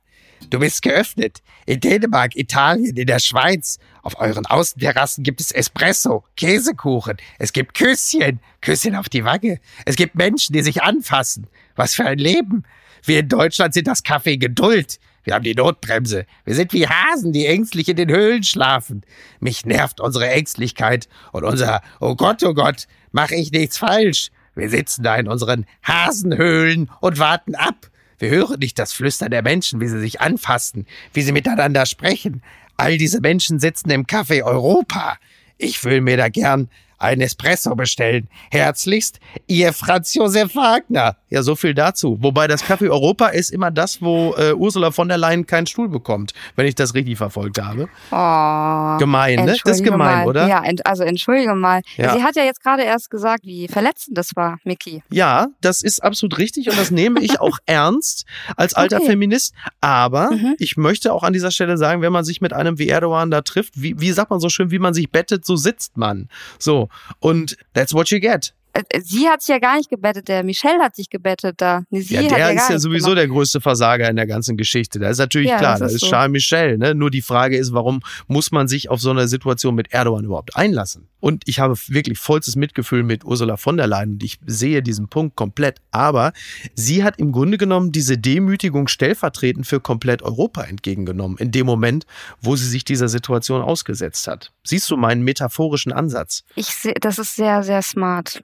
Du 0.50 0.60
bist 0.60 0.82
geöffnet. 0.82 1.40
In 1.66 1.82
Dänemark, 1.82 2.36
Italien, 2.36 2.96
in 2.96 3.08
der 3.08 3.20
Schweiz. 3.20 3.78
Auf 4.04 4.20
euren 4.20 4.46
Außenterrassen 4.46 5.24
gibt 5.24 5.42
es 5.42 5.52
Espresso, 5.52 6.24
Käsekuchen. 6.38 7.18
Es 7.38 7.52
gibt 7.52 7.74
Küsschen, 7.74 8.40
Küsschen 8.62 8.96
auf 8.96 9.10
die 9.10 9.26
Wange. 9.26 9.60
Es 9.86 9.98
gibt 9.98 10.16
Menschen, 10.16 10.54
die 10.54 10.64
sich 10.64 10.82
anfassen. 10.82 11.48
Was 11.76 11.96
für 11.96 12.06
ein 12.06 12.20
Leben. 12.20 12.64
Wir 13.04 13.20
in 13.20 13.28
Deutschland 13.28 13.74
sind 13.74 13.88
das 13.88 14.04
Kaffee 14.04 14.38
Geduld. 14.38 14.98
Wir 15.30 15.36
haben 15.36 15.44
die 15.44 15.54
Notbremse. 15.54 16.26
Wir 16.44 16.56
sind 16.56 16.74
wie 16.74 16.88
Hasen, 16.88 17.34
die 17.34 17.46
ängstlich 17.46 17.88
in 17.88 17.98
den 17.98 18.10
Höhlen 18.10 18.42
schlafen. 18.42 19.04
Mich 19.40 19.64
nervt 19.64 20.02
unsere 20.02 20.28
Ängstlichkeit 20.28 21.08
und 21.32 21.44
unser 21.44 21.84
Oh 22.00 22.16
Gott, 22.16 22.42
oh 22.42 22.56
Gott, 22.56 22.88
mach 23.12 23.30
ich 23.30 23.52
nichts 23.52 23.78
falsch. 23.78 24.32
Wir 24.56 24.72
sitzen 24.72 25.04
da 25.04 25.16
in 25.18 25.28
unseren 25.28 25.68
Hasenhöhlen 25.84 26.90
und 27.00 27.20
warten 27.20 27.54
ab. 27.54 27.92
Wir 28.18 28.32
hören 28.32 28.58
nicht 28.58 28.80
das 28.80 28.92
Flüstern 28.92 29.30
der 29.30 29.44
Menschen, 29.44 29.80
wie 29.80 29.88
sie 29.88 30.00
sich 30.00 30.20
anfassen, 30.20 30.88
wie 31.14 31.22
sie 31.22 31.32
miteinander 31.32 31.86
sprechen. 31.86 32.42
All 32.76 32.98
diese 32.98 33.22
Menschen 33.22 33.60
sitzen 33.60 33.92
im 33.92 34.08
Café 34.08 34.42
Europa. 34.42 35.20
Ich 35.60 35.84
will 35.84 36.02
mir 36.02 36.18
da 36.18 36.30
gern 36.30 36.70
ein 37.00 37.22
Espresso 37.22 37.76
bestellen. 37.76 38.28
Herzlichst, 38.52 39.20
Ihr 39.48 39.74
Franz 39.74 40.14
Josef 40.14 40.56
Wagner. 40.56 41.16
Ja, 41.30 41.44
so 41.44 41.56
viel 41.56 41.74
dazu. 41.74 42.18
Wobei 42.22 42.48
das 42.48 42.64
Café 42.64 42.90
Europa 42.90 43.28
ist 43.28 43.52
immer 43.52 43.72
das, 43.72 44.02
wo 44.02 44.34
äh, 44.38 44.54
Ursula 44.54 44.92
von 44.92 45.08
der 45.08 45.18
Leyen 45.18 45.46
keinen 45.46 45.68
Stuhl 45.68 45.88
bekommt, 45.88 46.34
wenn 46.56 46.66
ich 46.68 46.76
das 46.76 46.94
richtig 46.96 47.18
verfolgt 47.18 47.62
habe. 47.62 47.88
Oh, 48.12 48.98
Gemein, 48.98 49.46
ne? 49.46 49.56
Das 49.64 49.78
ist 49.78 49.84
gemein, 49.84 49.98
mal. 50.20 50.28
oder? 50.28 50.48
Ja, 50.48 50.64
ent, 50.64 50.86
also 50.86 51.04
entschuldige 51.04 51.54
mal. 51.56 51.82
Ja. 51.98 52.14
Sie 52.16 52.24
hat 52.24 52.36
ja 52.36 52.44
jetzt 52.44 52.62
gerade 52.62 52.84
erst 52.84 53.10
gesagt, 53.10 53.46
wie 53.46 53.68
verletzend 53.68 54.18
das 54.18 54.36
war, 54.36 54.58
Miki. 54.64 55.02
Ja, 55.12 55.48
das 55.62 55.82
ist 55.82 56.04
absolut 56.04 56.38
richtig 56.38 56.70
und 56.70 56.78
das 56.78 56.92
nehme 56.92 57.22
ich 57.22 57.40
auch 57.40 57.58
ernst 57.66 58.26
als 58.56 58.74
alter 58.74 58.98
Okay. 58.98 59.08
Feminist. 59.12 59.54
Aber 59.82 60.32
Mhm. 60.32 60.56
ich 60.60 60.76
möchte 60.78 61.14
auch 61.14 61.24
an 61.24 61.32
dieser 61.34 61.52
Stelle 61.52 61.78
sagen, 61.78 62.02
wenn 62.02 62.12
man 62.12 62.24
sich 62.26 62.42
mit 62.42 62.52
einem 62.54 62.78
wie 62.80 62.90
Erdogan 62.90 63.32
da 63.32 63.42
trifft, 63.42 63.82
wie, 63.82 64.00
wie 64.00 64.12
sagt 64.12 64.30
man 64.32 64.40
so 64.40 64.50
schön, 64.50 64.72
wie 64.72 64.80
man 64.80 64.94
sich 64.94 65.10
bettet, 65.10 65.46
so 65.46 65.56
sitzt 65.56 65.96
man. 65.98 66.28
So. 66.58 66.89
Und 67.20 67.58
that's 67.74 67.94
what 67.94 68.12
you 68.12 68.20
get. 68.20 68.54
Äh, 68.90 68.98
äh, 68.98 69.02
Sie 69.02 69.28
hat 69.28 69.42
sich 69.42 69.50
ja 69.50 69.60
gar 69.60 69.78
nicht 69.78 69.90
gebettet, 69.90 70.28
der 70.28 70.44
Michel 70.44 70.80
hat 70.82 70.96
sich 70.96 71.10
gebettet 71.10 71.56
da. 71.62 71.84
Nee, 71.90 72.02
sie 72.02 72.16
ja, 72.16 72.22
der 72.24 72.38
ja 72.38 72.50
ist 72.50 72.70
ja 72.70 72.80
sowieso 72.80 73.08
gemacht. 73.08 73.18
der 73.20 73.28
größte 73.28 73.62
Versager 73.62 74.10
in 74.10 74.16
der 74.16 74.28
ganzen 74.28 74.58
Geschichte. 74.58 75.00
Da 75.00 75.10
ist 75.10 75.18
natürlich 75.18 75.50
Ja, 75.50 75.58
klar, 75.58 75.80
das 75.80 75.92
ist 75.92 75.96
ist 75.96 76.02
so. 76.02 76.10
Charles 76.10 76.32
Michel. 76.32 76.78
Ne? 76.78 76.96
Nur 76.96 77.12
die 77.12 77.22
Frage 77.22 77.58
ist, 77.58 77.74
warum 77.74 78.02
muss 78.28 78.52
man 78.52 78.68
sich 78.68 78.90
auf 78.90 79.00
so 79.02 79.10
eine 79.12 79.28
Situation 79.28 79.76
mit 79.76 79.92
Erdogan 79.94 80.26
überhaupt 80.26 80.56
einlassen? 80.56 81.08
Und 81.20 81.44
ich 81.48 81.60
habe 81.60 81.76
wirklich 81.88 82.18
vollstes 82.18 82.56
Mitgefühl 82.56 83.04
mit 83.04 83.26
Ursula 83.26 83.58
von 83.58 83.76
der 83.76 83.88
Leyen 83.88 84.12
und 84.12 84.24
ich 84.24 84.40
sehe 84.46 84.82
diesen 84.82 85.10
Punkt 85.10 85.36
komplett. 85.36 85.82
Aber 85.92 86.32
sie 86.76 87.04
hat 87.04 87.20
im 87.20 87.32
Grunde 87.32 87.58
genommen 87.58 87.92
diese 87.92 88.18
Demütigung 88.18 88.88
stellvertretend 88.88 89.68
für 89.68 89.82
komplett 89.82 90.22
Europa 90.22 90.64
entgegengenommen, 90.64 91.38
in 91.38 91.52
dem 91.52 91.66
Moment, 91.66 92.06
wo 92.42 92.56
sie 92.56 92.68
sich 92.68 92.86
dieser 92.86 93.10
Situation 93.10 93.62
ausgesetzt 93.62 94.28
hat. 94.28 94.52
Siehst 94.64 94.90
du 94.90 94.96
meinen 94.98 95.24
metaphorischen 95.24 95.92
Ansatz? 95.92 96.44
Ich 96.56 96.68
sehe, 96.68 96.94
das 97.02 97.20
ist 97.20 97.36
sehr, 97.36 97.64
sehr 97.64 97.82
smart. 97.82 98.42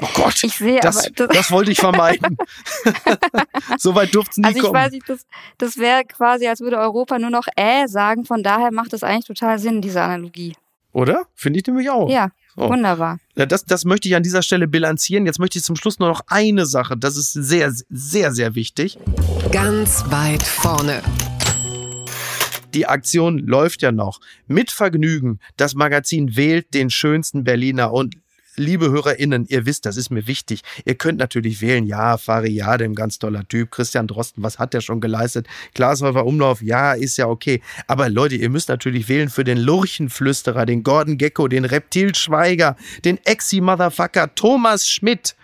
Oh 0.00 0.08
Gott, 0.14 0.42
Ich 0.44 0.56
sehe 0.56 0.80
das, 0.80 1.06
aber. 1.06 1.28
das 1.28 1.50
wollte 1.50 1.72
ich 1.72 1.78
vermeiden. 1.78 2.36
Soweit 3.78 4.14
durfte 4.14 4.32
es 4.32 4.36
nie 4.38 4.44
also 4.44 4.58
ich 4.58 4.62
kommen. 4.64 4.74
weiß 4.74 4.92
nicht, 4.92 5.08
das, 5.08 5.26
das 5.58 5.76
wäre 5.78 6.04
quasi, 6.04 6.46
als 6.46 6.60
würde 6.60 6.78
Europa 6.78 7.18
nur 7.18 7.30
noch 7.30 7.46
äh 7.56 7.86
sagen. 7.88 8.24
Von 8.24 8.42
daher 8.42 8.72
macht 8.72 8.92
das 8.92 9.02
eigentlich 9.02 9.26
total 9.26 9.58
Sinn, 9.58 9.80
diese 9.82 10.00
Analogie. 10.02 10.54
Oder? 10.92 11.22
Finde 11.34 11.58
ich 11.60 11.66
nämlich 11.66 11.90
auch. 11.90 12.08
Ja, 12.10 12.30
Oh. 12.54 12.68
wunderbar. 12.68 13.18
Ja, 13.34 13.46
das, 13.46 13.64
das 13.64 13.86
möchte 13.86 14.08
ich 14.08 14.14
an 14.14 14.22
dieser 14.22 14.42
Stelle 14.42 14.68
bilanzieren. 14.68 15.24
Jetzt 15.24 15.38
möchte 15.38 15.58
ich 15.58 15.64
zum 15.64 15.74
Schluss 15.74 15.98
nur 15.98 16.08
noch 16.10 16.20
eine 16.26 16.66
Sache. 16.66 16.98
Das 16.98 17.16
ist 17.16 17.32
sehr, 17.32 17.72
sehr, 17.88 18.32
sehr 18.32 18.54
wichtig. 18.54 18.98
Ganz 19.50 20.04
weit 20.10 20.42
vorne. 20.42 21.02
Die 22.74 22.86
Aktion 22.86 23.38
läuft 23.38 23.80
ja 23.82 23.90
noch. 23.90 24.20
Mit 24.46 24.70
Vergnügen. 24.70 25.40
Das 25.56 25.74
Magazin 25.74 26.36
wählt 26.36 26.74
den 26.74 26.90
schönsten 26.90 27.42
Berliner 27.44 27.92
und 27.92 28.16
Liebe 28.56 28.90
HörerInnen, 28.90 29.46
ihr 29.48 29.64
wisst, 29.64 29.86
das 29.86 29.96
ist 29.96 30.10
mir 30.10 30.26
wichtig. 30.26 30.60
Ihr 30.84 30.94
könnt 30.94 31.18
natürlich 31.18 31.62
wählen, 31.62 31.86
ja, 31.86 32.18
Fariade, 32.18 32.84
ein 32.84 32.94
ganz 32.94 33.18
toller 33.18 33.48
Typ. 33.48 33.70
Christian 33.70 34.06
Drosten, 34.06 34.42
was 34.42 34.58
hat 34.58 34.74
der 34.74 34.82
schon 34.82 35.00
geleistet? 35.00 35.46
Glashäufer 35.74 36.26
Umlauf, 36.26 36.60
ja, 36.60 36.92
ist 36.92 37.16
ja 37.16 37.28
okay. 37.28 37.62
Aber 37.86 38.10
Leute, 38.10 38.36
ihr 38.36 38.50
müsst 38.50 38.68
natürlich 38.68 39.08
wählen 39.08 39.30
für 39.30 39.44
den 39.44 39.58
Lurchenflüsterer, 39.58 40.66
den 40.66 40.82
Gordon 40.82 41.16
Gecko, 41.16 41.48
den 41.48 41.64
Reptilschweiger, 41.64 42.76
den 43.04 43.18
Exi-Motherfucker 43.24 44.34
Thomas 44.34 44.88
Schmidt. 44.88 45.34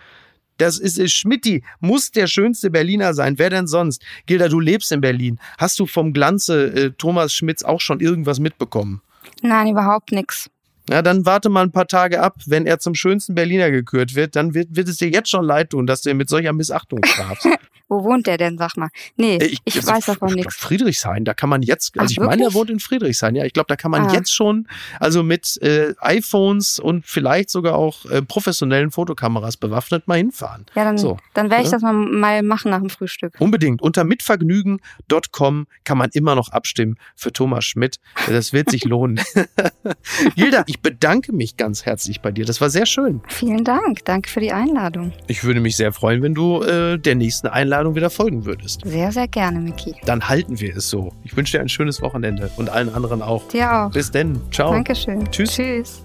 Das 0.58 0.78
ist, 0.78 0.98
ist 0.98 1.12
Schmidti, 1.12 1.62
muss 1.80 2.10
der 2.10 2.26
schönste 2.26 2.70
Berliner 2.70 3.14
sein. 3.14 3.38
Wer 3.38 3.48
denn 3.48 3.66
sonst? 3.66 4.02
Gilda, 4.26 4.48
du 4.48 4.60
lebst 4.60 4.92
in 4.92 5.00
Berlin. 5.00 5.38
Hast 5.56 5.78
du 5.78 5.86
vom 5.86 6.12
Glanze 6.12 6.66
äh, 6.66 6.90
Thomas 6.98 7.32
Schmidts 7.32 7.64
auch 7.64 7.80
schon 7.80 8.00
irgendwas 8.00 8.40
mitbekommen? 8.40 9.00
Nein, 9.40 9.68
überhaupt 9.68 10.12
nix. 10.12 10.50
Na, 10.88 11.02
dann 11.02 11.26
warte 11.26 11.50
mal 11.50 11.62
ein 11.62 11.72
paar 11.72 11.86
Tage 11.86 12.20
ab. 12.20 12.36
Wenn 12.46 12.66
er 12.66 12.78
zum 12.78 12.94
schönsten 12.94 13.34
Berliner 13.34 13.70
gekürt 13.70 14.14
wird, 14.14 14.36
dann 14.36 14.54
wird, 14.54 14.74
wird 14.74 14.88
es 14.88 14.96
dir 14.96 15.10
jetzt 15.10 15.28
schon 15.28 15.44
leid 15.44 15.70
tun, 15.70 15.86
dass 15.86 16.02
du 16.02 16.10
ihn 16.10 16.16
mit 16.16 16.28
solcher 16.28 16.52
Missachtung 16.52 17.04
strafst. 17.04 17.46
Wo 17.88 18.04
wohnt 18.04 18.26
der 18.26 18.36
denn, 18.36 18.58
sag 18.58 18.76
mal? 18.76 18.88
Nee, 19.16 19.36
Äh, 19.36 19.56
ich, 19.64 19.76
also, 19.76 19.88
weiß 19.92 20.06
davon 20.06 20.28
ich 20.30 20.34
nichts. 20.36 20.56
Friedrichshain, 20.56 21.24
da 21.24 21.34
kann 21.34 21.48
man 21.48 21.62
jetzt, 21.62 21.98
also 21.98 22.04
Ach, 22.06 22.10
ich 22.10 22.20
meine, 22.28 22.44
er 22.44 22.54
wohnt 22.54 22.70
in 22.70 22.80
Friedrichshain, 22.80 23.34
ja. 23.34 23.44
Ich 23.44 23.52
glaube, 23.52 23.68
da 23.68 23.76
kann 23.76 23.90
man 23.90 24.06
Ah. 24.08 24.12
jetzt 24.12 24.32
schon, 24.34 24.68
also 25.00 25.22
mit 25.22 25.60
äh, 25.62 25.94
iPhones 26.00 26.78
und 26.78 27.06
vielleicht 27.06 27.50
sogar 27.50 27.76
auch 27.76 28.04
äh, 28.06 28.20
professionellen 28.22 28.90
Fotokameras 28.90 29.56
bewaffnet 29.56 30.06
mal 30.06 30.18
hinfahren. 30.18 30.66
Ja, 30.74 30.84
dann, 30.84 30.98
So, 30.98 31.16
dann 31.34 31.50
werde 31.50 31.62
ich 31.64 31.68
ja. 31.70 31.76
das 31.78 31.82
mal, 31.82 31.92
mal 31.94 32.42
machen 32.42 32.70
nach 32.70 32.80
dem 32.80 32.90
Frühstück. 32.90 33.34
Unbedingt. 33.38 33.80
Unter 33.82 34.04
mitvergnügen.com 34.04 35.66
kann 35.84 35.98
man 35.98 36.10
immer 36.12 36.34
noch 36.34 36.50
abstimmen 36.50 36.96
für 37.16 37.32
Thomas 37.32 37.64
Schmidt. 37.64 37.96
Das 38.28 38.52
wird 38.52 38.70
sich 38.70 38.84
lohnen. 38.84 39.20
Gilda, 40.36 40.64
ich 40.66 40.80
bedanke 40.80 41.32
mich 41.32 41.56
ganz 41.56 41.86
herzlich 41.86 42.20
bei 42.20 42.30
dir. 42.32 42.44
Das 42.44 42.60
war 42.60 42.70
sehr 42.70 42.86
schön. 42.86 43.22
Vielen 43.28 43.64
Dank. 43.64 44.04
Danke 44.04 44.28
für 44.28 44.40
die 44.40 44.52
Einladung. 44.52 45.12
Ich 45.26 45.44
würde 45.44 45.60
mich 45.60 45.76
sehr 45.76 45.92
freuen, 45.92 46.22
wenn 46.22 46.34
du 46.34 46.62
äh, 46.62 46.98
der 46.98 47.14
nächsten 47.14 47.46
Einladung 47.46 47.77
wieder 47.94 48.10
folgen 48.10 48.44
würdest. 48.44 48.82
Sehr, 48.84 49.12
sehr 49.12 49.28
gerne, 49.28 49.60
Miki. 49.60 49.94
Dann 50.04 50.28
halten 50.28 50.60
wir 50.60 50.76
es 50.76 50.88
so. 50.88 51.12
Ich 51.24 51.36
wünsche 51.36 51.56
dir 51.56 51.62
ein 51.62 51.68
schönes 51.68 52.02
Wochenende 52.02 52.50
und 52.56 52.70
allen 52.70 52.94
anderen 52.94 53.22
auch. 53.22 53.46
Dir 53.48 53.72
auch. 53.72 53.90
Bis 53.90 54.10
denn. 54.10 54.40
Ciao. 54.50 54.72
Dankeschön. 54.72 55.30
Tschüss. 55.30 55.54
Tschüss. 55.54 56.02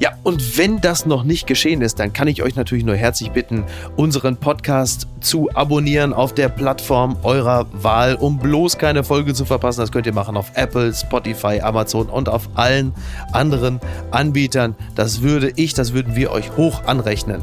Ja, 0.00 0.12
und 0.22 0.58
wenn 0.58 0.80
das 0.80 1.06
noch 1.06 1.24
nicht 1.24 1.46
geschehen 1.46 1.82
ist, 1.82 1.98
dann 1.98 2.12
kann 2.12 2.28
ich 2.28 2.42
euch 2.42 2.56
natürlich 2.56 2.84
nur 2.84 2.96
herzlich 2.96 3.30
bitten, 3.30 3.64
unseren 3.96 4.36
Podcast 4.36 5.06
zu 5.20 5.50
abonnieren 5.54 6.12
auf 6.12 6.34
der 6.34 6.48
Plattform 6.48 7.16
eurer 7.22 7.66
Wahl, 7.72 8.14
um 8.14 8.38
bloß 8.38 8.78
keine 8.78 9.04
Folge 9.04 9.34
zu 9.34 9.44
verpassen. 9.44 9.80
Das 9.80 9.92
könnt 9.92 10.06
ihr 10.06 10.12
machen 10.12 10.36
auf 10.36 10.52
Apple, 10.54 10.92
Spotify, 10.92 11.60
Amazon 11.60 12.08
und 12.08 12.28
auf 12.28 12.48
allen 12.54 12.92
anderen 13.32 13.80
Anbietern. 14.10 14.74
Das 14.94 15.22
würde 15.22 15.52
ich, 15.56 15.74
das 15.74 15.92
würden 15.92 16.16
wir 16.16 16.30
euch 16.30 16.56
hoch 16.56 16.84
anrechnen. 16.84 17.42